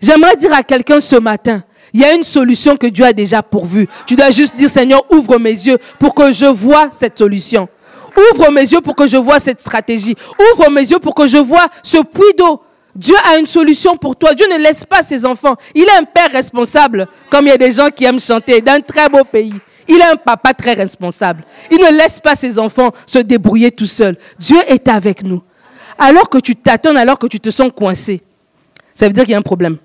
J'aimerais 0.00 0.36
dire 0.36 0.52
à 0.54 0.62
quelqu'un 0.62 0.98
ce 0.98 1.16
matin, 1.16 1.62
il 1.92 2.00
y 2.00 2.04
a 2.04 2.14
une 2.14 2.24
solution 2.24 2.76
que 2.76 2.86
Dieu 2.86 3.04
a 3.04 3.12
déjà 3.12 3.42
pourvue. 3.42 3.88
Tu 4.06 4.16
dois 4.16 4.30
juste 4.30 4.54
dire, 4.56 4.70
Seigneur, 4.70 5.04
ouvre 5.10 5.38
mes 5.38 5.50
yeux 5.50 5.78
pour 5.98 6.14
que 6.14 6.32
je 6.32 6.46
vois 6.46 6.90
cette 6.92 7.18
solution. 7.18 7.68
Ouvre 8.32 8.50
mes 8.50 8.62
yeux 8.62 8.80
pour 8.80 8.94
que 8.94 9.06
je 9.06 9.16
vois 9.16 9.38
cette 9.38 9.60
stratégie. 9.60 10.16
Ouvre 10.52 10.70
mes 10.70 10.90
yeux 10.90 10.98
pour 10.98 11.14
que 11.14 11.26
je 11.26 11.38
vois 11.38 11.66
ce 11.82 11.98
puits 11.98 12.34
d'eau. 12.36 12.62
Dieu 12.94 13.14
a 13.24 13.38
une 13.38 13.46
solution 13.46 13.96
pour 13.96 14.16
toi. 14.16 14.34
Dieu 14.34 14.46
ne 14.50 14.58
laisse 14.58 14.84
pas 14.84 15.02
ses 15.02 15.24
enfants. 15.24 15.54
Il 15.74 15.84
est 15.84 15.98
un 15.98 16.04
père 16.04 16.30
responsable, 16.32 17.06
comme 17.30 17.46
il 17.46 17.50
y 17.50 17.52
a 17.52 17.58
des 17.58 17.70
gens 17.70 17.88
qui 17.88 18.04
aiment 18.04 18.20
chanter, 18.20 18.60
d'un 18.60 18.80
très 18.80 19.08
beau 19.08 19.24
pays. 19.24 19.54
Il 19.88 19.96
est 19.98 20.04
un 20.04 20.16
papa 20.16 20.54
très 20.54 20.74
responsable. 20.74 21.44
Il 21.70 21.78
ne 21.78 21.90
laisse 21.96 22.20
pas 22.20 22.34
ses 22.34 22.58
enfants 22.58 22.90
se 23.06 23.18
débrouiller 23.18 23.70
tout 23.70 23.86
seuls. 23.86 24.16
Dieu 24.38 24.58
est 24.68 24.88
avec 24.88 25.22
nous. 25.22 25.42
Alors 25.98 26.28
que 26.28 26.38
tu 26.38 26.56
t'attends, 26.56 26.96
alors 26.96 27.18
que 27.18 27.26
tu 27.26 27.40
te 27.40 27.50
sens 27.50 27.70
coincé, 27.76 28.22
ça 28.94 29.06
veut 29.06 29.12
dire 29.12 29.24
qu'il 29.24 29.32
y 29.32 29.34
a 29.34 29.38
un 29.38 29.42
problème. 29.42 29.78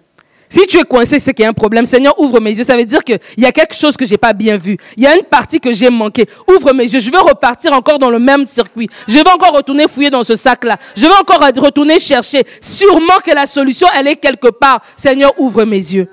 Si 0.56 0.66
tu 0.68 0.78
es 0.78 0.84
coincé, 0.86 1.20
c'est 1.20 1.34
qu'il 1.34 1.44
y 1.44 1.46
a 1.46 1.50
un 1.50 1.54
problème. 1.54 1.84
Seigneur, 1.84 2.18
ouvre 2.18 2.40
mes 2.40 2.58
yeux. 2.58 2.64
Ça 2.64 2.78
veut 2.78 2.86
dire 2.86 3.04
qu'il 3.04 3.20
y 3.36 3.46
a 3.46 3.52
quelque 3.52 3.76
chose 3.76 3.98
que 3.98 4.06
j'ai 4.06 4.18
pas 4.18 4.32
bien 4.32 4.56
vu. 4.56 4.78
Il 4.96 5.04
y 5.04 5.06
a 5.06 5.14
une 5.14 5.24
partie 5.26 5.60
que 5.60 5.74
j'ai 5.74 5.90
manqué. 5.90 6.26
Ouvre 6.48 6.72
mes 6.72 6.86
yeux. 6.86 7.00
Je 7.00 7.12
veux 7.12 7.20
repartir 7.20 7.74
encore 7.74 8.00
dans 8.00 8.10
le 8.10 8.20
même 8.20 8.46
circuit. 8.46 8.90
Je 9.06 9.16
vais 9.16 9.30
encore 9.30 9.52
retourner 9.52 9.86
fouiller 9.90 10.10
dans 10.10 10.24
ce 10.24 10.38
sac-là. 10.38 10.78
Je 10.96 11.02
vais 11.02 11.14
encore 11.20 11.42
retourner 11.42 12.00
chercher. 12.00 12.42
Sûrement 12.62 13.20
que 13.22 13.36
la 13.36 13.48
solution, 13.48 13.86
elle 14.00 14.08
est 14.08 14.16
quelque 14.16 14.48
part. 14.48 14.82
Seigneur, 14.96 15.34
ouvre 15.38 15.66
mes 15.66 15.76
yeux. 15.76 16.08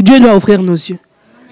Dieu 0.00 0.18
doit 0.18 0.34
ouvrir 0.34 0.62
nos 0.62 0.72
yeux. 0.72 0.98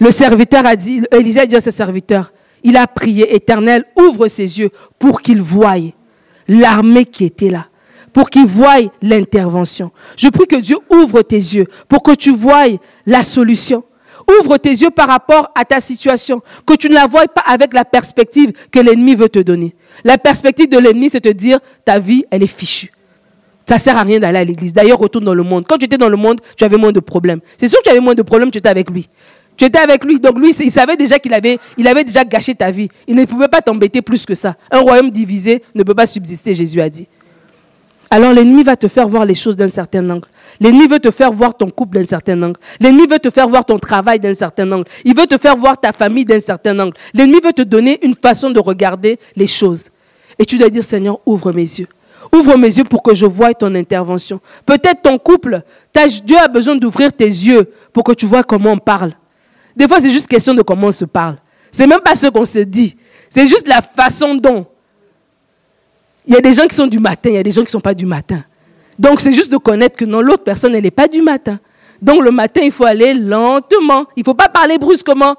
Le 0.01 0.11
serviteur 0.11 0.65
a 0.65 0.77
dit, 0.77 1.03
Élisée 1.13 1.41
a 1.41 1.47
dit 1.47 1.57
à 1.57 1.61
ses 1.61 1.73
serviteurs, 1.73 2.33
il 2.65 2.75
a 2.79 2.87
prié, 2.87 3.35
éternel, 3.35 3.85
ouvre 3.97 4.29
ses 4.29 4.61
yeux 4.61 4.71
pour 4.99 5.21
qu'il 5.21 5.43
voie 5.43 5.75
l'armée 6.49 7.05
qui 7.05 7.27
était 7.27 7.51
là 7.51 7.67
pour 8.17 8.31
qu'ils 8.31 8.47
voient 8.47 8.81
l'intervention. 9.03 9.91
Je 10.17 10.29
prie 10.29 10.47
que 10.47 10.57
Dieu 10.57 10.79
ouvre 10.91 11.21
tes 11.21 11.37
yeux 11.37 11.67
pour 11.87 12.03
que 12.03 12.13
tu 12.13 12.35
voies 12.35 12.79
la 13.05 13.23
solution. 13.23 13.85
Ouvre 14.41 14.57
tes 14.57 14.71
yeux 14.71 14.89
par 14.89 15.07
rapport 15.07 15.51
à 15.55 15.67
ta 15.67 15.81
situation, 15.81 16.41
que 16.67 16.73
tu 16.73 16.89
ne 16.89 16.95
la 16.95 17.07
vois 17.07 17.29
pas 17.29 17.43
avec 17.47 17.75
la 17.75 17.85
perspective 17.85 18.53
que 18.73 18.81
l'ennemi 18.81 19.15
veut 19.15 19.29
te 19.29 19.39
donner. 19.39 19.77
La 20.03 20.17
perspective 20.17 20.67
de 20.71 20.79
l'ennemi, 20.79 21.11
c'est 21.11 21.21
te 21.21 21.29
dire, 21.29 21.59
ta 21.85 21.99
vie, 21.99 22.25
elle 22.31 22.43
est 22.43 22.47
fichue. 22.47 22.91
Ça 23.69 23.77
sert 23.77 23.99
à 23.99 24.03
rien 24.03 24.19
d'aller 24.19 24.39
à 24.39 24.45
l'église. 24.45 24.73
D'ailleurs, 24.73 24.99
retourne 24.99 25.27
dans 25.27 25.35
le 25.35 25.43
monde. 25.43 25.67
Quand 25.69 25.77
tu 25.77 25.85
étais 25.85 25.99
dans 25.99 26.09
le 26.09 26.17
monde, 26.17 26.41
tu 26.57 26.65
avais 26.65 26.79
moins 26.79 26.93
de 26.93 27.01
problèmes. 27.01 27.41
C'est 27.59 27.69
sûr 27.69 27.81
que 27.81 27.85
tu 27.85 27.91
avais 27.91 28.01
moins 28.01 28.15
de 28.15 28.23
problèmes, 28.23 28.51
tu 28.51 28.57
étais 28.57 28.71
avec 28.71 28.89
lui. 28.89 29.11
Tu 29.59 29.67
étais 29.67 29.79
avec 29.79 30.03
lui, 30.05 30.21
donc 30.21 30.39
lui, 30.39 30.55
il 30.59 30.73
savait 30.73 30.97
déjà 30.97 31.19
qu'il 31.19 31.35
avait, 31.35 31.59
il 31.77 31.87
avait 31.87 32.05
déjà 32.05 32.25
gâché 32.25 32.55
ta 32.55 32.71
vie. 32.71 32.89
Il 33.07 33.15
ne 33.15 33.27
pouvait 33.27 33.49
pas 33.49 33.61
t'embêter 33.61 34.01
plus 34.01 34.25
que 34.25 34.35
ça. 34.35 34.57
Un 34.71 34.81
royaume 34.81 35.11
divisé 35.11 35.63
ne 35.75 35.83
peut 35.83 35.95
pas 35.95 36.07
subsister, 36.07 36.55
Jésus 36.55 36.81
a 36.81 36.89
dit. 36.89 37.09
Alors 38.11 38.33
l'ennemi 38.33 38.62
va 38.62 38.77
te 38.77 38.88
faire 38.88 39.09
voir 39.09 39.25
les 39.25 39.35
choses 39.35 39.57
d'un 39.57 39.69
certain 39.69 40.09
angle. 40.11 40.29
L'ennemi 40.61 40.87
veut 40.87 41.01
te 41.01 41.11
faire 41.11 41.33
voir 41.33 41.57
ton 41.57 41.69
couple 41.71 41.99
d'un 41.99 42.07
certain 42.07 42.40
angle. 42.42 42.59
L'ennemi 42.81 43.07
veut 43.07 43.19
te 43.19 43.31
faire 43.31 43.49
voir 43.49 43.64
ton 43.64 43.79
travail 43.79 44.21
d'un 44.21 44.35
certain 44.35 44.71
angle. 44.71 44.85
Il 45.05 45.16
veut 45.16 45.27
te 45.27 45.37
faire 45.38 45.57
voir 45.57 45.81
ta 45.81 45.92
famille 45.92 46.25
d'un 46.25 46.40
certain 46.40 46.79
angle. 46.79 46.97
L'ennemi 47.14 47.38
veut 47.42 47.53
te 47.53 47.62
donner 47.62 47.99
une 48.05 48.14
façon 48.14 48.51
de 48.51 48.61
regarder 48.61 49.19
les 49.35 49.49
choses. 49.49 49.90
Et 50.38 50.45
tu 50.45 50.59
dois 50.59 50.69
dire, 50.69 50.85
Seigneur, 50.85 51.19
ouvre 51.27 51.53
mes 51.53 51.62
yeux. 51.62 51.88
Ouvre 52.33 52.57
mes 52.57 52.77
yeux 52.77 52.85
pour 52.85 53.03
que 53.03 53.14
je 53.14 53.27
voie 53.27 53.55
ton 53.55 53.75
intervention. 53.75 54.40
Peut-être 54.64 55.03
ton 55.03 55.19
couple, 55.19 55.62
Dieu 56.25 56.37
a 56.38 56.49
besoin 56.49 56.77
d'ouvrir 56.77 57.12
tes 57.12 57.25
yeux 57.25 57.71
pour 57.92 58.05
que 58.05 58.12
tu 58.12 58.27
vois 58.27 58.42
comment 58.42 58.73
on 58.73 58.79
parle. 58.79 59.12
Des 59.77 59.87
fois, 59.87 60.01
c'est 60.01 60.11
juste 60.11 60.27
question 60.27 60.55
de 60.55 60.62
comment 60.62 60.88
on 60.88 60.92
se 60.92 61.05
parle. 61.05 61.37
C'est 61.71 61.87
même 61.87 62.01
pas 62.01 62.14
ce 62.14 62.29
qu'on 62.29 62.45
se 62.45 62.61
dit. 62.61 62.97
C'est 63.29 63.47
juste 63.47 63.69
la 63.69 63.83
façon 63.83 64.35
dont. 64.35 64.66
Il 66.27 66.35
y 66.35 66.37
a 66.37 66.41
des 66.41 66.53
gens 66.53 66.67
qui 66.67 66.75
sont 66.75 66.87
du 66.87 66.99
matin, 66.99 67.31
il 67.31 67.37
y 67.37 67.39
a 67.39 67.43
des 67.43 67.51
gens 67.53 67.61
qui 67.61 67.69
ne 67.69 67.71
sont 67.71 67.81
pas 67.81 67.95
du 67.95 68.07
matin. 68.07 68.43
Donc 68.99 69.21
c'est 69.21 69.33
juste 69.33 69.53
de 69.53 69.59
connaître 69.59 69.97
que 69.97 70.05
non, 70.05 70.21
l'autre 70.21 70.43
personne, 70.43 70.75
elle 70.75 70.83
n'est 70.83 70.91
pas 70.91 71.09
du 71.09 71.23
matin. 71.23 71.59
Donc 72.01 72.23
le 72.23 72.31
matin, 72.31 72.61
il 72.62 72.73
faut 72.73 72.85
aller 72.85 73.15
lentement. 73.15 74.07
Il 74.17 74.21
ne 74.21 74.25
faut 74.25 74.35
pas 74.35 74.49
parler 74.49 74.79
brusquement 74.79 75.35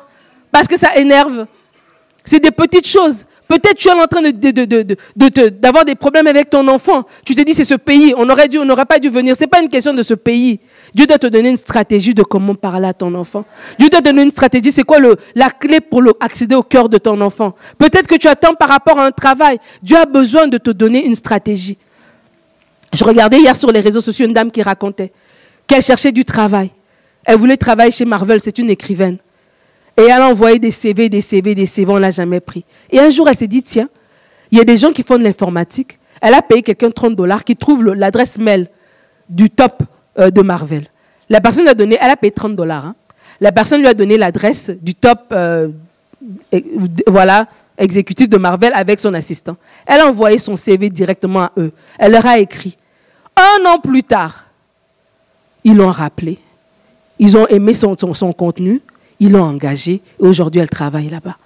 parce 0.52 0.68
que 0.68 0.78
ça 0.78 0.96
énerve. 0.96 1.46
C'est 2.28 2.42
des 2.42 2.52
petites 2.52 2.86
choses. 2.86 3.24
Peut-être 3.48 3.76
tu 3.76 3.88
es 3.88 3.92
en 3.94 4.06
train 4.06 4.22
d'avoir 5.62 5.86
des 5.86 5.96
problèmes 5.96 6.28
avec 6.28 6.50
ton 6.50 6.68
enfant. 6.68 7.06
Tu 7.24 7.34
te 7.36 7.42
dis, 7.42 7.54
c'est 7.54 7.64
ce 7.64 7.76
pays. 7.76 8.14
On 8.18 8.30
aurait 8.30 8.50
dû, 8.50 8.60
on 8.60 8.66
n'aurait 8.66 8.86
pas 8.86 9.00
dû 9.00 9.08
venir. 9.08 9.34
Ce 9.34 9.40
n'est 9.40 9.48
pas 9.48 9.62
une 9.62 9.70
question 9.70 9.94
de 9.94 10.02
ce 10.02 10.14
pays. 10.14 10.60
Dieu 10.94 11.08
doit 11.08 11.20
te 11.20 11.28
donner 11.28 11.52
une 11.52 11.58
stratégie 11.58 12.14
de 12.14 12.24
comment 12.24 12.54
parler 12.54 12.90
à 12.90 12.94
ton 12.94 13.16
enfant. 13.16 13.46
Dieu 13.80 13.88
doit 13.88 14.02
te 14.02 14.10
donner 14.10 14.24
une 14.24 14.32
stratégie. 14.32 14.74
C'est 14.74 14.84
quoi 14.84 14.98
la 15.36 15.50
clé 15.50 15.80
pour 15.80 16.04
accéder 16.20 16.56
au 16.56 16.64
cœur 16.64 16.90
de 16.90 16.98
ton 16.98 17.22
enfant? 17.22 17.56
Peut-être 17.78 18.08
que 18.08 18.16
tu 18.16 18.28
attends 18.28 18.56
par 18.56 18.68
rapport 18.68 19.00
à 19.00 19.06
un 19.06 19.12
travail. 19.12 19.58
Dieu 19.82 19.96
a 19.96 20.06
besoin 20.06 20.48
de 20.48 20.58
te 20.58 20.72
donner 20.72 21.06
une 21.06 21.16
stratégie. 21.16 21.78
Je 22.94 23.06
regardais 23.06 23.40
hier 23.40 23.56
sur 23.56 23.72
les 23.72 23.80
réseaux 23.80 24.02
sociaux 24.02 24.26
une 24.26 24.34
dame 24.34 24.52
qui 24.52 24.62
racontait 24.62 25.14
qu'elle 25.66 25.82
cherchait 25.82 26.12
du 26.12 26.26
travail. 26.26 26.72
Elle 27.24 27.38
voulait 27.38 27.56
travailler 27.56 27.92
chez 27.92 28.04
Marvel. 28.04 28.42
C'est 28.42 28.58
une 28.58 28.70
écrivaine. 28.70 29.18
Et 29.98 30.04
elle 30.04 30.22
a 30.22 30.30
envoyé 30.30 30.60
des 30.60 30.72
CV, 30.72 31.10
des 31.10 31.22
CV, 31.22 31.56
des 31.56 31.66
CV, 31.66 31.92
on 31.92 31.96
ne 31.96 32.02
l'a 32.02 32.12
jamais 32.12 32.40
pris. 32.40 32.64
Et 32.92 33.00
un 33.00 33.10
jour, 33.10 33.28
elle 33.28 33.36
s'est 33.36 33.48
dit, 33.48 33.64
tiens, 33.64 33.90
il 34.52 34.58
y 34.58 34.62
a 34.62 34.64
des 34.64 34.78
gens 34.78 34.92
qui 34.92 35.02
font 35.04 35.18
de 35.18 35.24
l'informatique. 35.24 36.00
Elle 36.22 36.36
a 36.36 36.42
payé 36.42 36.62
quelqu'un 36.62 36.92
30 36.92 37.16
dollars 37.16 37.44
qui 37.44 37.56
trouve 37.56 37.84
l'adresse 37.84 38.38
mail 38.38 38.68
du 39.30 39.50
top 39.50 39.84
euh, 40.20 40.30
de 40.30 40.42
Marvel. 40.42 40.88
La 41.30 41.42
personne 41.42 41.64
lui 41.64 41.72
a 41.72 41.76
donné, 41.76 41.98
elle 42.00 42.12
a 42.12 42.16
payé 42.16 42.32
30 42.32 42.56
dollars. 42.56 42.86
Hein. 42.86 42.96
La 43.42 43.52
personne 43.52 43.82
lui 43.82 43.88
a 43.88 43.94
donné 43.94 44.18
l'adresse 44.18 44.72
du 44.82 44.96
top, 44.96 45.20
euh, 45.32 45.70
voilà, 47.08 47.48
exécutif 47.78 48.30
de 48.30 48.38
Marvel 48.38 48.72
avec 48.76 49.00
son 49.00 49.14
assistant. 49.14 49.58
Elle 49.86 50.02
a 50.02 50.08
envoyé 50.08 50.38
son 50.38 50.56
CV 50.56 50.90
directement 50.90 51.42
à 51.42 51.52
eux. 51.58 51.72
Elle 51.98 52.14
leur 52.14 52.26
a 52.26 52.40
écrit. 52.40 52.78
Un 53.36 53.66
an 53.66 53.80
plus 53.80 54.04
tard, 54.04 54.46
ils 55.64 55.76
l'ont 55.76 55.92
rappelé. 55.92 56.40
Ils 57.20 57.36
ont 57.36 57.48
aimé 57.48 57.74
son, 57.74 57.96
son 57.98 58.32
contenu. 58.32 58.82
Ils 59.20 59.32
l'ont 59.32 59.44
engagée 59.44 60.02
et 60.20 60.24
aujourd'hui 60.24 60.62
elle 60.62 60.70
travaille 60.70 61.10
là-bas. 61.10 61.38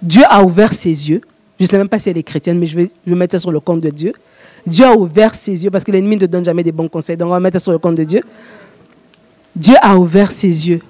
Dieu 0.00 0.22
a 0.28 0.42
ouvert 0.42 0.72
ses 0.72 1.10
yeux. 1.10 1.20
Je 1.58 1.64
ne 1.64 1.68
sais 1.68 1.78
même 1.78 1.88
pas 1.88 1.98
si 1.98 2.08
elle 2.08 2.18
est 2.18 2.22
chrétienne, 2.22 2.58
mais 2.58 2.66
je 2.66 2.76
vais, 2.76 2.90
mettre 3.06 3.32
ça 3.32 3.38
sur 3.38 3.50
le 3.50 3.58
compte 3.60 3.80
de 3.80 3.90
Dieu. 3.90 4.12
Dieu 4.64 4.84
a 4.84 4.94
ouvert 4.94 5.34
ses 5.34 5.64
yeux 5.64 5.70
parce 5.70 5.82
que 5.82 5.90
l'ennemi 5.90 6.16
ne 6.16 6.26
donne 6.26 6.44
jamais 6.44 6.62
des 6.62 6.72
bons 6.72 6.88
conseils. 6.88 7.16
Donc 7.16 7.28
on 7.28 7.32
va 7.32 7.40
mettre 7.40 7.56
ça 7.56 7.64
sur 7.64 7.72
le 7.72 7.78
compte 7.78 7.96
de 7.96 8.04
Dieu. 8.04 8.22
Dieu 9.56 9.74
a 9.82 9.96
ouvert 9.96 10.30
ses 10.30 10.68
yeux 10.68 10.80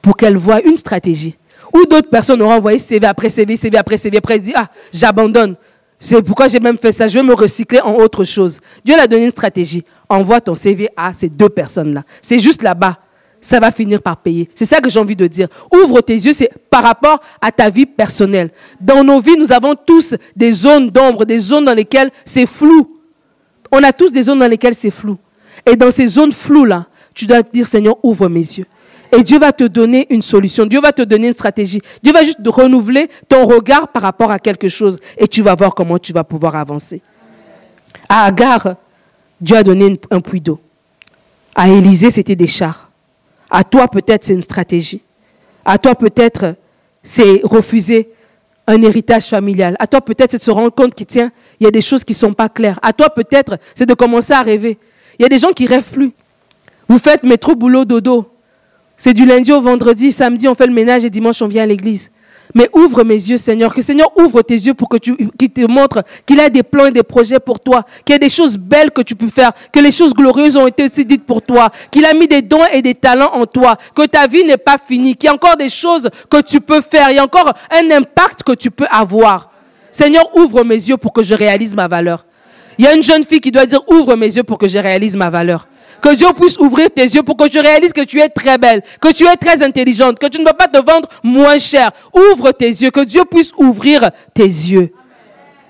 pour 0.00 0.16
qu'elle 0.16 0.36
voie 0.36 0.62
une 0.62 0.76
stratégie. 0.76 1.36
Ou 1.74 1.84
d'autres 1.84 2.08
personnes 2.08 2.40
auront 2.40 2.54
envoyé 2.54 2.78
CV 2.78 3.06
après 3.06 3.28
CV, 3.28 3.56
CV 3.56 3.76
après 3.76 3.98
CV. 3.98 4.16
Après, 4.16 4.38
dit, 4.38 4.52
ah, 4.54 4.68
j'abandonne. 4.92 5.56
C'est 5.98 6.22
pourquoi 6.22 6.48
j'ai 6.48 6.60
même 6.60 6.78
fait 6.78 6.92
ça. 6.92 7.06
Je 7.06 7.18
vais 7.18 7.24
me 7.24 7.34
recycler 7.34 7.80
en 7.80 7.94
autre 7.94 8.24
chose. 8.24 8.60
Dieu 8.84 8.94
a 8.98 9.06
donné 9.06 9.24
une 9.24 9.30
stratégie. 9.30 9.84
Envoie 10.08 10.40
ton 10.40 10.54
CV 10.54 10.88
à 10.96 11.12
ces 11.12 11.28
deux 11.28 11.48
personnes-là. 11.48 12.04
C'est 12.22 12.38
juste 12.38 12.62
là-bas 12.62 12.98
ça 13.46 13.60
va 13.60 13.70
finir 13.70 14.02
par 14.02 14.16
payer. 14.16 14.48
C'est 14.56 14.64
ça 14.64 14.80
que 14.80 14.90
j'ai 14.90 14.98
envie 14.98 15.14
de 15.14 15.26
dire. 15.28 15.46
Ouvre 15.72 16.00
tes 16.00 16.14
yeux, 16.14 16.32
c'est 16.32 16.50
par 16.68 16.82
rapport 16.82 17.20
à 17.40 17.52
ta 17.52 17.70
vie 17.70 17.86
personnelle. 17.86 18.50
Dans 18.80 19.04
nos 19.04 19.20
vies, 19.20 19.36
nous 19.38 19.52
avons 19.52 19.76
tous 19.76 20.16
des 20.34 20.50
zones 20.50 20.90
d'ombre, 20.90 21.24
des 21.24 21.38
zones 21.38 21.64
dans 21.64 21.74
lesquelles 21.74 22.10
c'est 22.24 22.46
flou. 22.46 22.98
On 23.70 23.82
a 23.84 23.92
tous 23.92 24.10
des 24.10 24.22
zones 24.22 24.40
dans 24.40 24.48
lesquelles 24.48 24.74
c'est 24.74 24.90
flou. 24.90 25.16
Et 25.64 25.76
dans 25.76 25.92
ces 25.92 26.08
zones 26.08 26.32
floues-là, 26.32 26.86
tu 27.14 27.26
dois 27.26 27.42
dire, 27.42 27.68
Seigneur, 27.68 27.96
ouvre 28.02 28.28
mes 28.28 28.40
yeux. 28.40 28.66
Et 29.16 29.22
Dieu 29.22 29.38
va 29.38 29.52
te 29.52 29.62
donner 29.62 30.08
une 30.10 30.22
solution. 30.22 30.66
Dieu 30.66 30.80
va 30.80 30.92
te 30.92 31.02
donner 31.02 31.28
une 31.28 31.34
stratégie. 31.34 31.80
Dieu 32.02 32.12
va 32.12 32.24
juste 32.24 32.40
renouveler 32.44 33.08
ton 33.28 33.46
regard 33.46 33.86
par 33.88 34.02
rapport 34.02 34.32
à 34.32 34.40
quelque 34.40 34.68
chose. 34.68 34.98
Et 35.16 35.28
tu 35.28 35.42
vas 35.42 35.54
voir 35.54 35.72
comment 35.72 35.98
tu 35.98 36.12
vas 36.12 36.24
pouvoir 36.24 36.56
avancer. 36.56 37.00
À 38.08 38.24
Agar, 38.24 38.74
Dieu 39.40 39.56
a 39.56 39.62
donné 39.62 40.00
un 40.10 40.20
puits 40.20 40.40
d'eau. 40.40 40.58
À 41.54 41.68
Élisée, 41.68 42.10
c'était 42.10 42.34
des 42.34 42.48
chars. 42.48 42.85
À 43.50 43.64
toi, 43.64 43.88
peut-être, 43.88 44.24
c'est 44.24 44.34
une 44.34 44.42
stratégie. 44.42 45.00
À 45.64 45.78
toi, 45.78 45.94
peut-être, 45.94 46.54
c'est 47.02 47.40
refuser 47.44 48.10
un 48.66 48.82
héritage 48.82 49.26
familial. 49.26 49.76
À 49.78 49.86
toi, 49.86 50.00
peut-être, 50.00 50.32
c'est 50.32 50.38
de 50.38 50.42
se 50.42 50.50
rendre 50.50 50.70
compte 50.74 50.94
qu'il 50.94 51.30
y 51.60 51.66
a 51.66 51.70
des 51.70 51.80
choses 51.80 52.04
qui 52.04 52.12
ne 52.12 52.18
sont 52.18 52.34
pas 52.34 52.48
claires. 52.48 52.78
À 52.82 52.92
toi, 52.92 53.10
peut-être, 53.10 53.58
c'est 53.74 53.86
de 53.86 53.94
commencer 53.94 54.32
à 54.32 54.42
rêver. 54.42 54.78
Il 55.18 55.22
y 55.22 55.26
a 55.26 55.28
des 55.28 55.38
gens 55.38 55.52
qui 55.52 55.66
rêvent 55.66 55.90
plus. 55.90 56.12
Vous 56.88 56.98
faites 56.98 57.22
métro, 57.22 57.54
boulot, 57.54 57.84
dodo. 57.84 58.30
C'est 58.96 59.12
du 59.12 59.26
lundi 59.26 59.52
au 59.52 59.60
vendredi, 59.60 60.10
samedi, 60.10 60.48
on 60.48 60.54
fait 60.54 60.66
le 60.66 60.72
ménage 60.72 61.04
et 61.04 61.10
dimanche, 61.10 61.42
on 61.42 61.48
vient 61.48 61.62
à 61.62 61.66
l'église. 61.66 62.10
Mais 62.54 62.68
ouvre 62.72 63.04
mes 63.04 63.14
yeux, 63.14 63.36
Seigneur. 63.36 63.74
Que 63.74 63.82
Seigneur 63.82 64.10
ouvre 64.16 64.42
tes 64.42 64.54
yeux 64.54 64.74
pour 64.74 64.88
que 64.88 64.96
tu, 64.96 65.16
qu'il 65.38 65.50
te 65.50 65.66
montre 65.66 66.04
qu'il 66.24 66.40
a 66.40 66.48
des 66.48 66.62
plans 66.62 66.86
et 66.86 66.90
des 66.90 67.02
projets 67.02 67.40
pour 67.40 67.60
toi. 67.60 67.84
Qu'il 68.04 68.14
y 68.14 68.16
a 68.16 68.18
des 68.18 68.28
choses 68.28 68.56
belles 68.56 68.90
que 68.90 69.02
tu 69.02 69.14
peux 69.14 69.28
faire. 69.28 69.52
Que 69.72 69.80
les 69.80 69.90
choses 69.90 70.14
glorieuses 70.14 70.56
ont 70.56 70.66
été 70.66 70.84
aussi 70.84 71.04
dites 71.04 71.24
pour 71.24 71.42
toi. 71.42 71.70
Qu'il 71.90 72.04
a 72.04 72.14
mis 72.14 72.28
des 72.28 72.42
dons 72.42 72.64
et 72.72 72.82
des 72.82 72.94
talents 72.94 73.32
en 73.34 73.46
toi. 73.46 73.76
Que 73.94 74.06
ta 74.06 74.26
vie 74.26 74.44
n'est 74.44 74.56
pas 74.56 74.76
finie. 74.78 75.14
Qu'il 75.16 75.26
y 75.26 75.30
a 75.30 75.34
encore 75.34 75.56
des 75.56 75.68
choses 75.68 76.08
que 76.30 76.40
tu 76.40 76.60
peux 76.60 76.80
faire. 76.80 77.10
Il 77.10 77.16
y 77.16 77.18
a 77.18 77.24
encore 77.24 77.52
un 77.70 77.90
impact 77.90 78.42
que 78.42 78.52
tu 78.52 78.70
peux 78.70 78.86
avoir. 78.90 79.50
Seigneur, 79.90 80.28
ouvre 80.36 80.62
mes 80.64 80.74
yeux 80.74 80.96
pour 80.96 81.12
que 81.12 81.22
je 81.22 81.34
réalise 81.34 81.74
ma 81.74 81.88
valeur. 81.88 82.26
Il 82.78 82.84
y 82.84 82.88
a 82.88 82.94
une 82.94 83.02
jeune 83.02 83.24
fille 83.24 83.40
qui 83.40 83.50
doit 83.50 83.66
dire 83.66 83.80
ouvre 83.88 84.14
mes 84.16 84.36
yeux 84.36 84.42
pour 84.42 84.58
que 84.58 84.68
je 84.68 84.78
réalise 84.78 85.16
ma 85.16 85.30
valeur. 85.30 85.66
Que 86.02 86.14
Dieu 86.14 86.28
puisse 86.36 86.58
ouvrir 86.58 86.90
tes 86.90 87.04
yeux 87.04 87.22
pour 87.22 87.36
que 87.36 87.48
tu 87.48 87.58
réalises 87.58 87.92
que 87.92 88.04
tu 88.04 88.20
es 88.20 88.28
très 88.28 88.58
belle, 88.58 88.82
que 89.00 89.12
tu 89.12 89.26
es 89.26 89.36
très 89.36 89.62
intelligente, 89.62 90.18
que 90.18 90.26
tu 90.26 90.40
ne 90.40 90.44
vas 90.44 90.54
pas 90.54 90.68
te 90.68 90.78
vendre 90.78 91.08
moins 91.22 91.58
cher. 91.58 91.90
Ouvre 92.14 92.52
tes 92.52 92.68
yeux, 92.68 92.90
que 92.90 93.00
Dieu 93.04 93.24
puisse 93.24 93.52
ouvrir 93.56 94.10
tes 94.34 94.44
yeux. 94.44 94.92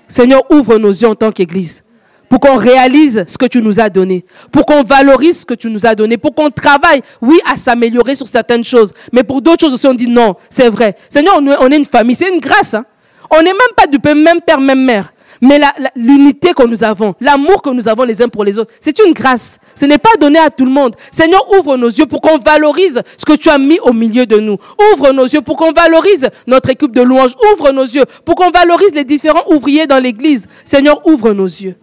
Seigneur, 0.07 0.43
ouvre 0.51 0.77
nos 0.77 0.91
yeux 0.91 1.07
en 1.07 1.15
tant 1.15 1.31
qu'Église 1.31 1.83
pour 2.29 2.39
qu'on 2.39 2.57
réalise 2.57 3.23
ce 3.27 3.37
que 3.37 3.45
tu 3.45 3.61
nous 3.61 3.79
as 3.79 3.89
donné, 3.89 4.25
pour 4.51 4.65
qu'on 4.65 4.83
valorise 4.83 5.39
ce 5.39 5.45
que 5.45 5.53
tu 5.53 5.69
nous 5.69 5.85
as 5.85 5.95
donné, 5.95 6.17
pour 6.17 6.35
qu'on 6.35 6.49
travaille, 6.49 7.01
oui, 7.21 7.39
à 7.49 7.55
s'améliorer 7.55 8.15
sur 8.15 8.27
certaines 8.27 8.63
choses, 8.63 8.93
mais 9.13 9.23
pour 9.23 9.41
d'autres 9.41 9.61
choses 9.61 9.73
aussi, 9.73 9.87
on 9.87 9.93
dit 9.93 10.07
non, 10.07 10.35
c'est 10.49 10.69
vrai. 10.69 10.95
Seigneur, 11.09 11.39
on 11.39 11.71
est 11.71 11.77
une 11.77 11.85
famille, 11.85 12.15
c'est 12.15 12.29
une 12.29 12.39
grâce. 12.39 12.73
Hein. 12.73 12.85
On 13.31 13.37
n'est 13.37 13.53
même 13.53 13.73
pas 13.75 13.87
du 13.87 13.97
même 14.15 14.41
père, 14.41 14.59
même 14.59 14.83
mère. 14.83 15.13
Mais 15.41 15.59
l'unité 15.95 16.53
que 16.53 16.65
nous 16.65 16.83
avons, 16.83 17.15
l'amour 17.19 17.61
que 17.61 17.69
nous 17.69 17.87
avons 17.87 18.03
les 18.03 18.21
uns 18.21 18.29
pour 18.29 18.43
les 18.43 18.57
autres, 18.57 18.71
c'est 18.81 18.97
une 18.99 19.13
grâce. 19.13 19.59
Ce 19.75 19.85
n'est 19.85 19.97
pas 19.97 20.15
donné 20.19 20.39
à 20.39 20.49
tout 20.49 20.65
le 20.65 20.71
monde. 20.71 20.95
Seigneur, 21.11 21.41
ouvre 21.57 21.77
nos 21.77 21.89
yeux 21.89 22.05
pour 22.05 22.21
qu'on 22.21 22.37
valorise 22.37 23.01
ce 23.17 23.25
que 23.25 23.33
tu 23.33 23.49
as 23.49 23.57
mis 23.57 23.79
au 23.79 23.93
milieu 23.93 24.25
de 24.25 24.39
nous. 24.39 24.57
Ouvre 24.93 25.11
nos 25.11 25.25
yeux 25.25 25.41
pour 25.41 25.57
qu'on 25.57 25.71
valorise 25.71 26.29
notre 26.47 26.69
équipe 26.69 26.95
de 26.95 27.01
louanges. 27.01 27.35
Ouvre 27.53 27.71
nos 27.71 27.85
yeux 27.85 28.05
pour 28.25 28.35
qu'on 28.35 28.49
valorise 28.51 28.93
les 28.93 29.03
différents 29.03 29.43
ouvriers 29.51 29.87
dans 29.87 30.01
l'église. 30.01 30.47
Seigneur, 30.65 31.05
ouvre 31.05 31.33
nos 31.33 31.45
yeux. 31.45 31.75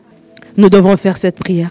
Nous 0.56 0.68
devons 0.68 0.96
faire 0.96 1.16
cette 1.16 1.38
prière. 1.40 1.70